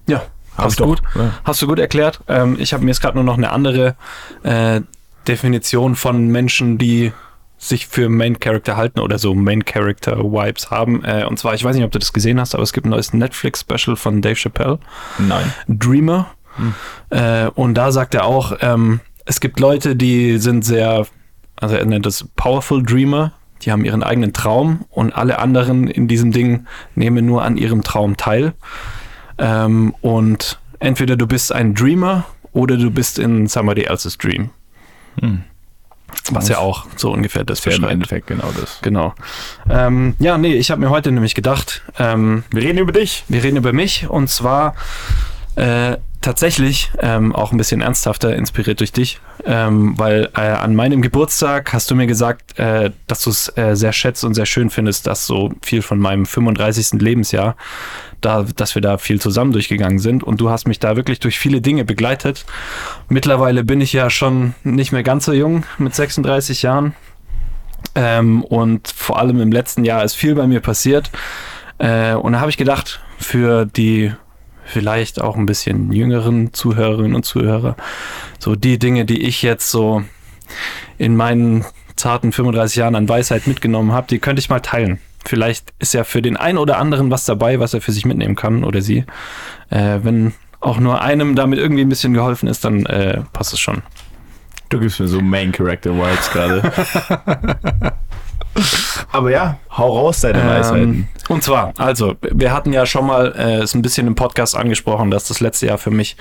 Ja, 0.07 0.23
ich 0.67 0.75
doch, 0.75 0.85
gut. 0.85 1.01
ja. 1.15 1.31
Hast 1.45 1.61
du 1.61 1.67
gut 1.67 1.79
erklärt. 1.79 2.19
Ähm, 2.27 2.57
ich 2.59 2.73
habe 2.73 2.83
mir 2.83 2.91
jetzt 2.91 3.01
gerade 3.01 3.15
nur 3.15 3.23
noch 3.23 3.37
eine 3.37 3.51
andere 3.51 3.95
äh, 4.43 4.81
Definition 5.27 5.95
von 5.95 6.27
Menschen, 6.27 6.77
die 6.77 7.13
sich 7.61 7.85
für 7.85 8.09
Main 8.09 8.39
Character 8.39 8.75
halten 8.75 8.99
oder 8.99 9.19
so 9.19 9.35
Main 9.35 9.63
Character 9.63 10.17
Vibes 10.17 10.71
haben. 10.71 11.05
Äh, 11.05 11.25
und 11.25 11.37
zwar, 11.37 11.53
ich 11.53 11.63
weiß 11.63 11.75
nicht, 11.75 11.85
ob 11.85 11.91
du 11.91 11.99
das 11.99 12.11
gesehen 12.11 12.39
hast, 12.39 12.55
aber 12.55 12.63
es 12.63 12.73
gibt 12.73 12.87
ein 12.87 12.89
neues 12.89 13.13
Netflix-Special 13.13 13.95
von 13.95 14.19
Dave 14.21 14.35
Chappelle, 14.35 14.79
Nein. 15.19 15.53
Dreamer. 15.67 16.31
Äh, 17.11 17.47
und 17.53 17.75
da 17.75 17.91
sagt 17.91 18.15
er 18.15 18.25
auch, 18.25 18.57
ähm, 18.61 18.99
es 19.25 19.39
gibt 19.39 19.59
Leute, 19.59 19.95
die 19.95 20.39
sind 20.39 20.65
sehr, 20.65 21.05
also 21.55 21.75
er 21.75 21.85
nennt 21.85 22.07
das 22.07 22.25
Powerful 22.35 22.81
Dreamer, 22.81 23.31
die 23.61 23.71
haben 23.71 23.85
ihren 23.85 24.01
eigenen 24.01 24.33
Traum 24.33 24.85
und 24.89 25.15
alle 25.15 25.37
anderen 25.37 25.87
in 25.87 26.07
diesem 26.07 26.31
Ding 26.31 26.65
nehmen 26.95 27.27
nur 27.27 27.43
an 27.43 27.57
ihrem 27.57 27.83
Traum 27.83 28.17
teil. 28.17 28.53
Ähm, 29.37 29.93
und 30.01 30.59
entweder 30.79 31.15
du 31.15 31.27
bist 31.27 31.51
ein 31.51 31.75
Dreamer 31.75 32.25
oder 32.53 32.75
du 32.75 32.89
bist 32.89 33.19
in 33.19 33.45
somebody 33.45 33.83
else's 33.83 34.17
Dream. 34.17 34.49
Hm. 35.19 35.43
Was 36.31 36.47
ja 36.49 36.59
auch 36.59 36.85
so 36.95 37.11
ungefähr 37.11 37.43
das 37.43 37.65
wäre 37.65 37.75
im 37.75 37.81
beschreibt. 37.81 37.93
Endeffekt 37.93 38.27
genau 38.27 38.51
das. 38.59 38.79
Genau. 38.81 39.13
Ähm, 39.69 40.15
ja, 40.19 40.37
nee, 40.37 40.53
ich 40.53 40.71
habe 40.71 40.81
mir 40.81 40.89
heute 40.89 41.11
nämlich 41.11 41.35
gedacht, 41.35 41.81
ähm, 41.99 42.43
Wir 42.51 42.63
reden 42.63 42.77
über 42.77 42.91
dich. 42.91 43.23
wir 43.27 43.43
reden 43.43 43.57
über 43.57 43.73
mich 43.73 44.07
und 44.09 44.29
zwar 44.29 44.75
äh, 45.55 45.97
tatsächlich 46.21 46.91
ähm, 46.99 47.35
auch 47.35 47.51
ein 47.51 47.57
bisschen 47.57 47.81
ernsthafter 47.81 48.35
inspiriert 48.35 48.79
durch 48.79 48.91
dich, 48.91 49.19
ähm, 49.45 49.97
weil 49.97 50.29
äh, 50.35 50.41
an 50.41 50.75
meinem 50.75 51.01
Geburtstag 51.01 51.73
hast 51.73 51.89
du 51.89 51.95
mir 51.95 52.05
gesagt, 52.05 52.57
äh, 52.59 52.91
dass 53.07 53.23
du 53.23 53.31
es 53.31 53.51
äh, 53.57 53.75
sehr 53.75 53.91
schätzt 53.91 54.23
und 54.23 54.35
sehr 54.35 54.45
schön 54.45 54.69
findest, 54.69 55.07
dass 55.07 55.25
so 55.25 55.51
viel 55.63 55.81
von 55.81 55.99
meinem 55.99 56.25
35. 56.27 57.01
Lebensjahr, 57.01 57.55
da, 58.21 58.45
dass 58.55 58.75
wir 58.75 58.81
da 58.81 58.97
viel 58.97 59.19
zusammen 59.19 59.51
durchgegangen 59.51 59.99
sind 59.99 60.23
und 60.23 60.39
du 60.39 60.49
hast 60.49 60.67
mich 60.67 60.79
da 60.79 60.95
wirklich 60.95 61.19
durch 61.19 61.39
viele 61.39 61.61
Dinge 61.61 61.85
begleitet. 61.85 62.45
Mittlerweile 63.09 63.63
bin 63.63 63.81
ich 63.81 63.93
ja 63.93 64.09
schon 64.09 64.53
nicht 64.63 64.91
mehr 64.91 65.03
ganz 65.03 65.25
so 65.25 65.33
jung 65.33 65.65
mit 65.77 65.93
36 65.95 66.61
Jahren. 66.61 66.95
Ähm, 67.95 68.43
und 68.43 68.87
vor 68.87 69.19
allem 69.19 69.41
im 69.41 69.51
letzten 69.51 69.83
Jahr 69.83 70.03
ist 70.03 70.15
viel 70.15 70.35
bei 70.35 70.47
mir 70.47 70.59
passiert. 70.61 71.11
Äh, 71.77 72.13
und 72.13 72.33
da 72.33 72.39
habe 72.39 72.49
ich 72.49 72.57
gedacht, 72.57 73.01
für 73.17 73.65
die 73.65 74.13
vielleicht 74.63 75.19
auch 75.19 75.35
ein 75.35 75.45
bisschen 75.45 75.91
jüngeren 75.91 76.53
Zuhörerinnen 76.53 77.15
und 77.15 77.25
Zuhörer, 77.25 77.75
so 78.39 78.55
die 78.55 78.79
Dinge, 78.79 79.05
die 79.05 79.23
ich 79.23 79.41
jetzt 79.41 79.69
so 79.69 80.03
in 80.97 81.15
meinen 81.15 81.65
zarten 81.95 82.31
35 82.31 82.77
Jahren 82.77 82.95
an 82.95 83.09
Weisheit 83.09 83.47
mitgenommen 83.47 83.91
habe, 83.91 84.07
die 84.07 84.19
könnte 84.19 84.39
ich 84.39 84.49
mal 84.49 84.59
teilen. 84.59 84.99
Vielleicht 85.25 85.73
ist 85.79 85.93
ja 85.93 86.03
für 86.03 86.21
den 86.21 86.37
einen 86.37 86.57
oder 86.57 86.77
anderen 86.77 87.11
was 87.11 87.25
dabei, 87.25 87.59
was 87.59 87.73
er 87.73 87.81
für 87.81 87.91
sich 87.91 88.05
mitnehmen 88.05 88.35
kann 88.35 88.63
oder 88.63 88.81
sie. 88.81 89.05
Äh, 89.69 89.99
wenn 90.03 90.33
auch 90.59 90.79
nur 90.79 91.01
einem 91.01 91.35
damit 91.35 91.59
irgendwie 91.59 91.81
ein 91.81 91.89
bisschen 91.89 92.13
geholfen 92.13 92.47
ist, 92.47 92.65
dann 92.65 92.85
äh, 92.85 93.21
passt 93.33 93.53
es 93.53 93.59
schon. 93.59 93.81
Du 94.69 94.79
gibst 94.79 94.99
mir 94.99 95.07
so 95.07 95.19
Main 95.19 95.51
Character 95.51 95.91
Vibes 95.93 96.31
gerade. 96.31 96.71
Aber 99.11 99.31
ja, 99.31 99.57
hau 99.77 99.97
raus 99.97 100.21
deine 100.21 100.45
Weisheiten. 100.45 100.81
Ähm, 100.83 101.07
und 101.29 101.43
zwar, 101.43 101.73
also, 101.77 102.15
wir 102.21 102.53
hatten 102.53 102.73
ja 102.73 102.85
schon 102.85 103.05
mal 103.05 103.33
äh, 103.37 103.61
es 103.61 103.73
ein 103.73 103.81
bisschen 103.81 104.07
im 104.07 104.15
Podcast 104.15 104.55
angesprochen, 104.55 105.11
dass 105.11 105.27
das 105.27 105.39
letzte 105.39 105.67
Jahr 105.67 105.77
für 105.77 105.91
mich, 105.91 106.17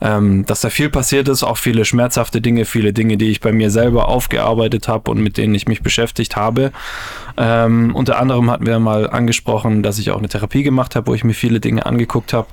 ähm, 0.00 0.46
dass 0.46 0.60
da 0.60 0.70
viel 0.70 0.90
passiert 0.90 1.28
ist, 1.28 1.42
auch 1.42 1.56
viele 1.56 1.84
schmerzhafte 1.84 2.40
Dinge, 2.40 2.64
viele 2.64 2.92
Dinge, 2.92 3.16
die 3.16 3.30
ich 3.30 3.40
bei 3.40 3.52
mir 3.52 3.70
selber 3.70 4.08
aufgearbeitet 4.08 4.88
habe 4.88 5.10
und 5.10 5.20
mit 5.20 5.36
denen 5.36 5.54
ich 5.54 5.66
mich 5.66 5.82
beschäftigt 5.82 6.36
habe. 6.36 6.72
Ähm, 7.36 7.94
unter 7.94 8.18
anderem 8.18 8.50
hatten 8.50 8.66
wir 8.66 8.78
mal 8.78 9.10
angesprochen, 9.10 9.82
dass 9.82 9.98
ich 9.98 10.10
auch 10.10 10.18
eine 10.18 10.28
Therapie 10.28 10.62
gemacht 10.62 10.94
habe, 10.94 11.08
wo 11.08 11.14
ich 11.14 11.24
mir 11.24 11.34
viele 11.34 11.60
Dinge 11.60 11.86
angeguckt 11.86 12.32
habe. 12.32 12.48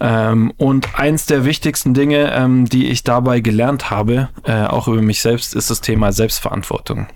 Ähm, 0.00 0.52
und 0.56 0.98
eins 0.98 1.26
der 1.26 1.44
wichtigsten 1.44 1.94
Dinge, 1.94 2.32
ähm, 2.34 2.64
die 2.64 2.88
ich 2.88 3.04
dabei 3.04 3.40
gelernt 3.40 3.90
habe, 3.90 4.30
äh, 4.44 4.64
auch 4.64 4.88
über 4.88 5.02
mich 5.02 5.20
selbst, 5.20 5.54
ist 5.54 5.70
das 5.70 5.82
Thema 5.82 6.10
Selbstverantwortung. 6.10 7.06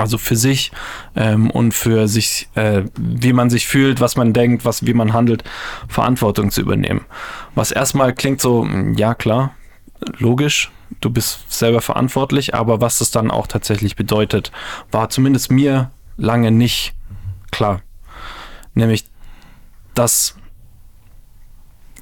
Also 0.00 0.18
für 0.18 0.36
sich 0.36 0.72
ähm, 1.14 1.50
und 1.50 1.72
für 1.74 2.08
sich, 2.08 2.48
äh, 2.54 2.82
wie 2.98 3.32
man 3.32 3.50
sich 3.50 3.66
fühlt, 3.66 4.00
was 4.00 4.16
man 4.16 4.32
denkt, 4.32 4.64
was, 4.64 4.86
wie 4.86 4.94
man 4.94 5.12
handelt, 5.12 5.44
Verantwortung 5.88 6.50
zu 6.50 6.60
übernehmen. 6.60 7.04
Was 7.54 7.70
erstmal 7.70 8.14
klingt 8.14 8.40
so, 8.40 8.64
mh, 8.64 8.98
ja 8.98 9.14
klar, 9.14 9.54
logisch, 10.18 10.70
du 11.00 11.10
bist 11.10 11.52
selber 11.52 11.80
verantwortlich, 11.80 12.54
aber 12.54 12.80
was 12.80 12.98
das 12.98 13.10
dann 13.10 13.30
auch 13.30 13.46
tatsächlich 13.46 13.96
bedeutet, 13.96 14.50
war 14.90 15.10
zumindest 15.10 15.50
mir 15.50 15.90
lange 16.16 16.50
nicht 16.50 16.94
klar. 17.50 17.82
Nämlich, 18.74 19.04
dass 19.94 20.36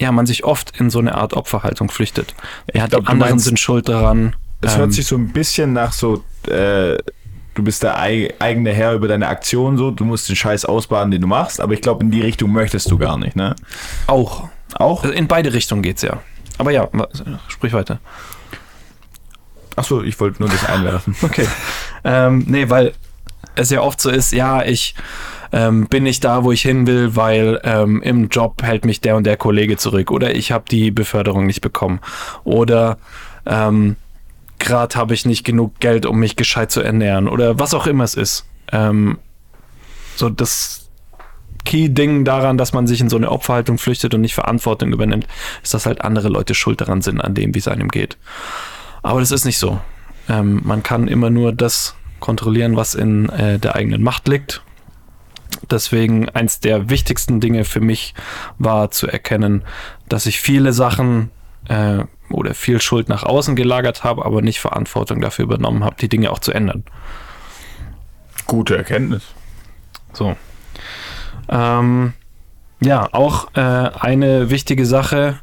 ja, 0.00 0.12
man 0.12 0.26
sich 0.26 0.44
oft 0.44 0.78
in 0.78 0.90
so 0.90 1.00
eine 1.00 1.16
Art 1.16 1.34
Opferhaltung 1.34 1.90
flüchtet. 1.90 2.34
Ja, 2.72 2.86
glaub, 2.86 3.02
die 3.02 3.08
anderen 3.08 3.32
meinst- 3.32 3.46
sind 3.46 3.58
schuld 3.58 3.88
daran. 3.88 4.36
Es 4.60 4.74
Ähm, 4.74 4.78
hört 4.80 4.92
sich 4.92 5.06
so 5.06 5.16
ein 5.16 5.32
bisschen 5.32 5.72
nach 5.72 5.92
so, 5.92 6.24
äh, 6.48 6.98
du 7.58 7.64
bist 7.64 7.82
der 7.82 7.98
ei 7.98 8.32
eigene 8.38 8.72
Herr 8.72 8.94
über 8.94 9.08
deine 9.08 9.26
Aktion 9.26 9.76
so, 9.76 9.90
du 9.90 10.04
musst 10.04 10.28
den 10.28 10.36
Scheiß 10.36 10.64
ausbaden, 10.64 11.10
den 11.10 11.20
du 11.20 11.26
machst, 11.26 11.60
aber 11.60 11.74
ich 11.74 11.82
glaube, 11.82 12.04
in 12.04 12.10
die 12.10 12.20
Richtung 12.20 12.52
möchtest 12.52 12.90
du 12.90 12.98
gar 12.98 13.18
nicht, 13.18 13.36
ne? 13.36 13.56
auch. 14.06 14.48
Auch? 14.74 15.04
In 15.04 15.26
beide 15.26 15.52
Richtungen 15.52 15.82
geht's 15.82 16.02
ja. 16.02 16.20
Aber 16.58 16.70
ja, 16.70 16.88
sprich 17.48 17.72
weiter. 17.72 18.00
Achso, 19.76 20.02
ich 20.02 20.18
wollte 20.20 20.42
nur 20.42 20.50
das 20.50 20.64
einwerfen. 20.66 21.16
Okay. 21.22 21.46
ähm, 22.04 22.44
nee, 22.46 22.68
weil 22.68 22.92
es 23.54 23.70
ja 23.70 23.80
oft 23.80 24.00
so 24.00 24.10
ist, 24.10 24.32
ja, 24.32 24.62
ich 24.62 24.94
ähm, 25.52 25.86
bin 25.86 26.04
nicht 26.04 26.22
da, 26.22 26.44
wo 26.44 26.52
ich 26.52 26.62
hin 26.62 26.86
will, 26.86 27.16
weil 27.16 27.60
ähm, 27.64 28.02
im 28.02 28.28
Job 28.28 28.62
hält 28.62 28.84
mich 28.84 29.00
der 29.00 29.16
und 29.16 29.24
der 29.24 29.36
Kollege 29.36 29.76
zurück 29.76 30.10
oder 30.10 30.34
ich 30.34 30.52
habe 30.52 30.64
die 30.70 30.90
Beförderung 30.90 31.46
nicht 31.46 31.60
bekommen 31.60 32.00
oder 32.44 32.98
ähm, 33.46 33.96
gerade 34.58 34.96
habe 34.96 35.14
ich 35.14 35.24
nicht 35.24 35.44
genug 35.44 35.78
Geld, 35.80 36.06
um 36.06 36.18
mich 36.18 36.36
gescheit 36.36 36.70
zu 36.70 36.80
ernähren 36.80 37.28
oder 37.28 37.58
was 37.58 37.74
auch 37.74 37.86
immer 37.86 38.04
es 38.04 38.14
ist. 38.14 38.46
Ähm, 38.72 39.18
so 40.16 40.28
das 40.28 40.88
Key-Ding 41.64 42.24
daran, 42.24 42.58
dass 42.58 42.72
man 42.72 42.86
sich 42.86 43.00
in 43.00 43.08
so 43.08 43.16
eine 43.16 43.30
Opferhaltung 43.30 43.78
flüchtet 43.78 44.14
und 44.14 44.20
nicht 44.20 44.34
Verantwortung 44.34 44.92
übernimmt, 44.92 45.26
ist, 45.62 45.74
dass 45.74 45.86
halt 45.86 46.00
andere 46.00 46.28
Leute 46.28 46.54
schuld 46.54 46.80
daran 46.80 47.02
sind, 47.02 47.20
an 47.20 47.34
dem, 47.34 47.54
wie 47.54 47.58
es 47.58 47.68
einem 47.68 47.88
geht. 47.88 48.16
Aber 49.02 49.20
das 49.20 49.30
ist 49.30 49.44
nicht 49.44 49.58
so. 49.58 49.80
Ähm, 50.28 50.60
man 50.64 50.82
kann 50.82 51.08
immer 51.08 51.30
nur 51.30 51.52
das 51.52 51.94
kontrollieren, 52.20 52.76
was 52.76 52.94
in 52.94 53.28
äh, 53.28 53.58
der 53.58 53.76
eigenen 53.76 54.02
Macht 54.02 54.28
liegt. 54.28 54.62
Deswegen 55.70 56.28
eins 56.28 56.60
der 56.60 56.88
wichtigsten 56.90 57.40
Dinge 57.40 57.64
für 57.64 57.80
mich 57.80 58.14
war 58.58 58.90
zu 58.90 59.06
erkennen, 59.06 59.62
dass 60.08 60.26
ich 60.26 60.40
viele 60.40 60.72
Sachen 60.72 61.30
äh, 61.68 62.04
oder 62.30 62.54
viel 62.54 62.80
Schuld 62.80 63.08
nach 63.08 63.22
außen 63.22 63.56
gelagert 63.56 64.04
habe, 64.04 64.24
aber 64.24 64.42
nicht 64.42 64.60
Verantwortung 64.60 65.20
dafür 65.20 65.44
übernommen 65.44 65.84
habe, 65.84 65.96
die 66.00 66.08
Dinge 66.08 66.30
auch 66.30 66.38
zu 66.38 66.52
ändern. 66.52 66.84
Gute 68.46 68.76
Erkenntnis. 68.76 69.22
So. 70.12 70.36
Ähm, 71.48 72.14
ja, 72.80 73.08
auch 73.12 73.54
äh, 73.54 73.60
eine 73.60 74.50
wichtige 74.50 74.86
Sache, 74.86 75.40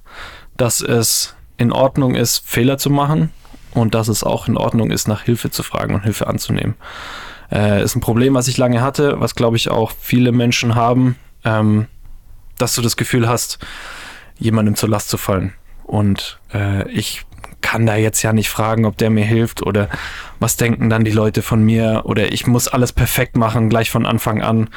dass 0.58 0.82
es 0.82 1.36
in 1.58 1.72
Ordnung 1.72 2.16
ist, 2.16 2.48
Fehler 2.48 2.78
zu 2.78 2.90
machen 2.90 3.32
und 3.74 3.94
dass 3.94 4.08
es 4.08 4.24
auch 4.24 4.48
in 4.48 4.58
Ordnung 4.58 4.92
ist, 4.92 5.08
nach 5.08 5.22
Hilfe 5.22 5.52
zu 5.52 5.64
fragen 5.64 5.96
und 5.96 6.04
Hilfe 6.04 6.28
anzunehmen. 6.28 6.76
Äh, 7.52 7.84
ist 7.84 7.96
ein 7.96 8.02
Problem, 8.02 8.34
was 8.34 8.48
ich 8.48 8.58
lange 8.58 8.82
hatte, 8.82 9.20
was 9.20 9.36
glaube 9.36 9.58
ich 9.58 9.70
auch 9.70 9.92
viele 10.00 10.32
Menschen 10.32 10.76
haben, 10.76 11.16
ähm, 11.44 11.88
dass 12.58 12.74
du 12.76 12.82
das 12.82 12.98
Gefühl 12.98 13.28
hast, 13.28 13.60
jemandem 14.38 14.76
zur 14.76 14.90
Last 14.90 15.10
zu 15.10 15.18
fallen. 15.18 15.54
Und 15.86 16.40
äh, 16.54 16.90
ich 16.90 17.26
kann 17.62 17.86
da 17.86 17.96
jetzt 17.96 18.22
ja 18.22 18.34
nicht 18.34 18.50
fragen, 18.50 18.86
ob 18.86 18.98
der 18.98 19.10
mir 19.10 19.26
hilft 19.26 19.64
oder 19.64 19.90
was 20.40 20.58
denken 20.58 20.90
dann 20.90 21.04
die 21.04 21.12
Leute 21.12 21.42
von 21.42 21.64
mir 21.64 22.04
oder 22.06 22.32
ich 22.32 22.48
muss 22.48 22.68
alles 22.68 22.94
perfekt 22.94 23.38
machen, 23.38 23.70
gleich 23.70 23.90
von 23.90 24.06
Anfang 24.06 24.42
an. 24.42 24.70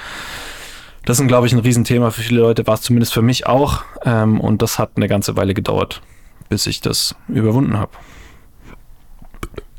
Das 1.05 1.21
ist, 1.21 1.29
glaube 1.29 1.47
ich, 1.47 1.53
ein 1.53 1.59
Riesenthema 1.59 2.11
für 2.11 2.23
viele 2.23 2.41
Leute, 2.41 2.67
war 2.67 2.75
es 2.75 2.83
zumindest 2.83 3.15
für 3.15 3.23
mich 3.23 3.47
auch. 3.47 3.83
Ähm, 4.05 4.41
und 4.41 4.63
das 4.63 4.79
hat 4.79 4.93
eine 4.97 5.09
ganze 5.09 5.37
Weile 5.37 5.55
gedauert, 5.55 6.03
bis 6.49 6.67
ich 6.67 6.81
das 6.81 7.15
überwunden 7.29 7.79
habe. 7.79 7.93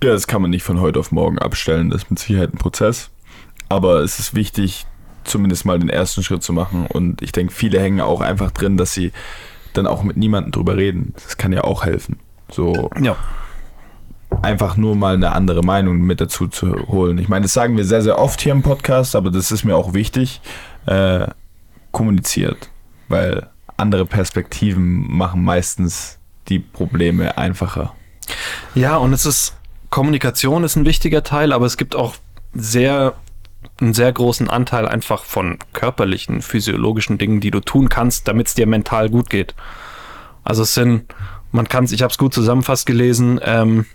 Ja, 0.04 0.12
das 0.12 0.28
kann 0.28 0.42
man 0.42 0.52
nicht 0.52 0.64
von 0.64 0.80
heute 0.80 1.00
auf 1.00 1.12
morgen 1.12 1.40
abstellen. 1.40 1.90
Das 1.90 2.04
ist 2.04 2.10
mit 2.10 2.20
Sicherheit 2.20 2.54
ein 2.54 2.58
Prozess. 2.58 3.10
Aber 3.70 4.00
es 4.00 4.18
ist 4.18 4.34
wichtig, 4.34 4.86
zumindest 5.24 5.66
mal 5.66 5.78
den 5.78 5.90
ersten 5.90 6.24
Schritt 6.24 6.42
zu 6.42 6.54
machen. 6.54 6.88
Und 6.88 7.22
ich 7.22 7.32
denke, 7.32 7.54
viele 7.54 7.80
hängen 7.80 8.02
auch 8.02 8.22
einfach 8.22 8.52
drin, 8.52 8.78
dass 8.78 8.94
sie 8.94 9.12
dann 9.84 9.88
auch 9.88 10.04
mit 10.04 10.18
niemandem 10.18 10.52
drüber 10.52 10.78
reden. 10.78 11.14
Das 11.16 11.38
kann 11.38 11.52
ja 11.54 11.64
auch 11.64 11.86
helfen. 11.86 12.20
So 12.52 12.90
Ja. 13.02 13.16
einfach 14.42 14.78
nur 14.78 14.96
mal 14.96 15.16
eine 15.16 15.32
andere 15.32 15.62
Meinung 15.64 16.00
mit 16.02 16.22
dazu 16.22 16.48
zu 16.48 16.88
holen. 16.88 17.18
Ich 17.18 17.28
meine, 17.30 17.44
das 17.44 17.54
sagen 17.54 17.78
wir 17.78 17.86
sehr, 17.86 18.02
sehr 18.02 18.20
oft 18.20 18.42
hier 18.42 18.52
im 18.52 18.62
Podcast, 18.62 19.16
aber 19.16 19.32
das 19.32 19.52
ist 19.52 19.64
mir 19.64 19.76
auch 19.76 19.94
wichtig. 19.94 20.42
Äh, 20.86 21.28
kommuniziert. 21.92 22.70
Weil 23.08 23.48
andere 23.78 24.06
Perspektiven 24.06 25.06
machen 25.12 25.44
meistens 25.44 26.20
die 26.48 26.60
Probleme 26.60 27.38
einfacher. 27.38 27.94
Ja, 28.76 28.98
und 28.98 29.14
es 29.14 29.26
ist, 29.26 29.56
Kommunikation 29.90 30.64
ist 30.64 30.76
ein 30.76 30.86
wichtiger 30.86 31.24
Teil, 31.24 31.52
aber 31.54 31.66
es 31.66 31.78
gibt 31.78 31.96
auch 31.96 32.16
sehr, 32.54 33.14
einen 33.82 33.94
sehr 33.94 34.12
großen 34.12 34.50
Anteil 34.50 34.88
einfach 34.88 35.24
von 35.24 35.58
körperlichen, 35.74 36.42
physiologischen 36.42 37.18
Dingen, 37.18 37.40
die 37.40 37.52
du 37.52 37.60
tun 37.60 37.90
kannst, 37.90 38.28
damit 38.28 38.48
es 38.48 38.56
dir 38.56 38.68
mental 38.68 39.10
gut 39.10 39.30
geht. 39.30 39.56
Also 40.44 40.64
es 40.64 40.74
sind, 40.74 41.14
man 41.52 41.68
kann 41.68 41.84
es, 41.84 41.92
ich 41.92 42.02
habe 42.02 42.12
es 42.12 42.18
gut 42.18 42.34
zusammenfasst 42.34 42.86
gelesen, 42.86 43.40
ähm, 43.44 43.86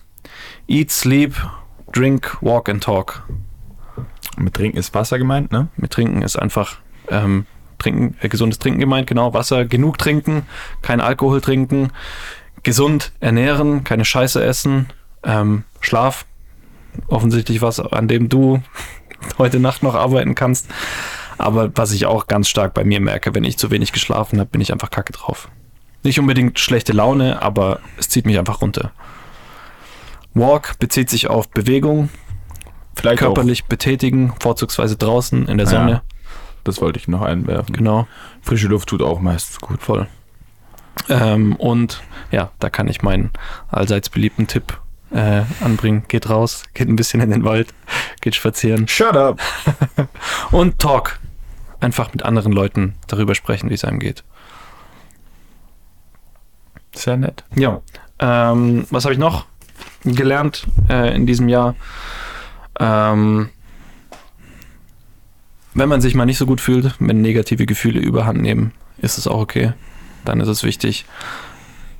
eat, 0.68 0.90
sleep, 0.90 1.34
drink, 1.92 2.38
walk 2.40 2.68
and 2.68 2.82
talk. 2.82 3.22
Mit 4.36 4.54
Trinken 4.54 4.78
ist 4.78 4.94
Wasser 4.94 5.18
gemeint, 5.18 5.52
ne? 5.52 5.68
Mit 5.76 5.92
Trinken 5.92 6.22
ist 6.22 6.36
einfach 6.36 6.78
ähm, 7.08 7.46
trinken, 7.78 8.16
äh, 8.20 8.28
gesundes 8.28 8.58
Trinken 8.58 8.80
gemeint, 8.80 9.06
genau, 9.06 9.34
Wasser, 9.34 9.64
genug 9.64 9.98
trinken, 9.98 10.42
kein 10.82 11.00
Alkohol 11.00 11.40
trinken, 11.40 11.90
gesund 12.62 13.12
ernähren, 13.20 13.84
keine 13.84 14.04
Scheiße 14.04 14.42
essen, 14.42 14.86
ähm, 15.22 15.64
Schlaf, 15.80 16.26
offensichtlich 17.08 17.62
was, 17.62 17.80
an 17.80 18.08
dem 18.08 18.28
du 18.28 18.62
heute 19.38 19.60
Nacht 19.60 19.82
noch 19.82 19.94
arbeiten 19.94 20.34
kannst. 20.34 20.68
Aber 21.38 21.70
was 21.74 21.92
ich 21.92 22.06
auch 22.06 22.26
ganz 22.26 22.48
stark 22.48 22.74
bei 22.74 22.84
mir 22.84 23.00
merke, 23.00 23.34
wenn 23.34 23.44
ich 23.44 23.58
zu 23.58 23.70
wenig 23.70 23.92
geschlafen 23.92 24.38
habe, 24.38 24.50
bin 24.50 24.60
ich 24.60 24.72
einfach 24.72 24.90
kacke 24.90 25.12
drauf. 25.12 25.48
Nicht 26.04 26.18
unbedingt 26.20 26.58
schlechte 26.58 26.92
Laune, 26.92 27.42
aber 27.42 27.80
es 27.98 28.08
zieht 28.08 28.26
mich 28.26 28.38
einfach 28.38 28.60
runter. 28.60 28.92
Walk 30.34 30.78
bezieht 30.78 31.10
sich 31.10 31.28
auf 31.28 31.48
Bewegung, 31.48 32.08
Vielleicht 32.94 33.18
körperlich 33.18 33.64
betätigen, 33.64 34.34
vorzugsweise 34.40 34.96
draußen 34.96 35.46
in 35.48 35.58
der 35.58 35.66
Ja. 35.66 35.70
Sonne. 35.72 35.96
auch, 35.96 36.64
das 36.64 36.80
wollte 36.80 36.98
ich 36.98 37.08
noch 37.08 37.22
einwerfen. 37.22 37.74
Genau. 37.74 38.06
Frische 38.42 38.68
Luft 38.68 38.88
tut 38.88 39.02
auch 39.02 39.20
meistens 39.20 39.58
gut. 39.60 39.82
Voll. 39.82 40.06
Ähm, 41.08 41.56
und 41.56 42.02
ja, 42.30 42.50
da 42.60 42.70
kann 42.70 42.86
ich 42.88 43.02
meinen 43.02 43.30
allseits 43.70 44.08
beliebten 44.10 44.46
Tipp 44.46 44.80
äh, 45.14 45.42
anbringen. 45.60 46.04
Geht 46.08 46.28
raus, 46.28 46.64
geht 46.74 46.88
ein 46.88 46.96
bisschen 46.96 47.20
in 47.20 47.30
den 47.30 47.44
Wald, 47.44 47.72
geht 48.20 48.34
spazieren 48.34 48.88
Shut 48.88 49.16
up! 49.16 49.40
und 50.50 50.78
talk. 50.78 51.18
Einfach 51.80 52.12
mit 52.12 52.22
anderen 52.22 52.52
Leuten 52.52 52.94
darüber 53.06 53.34
sprechen, 53.34 53.70
wie 53.70 53.74
es 53.74 53.84
einem 53.84 54.00
geht. 54.00 54.24
Sehr 56.94 57.16
nett. 57.16 57.44
Ja. 57.54 57.80
Ähm, 58.18 58.86
was 58.90 59.04
habe 59.04 59.12
ich 59.12 59.18
noch 59.18 59.46
gelernt 60.04 60.66
äh, 60.88 61.14
in 61.14 61.26
diesem 61.26 61.48
Jahr? 61.48 61.74
Ähm, 62.78 63.50
wenn 65.74 65.88
man 65.88 66.00
sich 66.00 66.14
mal 66.14 66.24
nicht 66.24 66.38
so 66.38 66.46
gut 66.46 66.60
fühlt, 66.60 66.94
wenn 67.00 67.20
negative 67.20 67.66
Gefühle 67.66 68.00
überhand 68.00 68.40
nehmen, 68.40 68.72
ist 68.98 69.18
es 69.18 69.26
auch 69.26 69.40
okay. 69.40 69.72
Dann 70.24 70.40
ist 70.40 70.48
es 70.48 70.62
wichtig, 70.62 71.04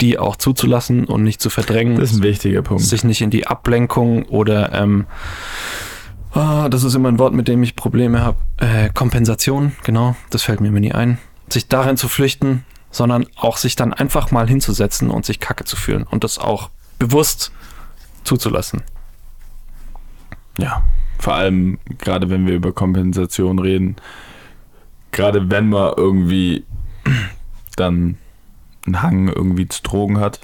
die 0.04 0.18
auch 0.18 0.36
zuzulassen 0.36 1.06
und 1.06 1.22
nicht 1.22 1.40
zu 1.40 1.48
verdrängen. 1.48 1.98
Das 1.98 2.12
ist 2.12 2.18
ein 2.18 2.22
wichtiger 2.22 2.60
Punkt. 2.60 2.82
sich 2.84 3.04
nicht 3.04 3.22
in 3.22 3.30
die 3.30 3.46
Ablenkung 3.46 4.24
oder 4.26 4.72
ähm, 4.74 5.06
ah, 6.32 6.68
das 6.68 6.84
ist 6.84 6.94
immer 6.94 7.08
ein 7.08 7.18
Wort, 7.18 7.32
mit 7.32 7.48
dem 7.48 7.62
ich 7.62 7.74
Probleme 7.74 8.20
habe. 8.20 8.36
Äh, 8.58 8.90
Kompensation, 8.90 9.72
genau, 9.82 10.14
das 10.28 10.42
fällt 10.42 10.60
mir 10.60 10.68
immer 10.68 10.80
nie 10.80 10.92
ein. 10.92 11.16
Sich 11.48 11.68
darin 11.68 11.96
zu 11.96 12.08
flüchten, 12.08 12.66
sondern 12.90 13.26
auch 13.36 13.56
sich 13.56 13.76
dann 13.76 13.94
einfach 13.94 14.30
mal 14.30 14.46
hinzusetzen 14.46 15.08
und 15.08 15.24
sich 15.24 15.40
kacke 15.40 15.64
zu 15.64 15.74
fühlen 15.76 16.04
und 16.04 16.22
das 16.22 16.38
auch 16.38 16.68
bewusst 16.98 17.50
zuzulassen. 18.24 18.82
Ja, 20.58 20.82
vor 21.18 21.34
allem 21.34 21.78
gerade 21.96 22.28
wenn 22.28 22.46
wir 22.46 22.54
über 22.54 22.72
Kompensation 22.72 23.58
reden, 23.58 23.96
gerade 25.12 25.50
wenn 25.50 25.70
man 25.70 25.94
irgendwie 25.96 26.64
dann 27.76 28.18
einen 28.86 29.02
Hang 29.02 29.28
irgendwie 29.28 29.68
zu 29.68 29.82
Drogen 29.82 30.20
hat, 30.20 30.40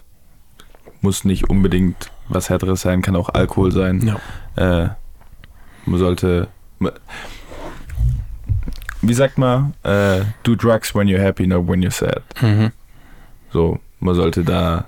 muss 1.01 1.25
nicht 1.25 1.49
unbedingt 1.49 2.11
was 2.29 2.49
härteres 2.51 2.83
sein, 2.83 3.03
kann 3.03 3.17
auch 3.17 3.29
Alkohol 3.31 3.73
sein. 3.73 4.17
Ja. 4.57 4.85
Äh, 4.85 4.91
man 5.87 5.99
sollte, 5.99 6.49
wie 9.03 9.15
sagt 9.15 9.39
man, 9.39 9.75
äh, 9.83 10.21
do 10.43 10.55
drugs 10.55 10.95
when 10.95 11.09
you're 11.09 11.21
happy, 11.21 11.47
not 11.47 11.67
when 11.69 11.83
you're 11.83 11.91
sad. 11.91 12.23
Mhm. 12.41 12.73
So, 13.53 13.81
man 13.99 14.15
sollte 14.15 14.45
da 14.45 14.87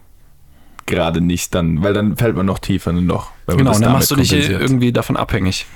gerade 0.86 1.20
nicht 1.20 1.55
dann, 1.55 1.82
weil 1.82 1.94
dann 1.94 2.16
fällt 2.16 2.36
man 2.36 2.46
noch 2.46 2.59
tiefer 2.59 2.90
in 2.90 2.98
ein 2.98 3.07
Loch. 3.07 3.30
wenn 3.46 3.57
man 3.57 3.64
Genau, 3.66 3.78
dann 3.78 3.92
machst 3.92 4.11
du 4.11 4.16
dich 4.16 4.32
irgendwie 4.32 4.92
davon 4.92 5.16
abhängig. 5.16 5.66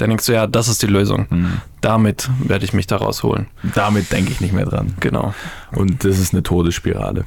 Dann 0.00 0.08
denkst 0.08 0.26
du, 0.26 0.32
ja, 0.32 0.46
das 0.46 0.68
ist 0.68 0.82
die 0.82 0.86
Lösung. 0.86 1.26
Hm. 1.28 1.60
Damit 1.82 2.30
werde 2.42 2.64
ich 2.64 2.72
mich 2.72 2.86
da 2.86 2.96
rausholen. 2.96 3.48
Damit 3.74 4.10
denke 4.10 4.32
ich 4.32 4.40
nicht 4.40 4.54
mehr 4.54 4.64
dran. 4.64 4.94
Genau. 5.00 5.34
Und 5.72 6.04
das 6.04 6.18
ist 6.18 6.32
eine 6.32 6.42
Todesspirale. 6.42 7.26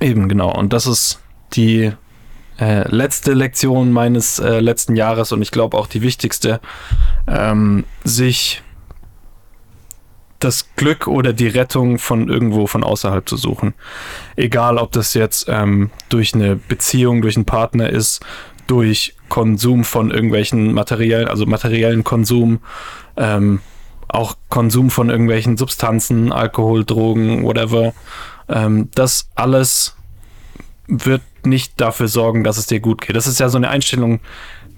Eben, 0.00 0.28
genau. 0.28 0.54
Und 0.54 0.74
das 0.74 0.86
ist 0.86 1.20
die 1.54 1.92
äh, 2.58 2.86
letzte 2.94 3.32
Lektion 3.32 3.90
meines 3.90 4.38
äh, 4.38 4.60
letzten 4.60 4.96
Jahres 4.96 5.32
und 5.32 5.40
ich 5.40 5.50
glaube 5.50 5.78
auch 5.78 5.86
die 5.86 6.02
wichtigste, 6.02 6.60
ähm, 7.26 7.84
sich 8.04 8.62
das 10.40 10.74
Glück 10.76 11.06
oder 11.06 11.32
die 11.32 11.48
Rettung 11.48 11.98
von 11.98 12.28
irgendwo 12.28 12.66
von 12.66 12.84
außerhalb 12.84 13.26
zu 13.28 13.36
suchen. 13.36 13.74
Egal, 14.36 14.76
ob 14.78 14.92
das 14.92 15.14
jetzt 15.14 15.46
ähm, 15.48 15.90
durch 16.10 16.34
eine 16.34 16.56
Beziehung, 16.56 17.22
durch 17.22 17.36
einen 17.36 17.44
Partner 17.44 17.88
ist, 17.88 18.20
durch 18.70 19.16
Konsum 19.28 19.82
von 19.82 20.12
irgendwelchen 20.12 20.72
materiellen, 20.72 21.26
also 21.26 21.44
materiellen 21.44 22.04
Konsum, 22.04 22.60
ähm, 23.16 23.60
auch 24.06 24.36
Konsum 24.48 24.90
von 24.90 25.10
irgendwelchen 25.10 25.56
Substanzen, 25.56 26.32
Alkohol, 26.32 26.84
Drogen, 26.84 27.42
whatever. 27.42 27.92
Ähm, 28.48 28.88
das 28.94 29.28
alles 29.34 29.96
wird 30.86 31.22
nicht 31.44 31.80
dafür 31.80 32.06
sorgen, 32.06 32.44
dass 32.44 32.58
es 32.58 32.66
dir 32.66 32.78
gut 32.78 33.00
geht. 33.00 33.16
Das 33.16 33.26
ist 33.26 33.40
ja 33.40 33.48
so 33.48 33.56
eine 33.56 33.70
Einstellung, 33.70 34.20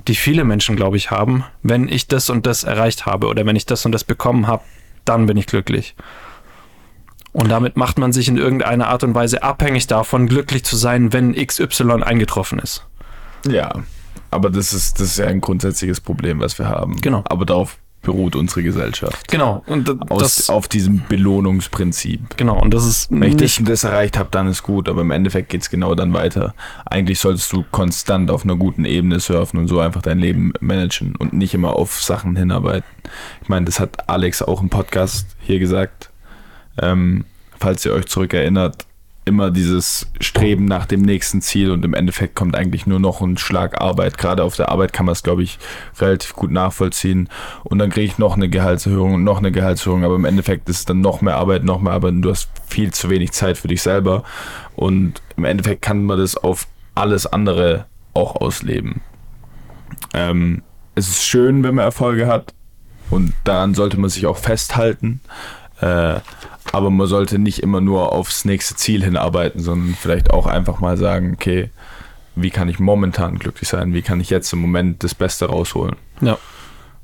die 0.08 0.14
viele 0.14 0.44
Menschen, 0.44 0.74
glaube 0.74 0.96
ich, 0.96 1.10
haben. 1.10 1.44
Wenn 1.62 1.88
ich 1.88 2.08
das 2.08 2.30
und 2.30 2.46
das 2.46 2.64
erreicht 2.64 3.04
habe 3.04 3.26
oder 3.26 3.44
wenn 3.44 3.56
ich 3.56 3.66
das 3.66 3.84
und 3.84 3.92
das 3.92 4.04
bekommen 4.04 4.46
habe, 4.46 4.62
dann 5.04 5.26
bin 5.26 5.36
ich 5.36 5.46
glücklich. 5.46 5.94
Und 7.32 7.50
damit 7.50 7.76
macht 7.76 7.98
man 7.98 8.12
sich 8.12 8.28
in 8.28 8.36
irgendeiner 8.36 8.88
Art 8.88 9.04
und 9.04 9.14
Weise 9.14 9.42
abhängig 9.42 9.86
davon, 9.86 10.28
glücklich 10.28 10.64
zu 10.64 10.76
sein, 10.76 11.12
wenn 11.12 11.34
XY 11.34 12.02
eingetroffen 12.02 12.58
ist. 12.58 12.86
Ja, 13.46 13.72
aber 14.30 14.50
das 14.50 14.72
ist, 14.72 15.00
das 15.00 15.08
ist 15.08 15.18
ja 15.18 15.26
ein 15.26 15.40
grundsätzliches 15.40 16.00
Problem, 16.00 16.40
was 16.40 16.58
wir 16.58 16.68
haben. 16.68 17.00
Genau. 17.00 17.22
Aber 17.26 17.44
darauf 17.46 17.78
beruht 18.02 18.34
unsere 18.34 18.64
Gesellschaft. 18.64 19.28
Genau. 19.28 19.62
Und 19.66 19.86
d- 19.86 19.94
Aus, 20.08 20.20
das, 20.36 20.48
auf 20.50 20.66
diesem 20.66 21.02
Belohnungsprinzip. 21.08 22.36
genau. 22.36 22.60
Und 22.60 22.74
das 22.74 22.84
ist 22.84 23.10
Wenn 23.12 23.22
ich 23.22 23.36
das 23.36 23.58
und 23.60 23.68
das 23.68 23.84
erreicht 23.84 24.18
habe, 24.18 24.28
dann 24.32 24.48
ist 24.48 24.64
gut, 24.64 24.88
aber 24.88 25.02
im 25.02 25.12
Endeffekt 25.12 25.50
geht 25.50 25.62
es 25.62 25.70
genau 25.70 25.94
dann 25.94 26.12
weiter. 26.12 26.52
Eigentlich 26.84 27.20
solltest 27.20 27.52
du 27.52 27.64
konstant 27.70 28.30
auf 28.32 28.42
einer 28.44 28.56
guten 28.56 28.84
Ebene 28.84 29.20
surfen 29.20 29.60
und 29.60 29.68
so 29.68 29.78
einfach 29.78 30.02
dein 30.02 30.18
Leben 30.18 30.52
managen 30.60 31.14
und 31.14 31.32
nicht 31.32 31.54
immer 31.54 31.76
auf 31.76 32.02
Sachen 32.02 32.34
hinarbeiten. 32.34 32.88
Ich 33.42 33.48
meine, 33.48 33.66
das 33.66 33.78
hat 33.78 34.08
Alex 34.08 34.42
auch 34.42 34.60
im 34.62 34.68
Podcast 34.68 35.26
hier 35.40 35.60
gesagt. 35.60 36.10
Ähm, 36.80 37.24
falls 37.60 37.84
ihr 37.84 37.92
euch 37.92 38.06
zurückerinnert, 38.06 38.84
immer 39.24 39.50
dieses 39.50 40.10
Streben 40.20 40.64
nach 40.64 40.86
dem 40.86 41.02
nächsten 41.02 41.40
Ziel 41.40 41.70
und 41.70 41.84
im 41.84 41.94
Endeffekt 41.94 42.34
kommt 42.34 42.56
eigentlich 42.56 42.86
nur 42.86 42.98
noch 42.98 43.20
ein 43.20 43.38
Schlag 43.38 43.80
Arbeit. 43.80 44.18
Gerade 44.18 44.42
auf 44.42 44.56
der 44.56 44.70
Arbeit 44.70 44.92
kann 44.92 45.06
man 45.06 45.12
es, 45.12 45.22
glaube 45.22 45.42
ich, 45.42 45.58
relativ 46.00 46.34
gut 46.34 46.50
nachvollziehen. 46.50 47.28
Und 47.62 47.78
dann 47.78 47.90
kriege 47.90 48.06
ich 48.06 48.18
noch 48.18 48.34
eine 48.34 48.48
Gehaltserhöhung 48.48 49.14
und 49.14 49.24
noch 49.24 49.38
eine 49.38 49.52
Gehaltserhöhung, 49.52 50.04
aber 50.04 50.16
im 50.16 50.24
Endeffekt 50.24 50.68
ist 50.68 50.78
es 50.80 50.84
dann 50.86 51.00
noch 51.00 51.20
mehr 51.20 51.36
Arbeit, 51.36 51.62
noch 51.62 51.80
mehr 51.80 51.92
Arbeit 51.92 52.12
und 52.12 52.22
du 52.22 52.30
hast 52.30 52.50
viel 52.66 52.92
zu 52.92 53.10
wenig 53.10 53.32
Zeit 53.32 53.58
für 53.58 53.68
dich 53.68 53.82
selber. 53.82 54.24
Und 54.74 55.22
im 55.36 55.44
Endeffekt 55.44 55.82
kann 55.82 56.04
man 56.04 56.18
das 56.18 56.36
auf 56.36 56.66
alles 56.94 57.26
andere 57.26 57.86
auch 58.14 58.36
ausleben. 58.36 59.02
Ähm, 60.14 60.62
es 60.94 61.08
ist 61.08 61.24
schön, 61.24 61.62
wenn 61.62 61.76
man 61.76 61.84
Erfolge 61.84 62.26
hat 62.26 62.54
und 63.10 63.32
daran 63.44 63.74
sollte 63.74 63.98
man 63.98 64.10
sich 64.10 64.26
auch 64.26 64.36
festhalten. 64.36 65.20
Äh, 65.82 66.20
aber 66.70 66.90
man 66.90 67.06
sollte 67.06 67.38
nicht 67.38 67.62
immer 67.62 67.80
nur 67.80 68.12
aufs 68.12 68.44
nächste 68.44 68.76
Ziel 68.76 69.04
hinarbeiten, 69.04 69.60
sondern 69.60 69.94
vielleicht 69.94 70.30
auch 70.30 70.46
einfach 70.46 70.80
mal 70.80 70.96
sagen, 70.96 71.34
okay, 71.34 71.70
wie 72.34 72.50
kann 72.50 72.68
ich 72.68 72.78
momentan 72.78 73.38
glücklich 73.38 73.68
sein? 73.68 73.92
Wie 73.92 74.02
kann 74.02 74.20
ich 74.20 74.30
jetzt 74.30 74.52
im 74.52 74.60
Moment 74.60 75.04
das 75.04 75.14
Beste 75.14 75.46
rausholen? 75.46 75.96
ja. 76.20 76.38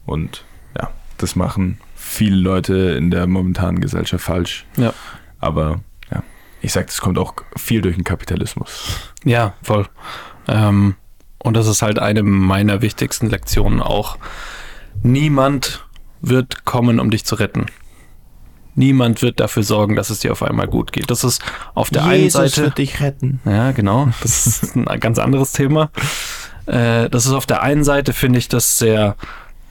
Und 0.06 0.44
ja, 0.74 0.90
das 1.18 1.36
machen 1.36 1.78
viele 1.94 2.36
Leute 2.36 2.74
in 2.74 3.10
der 3.10 3.26
momentanen 3.26 3.78
Gesellschaft 3.80 4.24
falsch. 4.24 4.64
Ja. 4.78 4.94
Aber 5.38 5.80
ja, 6.10 6.22
ich 6.62 6.72
sag, 6.72 6.86
das 6.86 7.02
kommt 7.02 7.18
auch 7.18 7.34
viel 7.56 7.82
durch 7.82 7.96
den 7.96 8.04
Kapitalismus. 8.04 9.12
Ja, 9.24 9.52
voll. 9.62 9.86
Ähm, 10.46 10.94
und 11.38 11.54
das 11.54 11.66
ist 11.66 11.82
halt 11.82 11.98
eine 11.98 12.22
meiner 12.22 12.80
wichtigsten 12.80 13.28
Lektionen 13.28 13.82
auch. 13.82 14.16
Niemand 15.02 15.84
wird 16.22 16.64
kommen, 16.64 17.00
um 17.00 17.10
dich 17.10 17.26
zu 17.26 17.34
retten. 17.34 17.66
Niemand 18.78 19.22
wird 19.22 19.40
dafür 19.40 19.64
sorgen, 19.64 19.96
dass 19.96 20.08
es 20.08 20.20
dir 20.20 20.30
auf 20.30 20.40
einmal 20.40 20.68
gut 20.68 20.92
geht. 20.92 21.10
Das 21.10 21.24
ist 21.24 21.42
auf 21.74 21.90
der 21.90 22.04
einen 22.04 22.30
Seite. 22.30 22.70
dich 22.70 23.00
retten. 23.00 23.40
Ja, 23.44 23.72
genau. 23.72 24.08
Das 24.22 24.46
ist 24.62 24.76
ein 24.76 24.84
ganz 25.00 25.18
anderes 25.18 25.50
Thema. 25.50 25.90
Äh, 26.66 27.10
das 27.10 27.26
ist 27.26 27.32
auf 27.32 27.44
der 27.44 27.60
einen 27.62 27.82
Seite, 27.82 28.12
finde 28.12 28.38
ich 28.38 28.46
das 28.46 28.78
sehr 28.78 29.16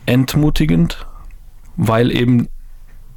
entmutigend, 0.06 1.08
weil 1.78 2.12
eben 2.12 2.50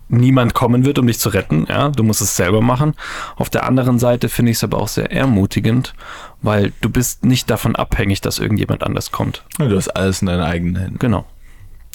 niemand 0.06 0.54
kommen 0.54 0.84
wird, 0.84 1.00
um 1.00 1.08
dich 1.08 1.18
zu 1.18 1.30
retten. 1.30 1.66
Ja, 1.68 1.88
du 1.88 2.04
musst 2.04 2.20
es 2.20 2.36
selber 2.36 2.60
machen. 2.60 2.94
Auf 3.34 3.50
der 3.50 3.66
anderen 3.66 3.98
Seite 3.98 4.28
finde 4.28 4.52
ich 4.52 4.58
es 4.58 4.64
aber 4.64 4.78
auch 4.78 4.86
sehr 4.88 5.10
ermutigend, 5.10 5.94
weil 6.40 6.72
du 6.82 6.88
bist 6.88 7.24
nicht 7.24 7.50
davon 7.50 7.74
abhängig, 7.74 8.20
dass 8.20 8.38
irgendjemand 8.38 8.84
anders 8.84 9.10
kommt. 9.10 9.42
Du 9.58 9.74
hast 9.76 9.88
alles 9.88 10.22
in 10.22 10.26
deinen 10.26 10.42
eigenen 10.42 10.76
Händen. 10.76 10.98
Genau. 11.00 11.24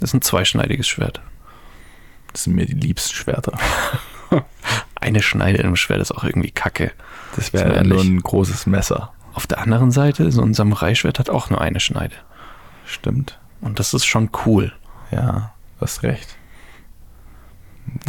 Das 0.02 0.10
ist 0.10 0.16
ein 0.16 0.22
zweischneidiges 0.22 0.86
Schwert. 0.86 1.22
Das 2.36 2.44
sind 2.44 2.56
mir 2.56 2.66
die 2.66 2.74
liebsten 2.74 3.16
Schwerter. 3.16 3.58
Eine 5.00 5.22
Schneide 5.22 5.60
im 5.60 5.78
Schwert 5.78 6.02
ist 6.02 6.12
auch 6.12 6.26
irgendwie 6.26 6.52
kacke. 6.52 6.92
Das 7.38 7.54
wäre 7.54 7.82
nur 7.86 8.02
ein 8.02 8.20
großes 8.20 8.66
Messer. 8.66 9.14
Auf 9.34 9.48
der 9.48 9.60
anderen 9.60 9.92
Seite, 9.92 10.30
so 10.34 10.42
ein 10.42 10.54
Samurai-Schwert 10.54 11.18
hat 11.18 11.30
auch 11.30 11.50
nur 11.50 11.62
eine 11.62 11.80
Schneide. 11.80 12.16
Stimmt. 12.86 13.40
Und 13.62 13.80
das 13.80 13.94
ist 13.94 14.04
schon 14.04 14.32
cool. 14.46 14.74
Ja, 15.12 15.54
du 15.80 15.82
hast 15.86 16.04
recht. 16.04 16.36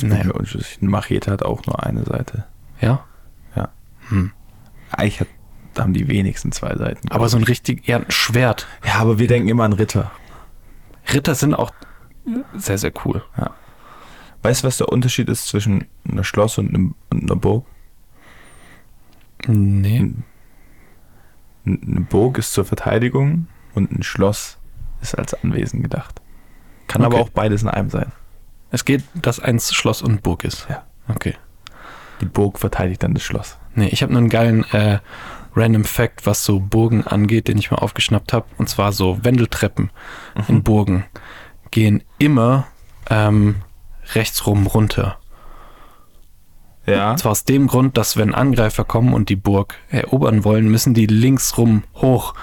Naja. 0.03 0.25
Ein 0.25 0.89
Machete 0.89 1.31
hat 1.31 1.45
auch 1.45 1.65
nur 1.67 1.85
eine 1.87 2.03
Seite. 2.03 2.47
Ja. 2.81 3.05
Ja. 3.55 3.69
Hm. 4.09 4.33
Eigentlich 4.91 5.21
hat, 5.21 5.29
haben 5.79 5.93
die 5.93 6.09
wenigsten 6.09 6.51
zwei 6.51 6.75
Seiten. 6.75 7.13
Aber 7.13 7.29
so 7.29 7.37
ein 7.37 7.45
richtig, 7.45 7.87
ja, 7.87 7.99
ein 7.99 8.11
Schwert. 8.11 8.67
ja, 8.85 8.95
aber 8.95 9.21
wir 9.21 9.29
denken 9.29 9.49
immer 9.49 9.63
an 9.63 9.73
Ritter. 9.73 10.11
Ritter 11.13 11.37
sind 11.37 11.55
auch 11.55 11.71
sehr, 12.57 12.79
sehr 12.79 12.93
cool. 13.05 13.23
Weißt 14.47 14.63
du, 14.63 14.67
was 14.69 14.77
der 14.79 14.89
Unterschied 14.91 15.29
ist 15.29 15.49
zwischen 15.49 15.87
einer 16.09 16.25
Schloss 16.25 16.59
und, 16.59 16.69
einem, 16.69 16.95
und 17.11 17.23
einer 17.25 17.37
Burg? 17.37 17.67
Nee. 19.47 19.99
Ein- 19.99 20.25
Eine 21.67 22.01
Burg 22.03 22.39
ist 22.39 22.53
zur 22.53 22.65
Verteidigung 22.65 23.49
und 23.75 23.91
ein 23.91 24.03
Schloss 24.05 24.59
ist 25.03 25.19
als 25.19 25.35
Anwesen 25.35 25.83
gedacht. 25.83 26.21
Kann 26.87 27.03
aber 27.03 27.17
Okay. 27.17 27.25
auch 27.25 27.29
beides 27.31 27.63
in 27.63 27.69
einem 27.69 27.91
sein. 27.91 28.13
Es 28.71 28.85
geht, 28.85 29.03
dass 29.15 29.41
eins 29.41 29.75
Schloss 29.75 30.01
und 30.03 30.23
Burg 30.23 30.45
ist. 30.45 30.67
Ja. 30.71 30.85
Okay. 31.09 31.35
Die 32.21 32.27
Burg 32.27 32.59
verteidigt 32.59 33.03
dann 33.03 33.15
das 33.15 33.23
Schloss. 33.25 33.59
Nee, 33.75 33.89
ich 33.89 34.03
habe 34.03 34.17
einen 34.17 34.29
geilen 34.29 34.65
äh, 34.73 35.01
Random 35.57 35.85
Fact, 35.85 36.25
was 36.25 36.45
so 36.45 36.61
Burgen 36.61 37.05
angeht, 37.07 37.49
den 37.49 37.59
ich 37.59 37.71
mal 37.71 37.79
aufgeschnappt 37.79 38.33
habe. 38.33 38.47
Und 38.59 38.69
zwar 38.69 38.93
so 38.93 39.25
Wendeltreppen 39.25 39.91
in 40.49 40.63
Burgen 40.63 41.05
gehen 41.73 42.03
immer 42.19 42.69
ähm, 43.11 43.57
rechtsrum 44.15 44.67
runter. 44.67 45.19
Ja. 46.87 47.11
Und 47.13 47.19
zwar 47.19 47.33
aus 47.33 47.45
dem 47.45 47.67
Grund, 47.67 47.97
dass 47.97 48.17
wenn 48.17 48.35
Angreifer 48.35 48.85
kommen 48.85 49.13
und 49.13 49.29
die 49.29 49.37
Burg 49.37 49.75
erobern 49.89 50.45
wollen, 50.45 50.69
müssen 50.69 50.95
die 50.95 51.07
linksrum 51.07 51.83
hoch. 51.97 52.35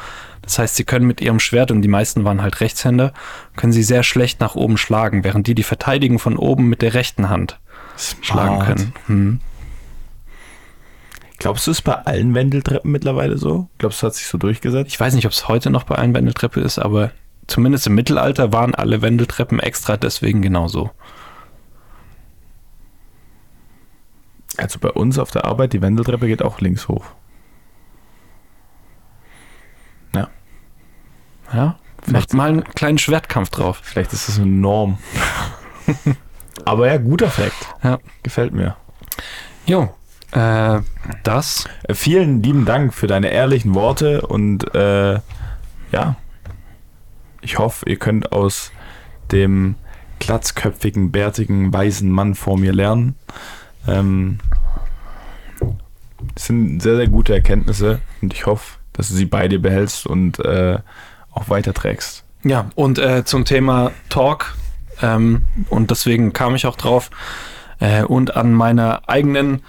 Das 0.41 0.59
heißt, 0.59 0.76
sie 0.76 0.84
können 0.84 1.07
mit 1.07 1.22
ihrem 1.22 1.39
Schwert, 1.39 1.72
und 1.72 1.82
die 1.82 1.88
meisten 1.88 2.26
waren 2.26 2.41
halt 2.41 2.59
Rechtshänder, 2.59 3.14
können 3.55 3.72
sie 3.72 3.84
sehr 3.84 4.03
schlecht 4.03 4.41
nach 4.41 4.55
oben 4.55 4.78
schlagen, 4.78 5.24
während 5.24 5.47
die 5.47 5.55
die 5.55 5.64
verteidigen 5.64 6.20
von 6.20 6.36
oben 6.36 6.68
mit 6.68 6.82
der 6.82 6.93
rechten 6.93 7.30
Hand 7.30 7.59
schlagen 8.22 8.59
können. 8.59 8.93
Hm. 9.07 9.39
Glaubst 11.38 11.68
du, 11.68 11.72
es 11.72 11.80
ist 11.80 11.84
bei 11.84 11.93
allen 11.93 12.36
Wendeltreppen 12.36 12.91
mittlerweile 12.91 13.38
so? 13.38 13.68
Glaubst 13.78 14.01
du, 14.01 14.07
es 14.07 14.11
hat 14.11 14.16
sich 14.16 14.28
so 14.28 14.38
durchgesetzt? 14.38 14.91
Ich 14.91 14.99
weiß 14.99 15.14
nicht, 15.14 15.26
ob 15.26 15.32
es 15.32 15.47
heute 15.47 15.70
noch 15.70 15.84
bei 15.84 15.95
allen 15.95 16.14
Wendeltreppe 16.14 16.59
ist, 16.59 16.80
aber 16.80 17.11
zumindest 17.47 17.88
im 17.88 17.95
Mittelalter 17.95 18.51
waren 18.51 18.76
alle 18.76 19.01
Wendeltreppen 19.01 19.59
extra 19.59 19.95
deswegen 19.97 20.41
genauso. 20.41 20.91
Also 24.58 24.80
bei 24.80 24.89
uns 24.89 25.18
auf 25.20 25.32
der 25.32 25.45
Arbeit, 25.45 25.74
die 25.74 25.82
Wendeltreppe 25.82 26.28
geht 26.28 26.41
auch 26.43 26.60
links 26.62 26.88
hoch. 26.88 27.06
Ja. 30.16 30.28
Ja, 31.54 31.76
Vielleicht- 32.01 32.14
macht 32.14 32.34
mal 32.34 32.49
einen 32.49 32.64
kleinen 32.64 32.97
Schwertkampf 32.97 33.49
drauf. 33.49 33.80
Vielleicht 33.84 34.14
ist 34.14 34.28
das 34.28 34.38
eine 34.38 34.47
Norm. 34.47 34.97
Aber 36.66 36.88
ja, 36.88 36.97
guter 36.97 37.30
Fact. 37.30 37.76
Ja. 37.84 37.99
Gefällt 38.22 38.54
mir. 38.54 38.76
Jo, 39.66 39.93
äh, 40.32 40.80
das 41.24 41.66
Äh, 41.84 41.93
vielen 41.93 42.41
lieben 42.43 42.66
Dank 42.66 42.93
für 42.93 43.08
deine 43.08 43.30
ehrlichen 43.30 43.76
Worte 43.76 44.22
und 44.28 44.74
äh, 44.76 45.20
ja, 45.91 46.16
ich 47.41 47.60
hoffe, 47.60 47.88
ihr 47.89 47.97
könnt 47.97 48.32
aus 48.32 48.72
dem 49.32 49.76
glatzköpfigen, 50.20 51.12
bärtigen, 51.12 51.74
weisen 51.74 52.10
Mann 52.10 52.36
vor 52.36 52.58
mir 52.58 52.72
lernen. 52.74 53.16
Ähm, 53.88 54.39
das 56.36 56.45
sind 56.45 56.81
sehr, 56.81 56.95
sehr 56.95 57.07
gute 57.07 57.34
Erkenntnisse 57.34 57.99
und 58.21 58.34
ich 58.34 58.45
hoffe, 58.45 58.77
dass 58.93 59.09
du 59.09 59.15
sie 59.15 59.25
bei 59.25 59.47
dir 59.47 59.61
behältst 59.61 60.05
und 60.05 60.39
äh, 60.39 60.79
auch 61.31 61.49
weiterträgst. 61.49 62.23
Ja, 62.43 62.69
und 62.75 62.99
äh, 62.99 63.23
zum 63.25 63.45
Thema 63.45 63.91
Talk, 64.09 64.55
ähm, 65.01 65.43
und 65.69 65.91
deswegen 65.91 66.34
kam 66.34 66.55
ich 66.55 66.65
auch 66.65 66.75
drauf, 66.75 67.09
äh, 67.79 68.03
und 68.03 68.36
an 68.36 68.53
meiner 68.53 69.07
eigenen 69.07 69.63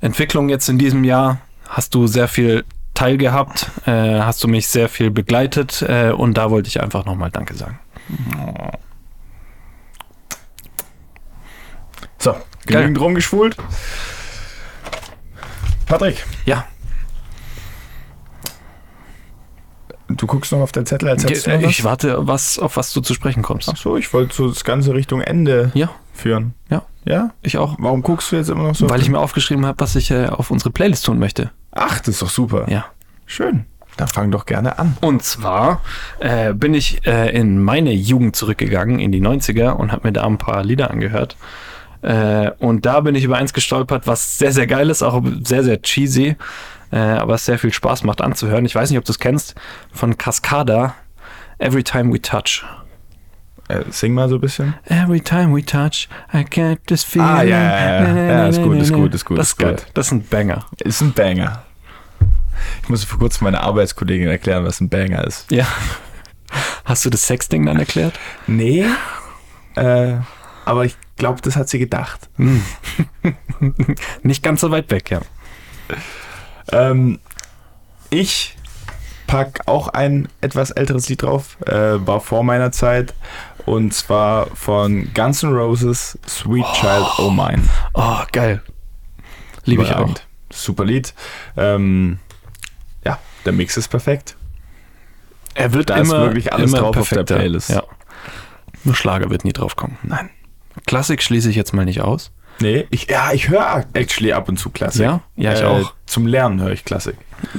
Entwicklung 0.00 0.48
jetzt 0.48 0.68
in 0.68 0.78
diesem 0.78 1.04
Jahr 1.04 1.38
hast 1.68 1.94
du 1.94 2.06
sehr 2.06 2.28
viel 2.28 2.64
teilgehabt, 2.94 3.70
äh, 3.86 4.20
hast 4.20 4.42
du 4.42 4.48
mich 4.48 4.68
sehr 4.68 4.88
viel 4.88 5.10
begleitet 5.10 5.82
äh, 5.82 6.10
und 6.10 6.34
da 6.34 6.50
wollte 6.50 6.68
ich 6.68 6.80
einfach 6.80 7.04
nochmal 7.04 7.30
Danke 7.30 7.54
sagen. 7.54 7.78
So. 12.18 12.34
Genügend 12.66 13.00
rumgeschwult. 13.00 13.56
Patrick, 15.86 16.24
Ja, 16.46 16.66
du 20.08 20.26
guckst 20.26 20.52
noch 20.52 20.60
auf 20.60 20.72
den 20.72 20.86
Zettel, 20.86 21.08
als 21.08 21.24
hättest 21.24 21.46
du 21.46 21.50
äh, 21.50 21.62
was? 21.62 21.70
ich 21.70 21.84
warte, 21.84 22.26
was, 22.26 22.58
auf 22.58 22.76
was 22.76 22.92
du 22.92 23.00
zu 23.00 23.14
sprechen 23.14 23.42
kommst. 23.42 23.68
Ach 23.72 23.76
so, 23.76 23.96
ich 23.96 24.12
wollte 24.12 24.34
so 24.34 24.48
das 24.48 24.64
Ganze 24.64 24.94
Richtung 24.94 25.20
Ende 25.20 25.70
Ja, 25.74 25.90
führen. 26.12 26.54
Ja. 26.70 26.82
Ja? 27.04 27.30
ich 27.42 27.56
auch. 27.58 27.76
Warum 27.78 28.02
guckst 28.02 28.32
du 28.32 28.36
jetzt 28.36 28.48
immer 28.50 28.64
noch 28.64 28.74
so? 28.74 28.88
Weil 28.90 29.00
ich 29.00 29.08
mir 29.08 29.18
aufgeschrieben 29.18 29.64
habe, 29.66 29.78
was 29.80 29.94
ich 29.94 30.10
äh, 30.10 30.26
auf 30.26 30.50
unsere 30.50 30.70
Playlist 30.70 31.04
tun 31.06 31.18
möchte. 31.18 31.50
Ach, 31.72 31.98
das 32.00 32.08
ist 32.08 32.22
doch 32.22 32.30
super. 32.30 32.68
Ja. 32.68 32.86
Schön. 33.26 33.66
Dann 33.96 34.08
fang 34.08 34.30
doch 34.30 34.44
gerne 34.44 34.78
an. 34.78 34.96
Und 35.00 35.22
zwar 35.22 35.80
äh, 36.20 36.52
bin 36.52 36.74
ich 36.74 37.06
äh, 37.06 37.30
in 37.36 37.62
meine 37.62 37.92
Jugend 37.92 38.36
zurückgegangen, 38.36 38.98
in 38.98 39.10
die 39.12 39.22
90er, 39.22 39.70
und 39.70 39.90
habe 39.92 40.08
mir 40.08 40.12
da 40.12 40.24
ein 40.24 40.38
paar 40.38 40.64
Lieder 40.64 40.90
angehört. 40.90 41.36
Äh, 42.02 42.50
und 42.58 42.86
da 42.86 43.00
bin 43.00 43.14
ich 43.14 43.24
über 43.24 43.36
eins 43.36 43.52
gestolpert, 43.52 44.06
was 44.06 44.38
sehr, 44.38 44.52
sehr 44.52 44.66
geil 44.66 44.90
ist, 44.90 45.02
auch 45.02 45.22
sehr, 45.44 45.64
sehr 45.64 45.80
cheesy, 45.82 46.36
äh, 46.92 46.96
aber 46.98 47.34
es 47.34 47.44
sehr 47.46 47.58
viel 47.58 47.72
Spaß 47.72 48.04
macht 48.04 48.20
anzuhören. 48.20 48.64
Ich 48.64 48.74
weiß 48.74 48.90
nicht, 48.90 48.98
ob 48.98 49.04
du 49.04 49.12
es 49.12 49.18
kennst, 49.18 49.54
von 49.92 50.16
Cascada, 50.18 50.94
Every 51.58 51.82
Time 51.82 52.12
We 52.12 52.20
Touch. 52.20 52.64
Äh, 53.68 53.80
sing 53.90 54.14
mal 54.14 54.28
so 54.28 54.36
ein 54.36 54.40
bisschen. 54.40 54.74
Every 54.84 55.20
time 55.20 55.52
we 55.54 55.64
touch, 55.64 56.08
I 56.32 56.44
get 56.44 56.86
this 56.86 57.02
feeling. 57.02 57.28
Ah, 57.28 57.42
ja, 57.42 57.58
ja, 57.60 58.02
ja. 58.04 58.16
Ja, 58.24 58.46
ist 58.46 58.62
gut, 58.62 58.76
ist 58.78 58.92
gut, 58.92 59.12
ist 59.14 59.24
gut, 59.24 59.38
Das 59.38 59.48
ist 59.48 59.56
geil. 59.56 59.72
gut. 59.74 59.86
Das 59.94 60.06
ist 60.06 60.12
ein 60.12 60.24
Banger. 60.24 60.66
Ist 60.78 61.00
ein 61.00 61.12
Banger. 61.12 61.64
Ich 62.82 62.88
musste 62.88 63.06
vor 63.08 63.18
kurzem 63.18 63.44
meiner 63.44 63.62
Arbeitskollegin 63.62 64.28
erklären, 64.28 64.64
was 64.64 64.80
ein 64.80 64.88
Banger 64.88 65.24
ist. 65.24 65.50
Ja. 65.50 65.66
Hast 66.84 67.04
du 67.04 67.10
das 67.10 67.26
Sexding 67.26 67.66
dann 67.66 67.78
erklärt? 67.80 68.14
Nee. 68.46 68.86
Äh, 69.74 70.14
aber 70.66 70.84
ich 70.84 70.96
glaube, 71.16 71.40
das 71.40 71.56
hat 71.56 71.68
sie 71.68 71.78
gedacht. 71.78 72.28
Nicht 74.22 74.42
ganz 74.42 74.60
so 74.60 74.70
weit 74.70 74.90
weg, 74.90 75.10
ja. 75.10 75.20
Ähm, 76.72 77.20
ich 78.10 78.56
pack 79.26 79.60
auch 79.66 79.88
ein 79.88 80.28
etwas 80.40 80.70
älteres 80.70 81.08
Lied 81.08 81.22
drauf, 81.22 81.56
äh, 81.66 82.06
war 82.06 82.20
vor 82.20 82.42
meiner 82.42 82.72
Zeit 82.72 83.14
und 83.64 83.94
zwar 83.94 84.46
von 84.54 85.12
Guns 85.14 85.42
N' 85.42 85.52
Roses 85.52 86.18
Sweet 86.26 86.66
Child 86.74 87.18
O' 87.18 87.30
Mine. 87.30 87.62
Oh, 87.94 88.20
geil. 88.32 88.62
Liebe 89.64 89.82
ich 89.82 89.94
auch. 89.94 90.14
Super 90.50 90.84
Lied. 90.84 91.14
Ähm, 91.56 92.18
ja, 93.04 93.18
der 93.44 93.52
Mix 93.52 93.76
ist 93.76 93.88
perfekt. 93.88 94.36
Er 95.54 95.72
wird 95.72 95.90
Da 95.90 95.96
ist 95.96 96.08
immer, 96.08 96.22
wirklich 96.22 96.52
alles 96.52 96.72
immer 96.72 96.82
drauf 96.82 96.96
auf 96.96 97.08
der. 97.08 97.24
Playlist. 97.24 97.70
Ja. 97.70 97.82
Nur 98.84 98.94
Schlager 98.94 99.30
wird 99.30 99.44
nie 99.44 99.52
drauf 99.52 99.74
kommen. 99.74 99.98
Nein. 100.02 100.30
Klassik 100.86 101.22
schließe 101.22 101.48
ich 101.50 101.56
jetzt 101.56 101.72
mal 101.72 101.84
nicht 101.84 102.00
aus. 102.02 102.32
Nee, 102.60 102.86
ich, 102.90 103.08
ja, 103.10 103.32
ich 103.32 103.48
höre 103.48 103.84
actually 103.92 104.32
ab 104.32 104.48
und 104.48 104.58
zu 104.58 104.70
Klassik. 104.70 105.02
Ja? 105.02 105.20
Ja, 105.36 105.52
ich 105.52 105.60
Äh, 105.60 105.64
auch. 105.64 105.94
Zum 106.06 106.26
Lernen 106.26 106.60
höre 106.60 106.72
ich 106.72 106.84
Klassik. 106.84 107.16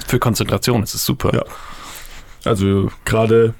Für 0.07 0.18
Konzentration 0.20 0.82
ist 0.84 0.93
es 0.95 1.05
super. 1.05 1.34
Ja. 1.36 1.43
Also 2.45 2.89
gerade 3.05 3.53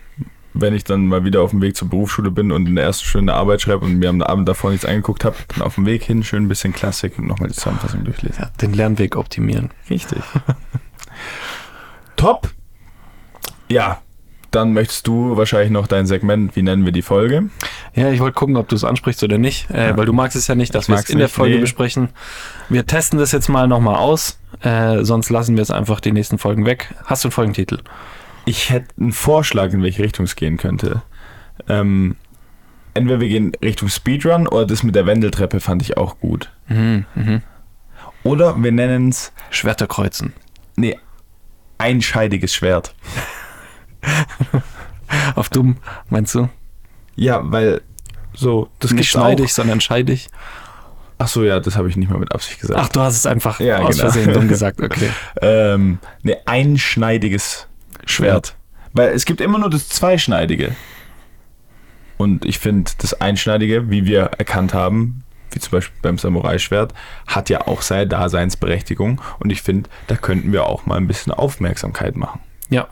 wenn 0.54 0.74
ich 0.74 0.84
dann 0.84 1.06
mal 1.06 1.24
wieder 1.24 1.42
auf 1.42 1.52
dem 1.52 1.62
Weg 1.62 1.76
zur 1.76 1.88
Berufsschule 1.90 2.32
bin 2.32 2.52
und 2.52 2.66
in 2.68 2.76
der 2.76 2.86
ersten 2.86 3.06
Stunde 3.06 3.34
Arbeit 3.36 3.62
schreibe 3.62 3.86
und 3.86 4.00
mir 4.00 4.10
am 4.10 4.22
Abend 4.24 4.50
davor 4.50 4.72
nichts 4.72 4.86
angeguckt 4.86 5.24
habe, 5.24 5.36
dann 5.50 5.62
auf 5.62 5.76
dem 5.76 5.86
Weg 5.86 6.02
hin 6.04 6.24
schön 6.24 6.46
ein 6.46 6.48
bisschen 6.48 6.74
Klassik 6.74 7.20
und 7.20 7.28
nochmal 7.28 7.50
die 7.50 7.56
Zusammenfassung 7.56 8.04
durchlesen. 8.04 8.40
Ja, 8.42 8.50
den 8.62 8.74
Lernweg 8.74 9.16
optimieren. 9.16 9.70
Richtig. 9.90 10.18
Top. 12.16 12.50
Ja, 13.70 14.02
dann 14.58 14.74
möchtest 14.74 15.08
du 15.08 15.38
wahrscheinlich 15.38 15.70
noch 15.70 15.86
dein 15.88 16.08
Segment, 16.08 16.56
wie 16.56 16.64
nennen 16.64 16.84
wir 16.84 16.92
die 16.92 17.04
Folge? 17.04 17.50
Ja, 17.94 18.10
ich 18.10 18.20
wollte 18.20 18.34
gucken, 18.34 18.58
ob 18.58 18.68
du 18.68 18.76
es 18.76 18.84
ansprichst 18.84 19.24
oder 19.24 19.38
nicht, 19.38 19.70
äh, 19.70 19.90
Ja. 19.90 19.98
weil 19.98 20.06
du 20.06 20.14
magst 20.14 20.36
es 20.36 20.48
ja 20.48 20.56
nicht, 20.56 20.74
dass 20.74 20.90
wir 20.90 20.96
es 20.96 21.10
in 21.10 21.20
der 21.20 21.30
Folge 21.30 21.56
nee. 21.56 21.62
besprechen. 21.62 22.10
Wir 22.68 22.86
testen 22.86 23.20
das 23.20 23.32
jetzt 23.32 23.50
mal 23.50 23.68
nochmal 23.68 23.96
aus, 23.96 24.40
äh, 24.62 25.04
sonst 25.04 25.30
lassen 25.30 25.56
wir 25.56 25.62
es 25.62 25.70
einfach 25.72 26.00
die 26.00 26.12
nächsten 26.12 26.40
Folgen 26.40 26.66
weg. 26.66 26.94
Hast 27.06 27.24
du 27.24 27.28
einen 27.28 27.34
Folgentitel? 27.34 27.80
Ich 28.46 28.72
hätte 28.72 28.88
einen 29.00 29.12
Vorschlag, 29.14 29.74
in 29.74 29.84
welche 29.84 30.02
Richtung 30.04 30.26
es 30.26 30.36
gehen 30.36 30.58
könnte. 30.58 31.04
Ähm, 31.70 32.16
entweder 32.96 33.20
wir 33.20 33.30
gehen 33.30 33.52
Richtung 33.64 33.90
Speedrun 33.90 34.48
oder 34.48 34.66
das 34.66 34.82
mit 34.82 34.96
der 34.96 35.06
Wendeltreppe 35.06 35.60
fand 35.60 35.84
ich 35.84 35.98
auch 35.98 36.20
gut. 36.20 36.52
Mhm, 36.68 37.06
mhm. 37.14 37.42
Oder 38.24 38.56
wir 38.62 38.72
nennen 38.72 39.10
es, 39.10 39.32
Schwerter 39.52 39.86
kreuzen. 39.88 40.34
nee, 40.76 40.98
einscheidiges 41.78 42.56
Schwert. 42.56 42.96
Auf 45.36 45.50
dumm, 45.50 45.78
meinst 46.10 46.36
du? 46.36 46.50
Ja, 47.16 47.42
weil 47.44 47.82
so, 48.34 48.70
das 48.80 48.92
nicht 48.92 49.10
schneidig, 49.10 49.54
sondern 49.54 49.82
scheidig. 49.82 50.30
Ach 51.18 51.28
so, 51.28 51.44
ja, 51.44 51.60
das 51.60 51.76
habe 51.76 51.90
ich 51.90 51.98
nicht 51.98 52.12
mal 52.12 52.20
mit 52.20 52.32
Absicht 52.32 52.62
gesagt. 52.62 52.80
Ach, 52.80 52.90
du 52.90 53.00
hast 53.02 53.16
es 53.16 53.26
einfach 53.26 53.60
Ja, 53.60 53.80
aus 53.80 53.98
genau. 53.98 54.12
Versehen 54.12 54.34
dumm 54.34 54.48
gesagt, 54.48 54.82
okay. 54.84 55.10
Ähm, 55.42 55.98
ne, 56.22 56.38
einschneidiges 56.46 57.68
Schwert. 58.06 58.56
Weil 58.94 59.10
es 59.10 59.26
gibt 59.26 59.42
immer 59.42 59.58
nur 59.58 59.70
das 59.70 59.90
Zweischneidige. 59.90 60.76
Und 62.18 62.46
ich 62.46 62.60
finde, 62.60 62.92
das 63.00 63.20
Einschneidige, 63.20 63.90
wie 63.90 64.06
wir 64.06 64.32
erkannt 64.38 64.74
haben, 64.74 65.24
wie 65.52 65.60
zum 65.60 65.72
Beispiel 65.72 65.98
beim 66.02 66.18
Samurai-Schwert, 66.18 66.94
hat 67.26 67.50
ja 67.50 67.68
auch 67.68 67.82
seine 67.82 68.08
Daseinsberechtigung. 68.08 69.22
Und 69.40 69.52
ich 69.52 69.62
finde, 69.62 69.90
da 70.08 70.16
könnten 70.16 70.52
wir 70.52 70.66
auch 70.66 70.86
mal 70.86 70.98
ein 70.98 71.08
bisschen 71.08 71.34
Aufmerksamkeit 71.34 72.16
machen. 72.16 72.42
Ja, 72.70 72.88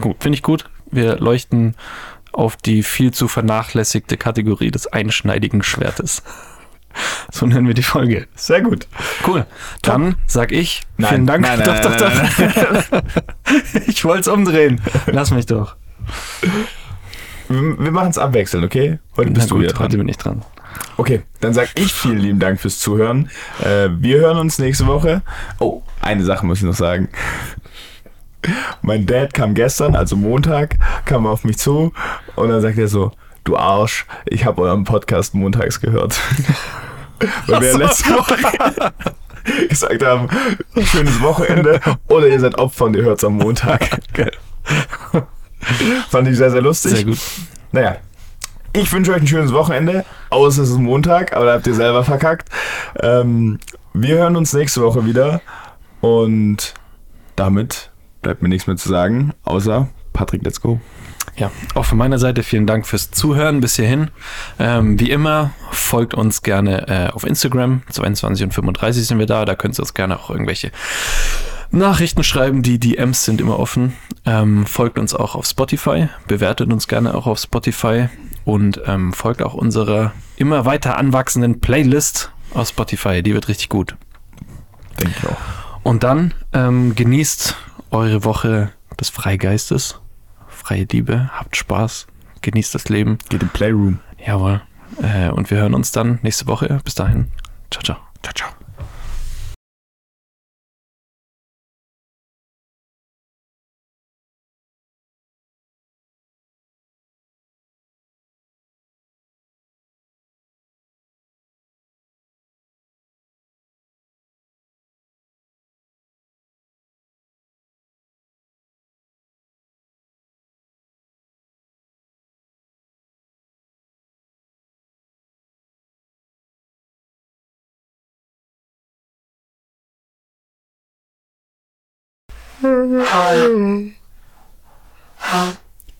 gut, 0.00 0.16
finde 0.20 0.36
ich 0.36 0.42
gut. 0.42 0.64
Wir 0.90 1.16
leuchten 1.18 1.74
auf 2.32 2.56
die 2.56 2.82
viel 2.82 3.12
zu 3.12 3.28
vernachlässigte 3.28 4.16
Kategorie 4.16 4.70
des 4.70 4.86
einschneidigen 4.86 5.62
Schwertes. 5.62 6.22
So 7.30 7.46
nennen 7.46 7.66
wir 7.66 7.74
die 7.74 7.82
Folge. 7.82 8.26
Sehr 8.34 8.62
gut. 8.62 8.88
Cool. 9.24 9.46
Dann 9.82 10.16
sag 10.26 10.50
ich 10.50 10.82
Nein, 10.96 11.10
vielen 11.10 11.26
Dank. 11.26 11.42
nein, 11.42 11.60
doch, 11.62 11.74
nein, 11.74 11.98
doch, 11.98 12.38
nein, 12.38 12.84
doch. 12.90 13.82
ich 13.86 14.04
wollte 14.04 14.20
es 14.20 14.28
umdrehen. 14.28 14.80
Lass 15.06 15.30
mich 15.30 15.46
doch. 15.46 15.76
Wir, 17.48 17.92
machen 17.92 18.10
es 18.10 18.18
abwechselnd, 18.18 18.64
okay? 18.64 18.98
Heute 19.16 19.30
bist 19.30 19.48
Na 19.50 19.56
du 19.56 19.60
gut, 19.62 19.78
heute 19.78 19.90
dran. 19.90 19.98
bin 19.98 20.08
ich 20.08 20.16
dran. 20.16 20.42
Okay, 20.96 21.22
dann 21.40 21.54
sag 21.54 21.68
ich 21.78 21.92
vielen 21.92 22.18
lieben 22.18 22.38
Dank 22.40 22.60
fürs 22.60 22.78
Zuhören. 22.80 23.30
Äh, 23.62 23.90
wir 23.98 24.18
hören 24.18 24.38
uns 24.38 24.58
nächste 24.58 24.86
Woche. 24.86 25.22
Oh, 25.60 25.82
eine 26.00 26.24
Sache 26.24 26.44
muss 26.44 26.58
ich 26.58 26.64
noch 26.64 26.74
sagen. 26.74 27.08
Mein 28.82 29.06
Dad 29.06 29.34
kam 29.34 29.54
gestern, 29.54 29.94
also 29.94 30.16
Montag, 30.16 30.76
kam 31.04 31.26
auf 31.26 31.44
mich 31.44 31.58
zu 31.58 31.92
und 32.36 32.48
dann 32.48 32.60
sagt 32.60 32.78
er 32.78 32.88
so, 32.88 33.12
du 33.44 33.56
Arsch, 33.56 34.06
ich 34.26 34.44
habe 34.44 34.62
euren 34.62 34.84
Podcast 34.84 35.34
montags 35.34 35.80
gehört. 35.80 36.20
Weil 37.46 37.60
wir 37.62 37.72
so. 37.72 37.78
letzte 37.78 38.10
Woche 38.10 38.36
gesagt 39.68 40.04
haben, 40.04 40.28
schönes 40.84 41.20
Wochenende 41.20 41.80
oder 42.08 42.28
ihr 42.28 42.38
seid 42.38 42.58
Opfer 42.58 42.84
und 42.84 42.94
ihr 42.94 43.02
hört 43.02 43.18
es 43.18 43.24
am 43.24 43.34
Montag. 43.34 44.00
Fand 46.10 46.28
ich 46.28 46.36
sehr, 46.36 46.50
sehr 46.50 46.62
lustig. 46.62 46.92
Sehr 46.92 47.04
gut. 47.04 47.18
Naja, 47.72 47.96
ich 48.72 48.92
wünsche 48.92 49.12
euch 49.12 49.22
ein 49.22 49.26
schönes 49.26 49.52
Wochenende, 49.52 50.04
außer 50.30 50.62
es 50.62 50.70
ist 50.70 50.78
Montag, 50.78 51.34
aber 51.34 51.46
da 51.46 51.52
habt 51.54 51.66
ihr 51.66 51.74
selber 51.74 52.04
verkackt. 52.04 52.48
Ähm, 53.00 53.58
wir 53.94 54.18
hören 54.18 54.36
uns 54.36 54.52
nächste 54.52 54.82
Woche 54.82 55.04
wieder 55.04 55.40
und 56.00 56.74
damit 57.34 57.90
bleibt 58.22 58.42
mir 58.42 58.48
nichts 58.48 58.66
mehr 58.66 58.76
zu 58.76 58.88
sagen, 58.88 59.32
außer 59.44 59.88
Patrick, 60.12 60.44
let's 60.44 60.60
go. 60.60 60.80
Ja, 61.36 61.52
auch 61.74 61.84
von 61.84 61.98
meiner 61.98 62.18
Seite 62.18 62.42
vielen 62.42 62.66
Dank 62.66 62.86
fürs 62.86 63.12
Zuhören 63.12 63.60
bis 63.60 63.76
hierhin. 63.76 64.10
Ähm, 64.58 64.98
wie 64.98 65.10
immer, 65.10 65.52
folgt 65.70 66.14
uns 66.14 66.42
gerne 66.42 66.88
äh, 66.88 67.12
auf 67.12 67.24
Instagram. 67.24 67.82
22 67.90 68.44
und 68.46 68.54
35 68.54 69.06
sind 69.06 69.18
wir 69.18 69.26
da. 69.26 69.44
Da 69.44 69.54
könnt 69.54 69.78
ihr 69.78 69.82
uns 69.82 69.94
gerne 69.94 70.18
auch 70.18 70.30
irgendwelche 70.30 70.72
Nachrichten 71.70 72.24
schreiben. 72.24 72.62
Die 72.62 72.80
DMs 72.80 73.24
sind 73.24 73.40
immer 73.40 73.60
offen. 73.60 73.92
Ähm, 74.24 74.66
folgt 74.66 74.98
uns 74.98 75.14
auch 75.14 75.36
auf 75.36 75.46
Spotify. 75.46 76.08
Bewertet 76.26 76.72
uns 76.72 76.88
gerne 76.88 77.14
auch 77.14 77.28
auf 77.28 77.38
Spotify. 77.38 78.08
Und 78.44 78.80
ähm, 78.86 79.12
folgt 79.12 79.42
auch 79.42 79.54
unserer 79.54 80.12
immer 80.36 80.64
weiter 80.64 80.98
anwachsenden 80.98 81.60
Playlist 81.60 82.32
auf 82.54 82.68
Spotify. 82.68 83.22
Die 83.22 83.34
wird 83.34 83.46
richtig 83.46 83.68
gut. 83.68 83.96
Denke 84.98 85.14
ich 85.18 85.28
auch. 85.28 85.36
Und 85.84 86.02
dann 86.02 86.34
ähm, 86.52 86.94
genießt 86.96 87.56
eure 87.90 88.24
Woche 88.24 88.72
des 88.98 89.10
Freigeistes. 89.10 90.00
Freie 90.48 90.86
Liebe, 90.90 91.30
habt 91.32 91.56
Spaß, 91.56 92.06
genießt 92.42 92.74
das 92.74 92.88
Leben. 92.88 93.18
Geht 93.28 93.42
im 93.42 93.48
Playroom. 93.48 94.00
Jawohl. 94.24 94.62
Äh, 95.02 95.30
und 95.30 95.50
wir 95.50 95.58
hören 95.58 95.74
uns 95.74 95.92
dann 95.92 96.18
nächste 96.22 96.46
Woche. 96.46 96.80
Bis 96.84 96.94
dahin. 96.94 97.28
Ciao, 97.70 97.82
ciao. 97.82 97.96
Ciao, 98.22 98.34
ciao. 98.34 98.57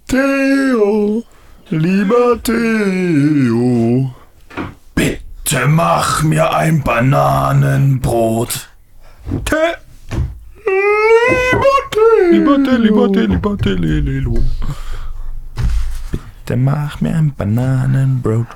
Theo, 0.09 1.23
lieber 1.71 2.43
Theo, 2.43 4.11
bitte 4.95 5.69
mach 5.69 6.25
mir 6.25 6.53
ein 6.53 6.83
Bananenbrot. 6.83 8.69
Te 9.45 9.77
lieber 11.53 11.79
Theo, 11.93 12.31
lieber 12.33 13.13
Theo, 13.13 13.27
lieber 13.27 13.57
Theo, 13.59 13.75
lieber 13.75 14.23
Theo, 14.25 14.43
Bitte 16.11 16.57
mach 16.57 17.01
mir 17.01 17.15
ein 17.15 17.33
Bananenbrot. 17.37 18.47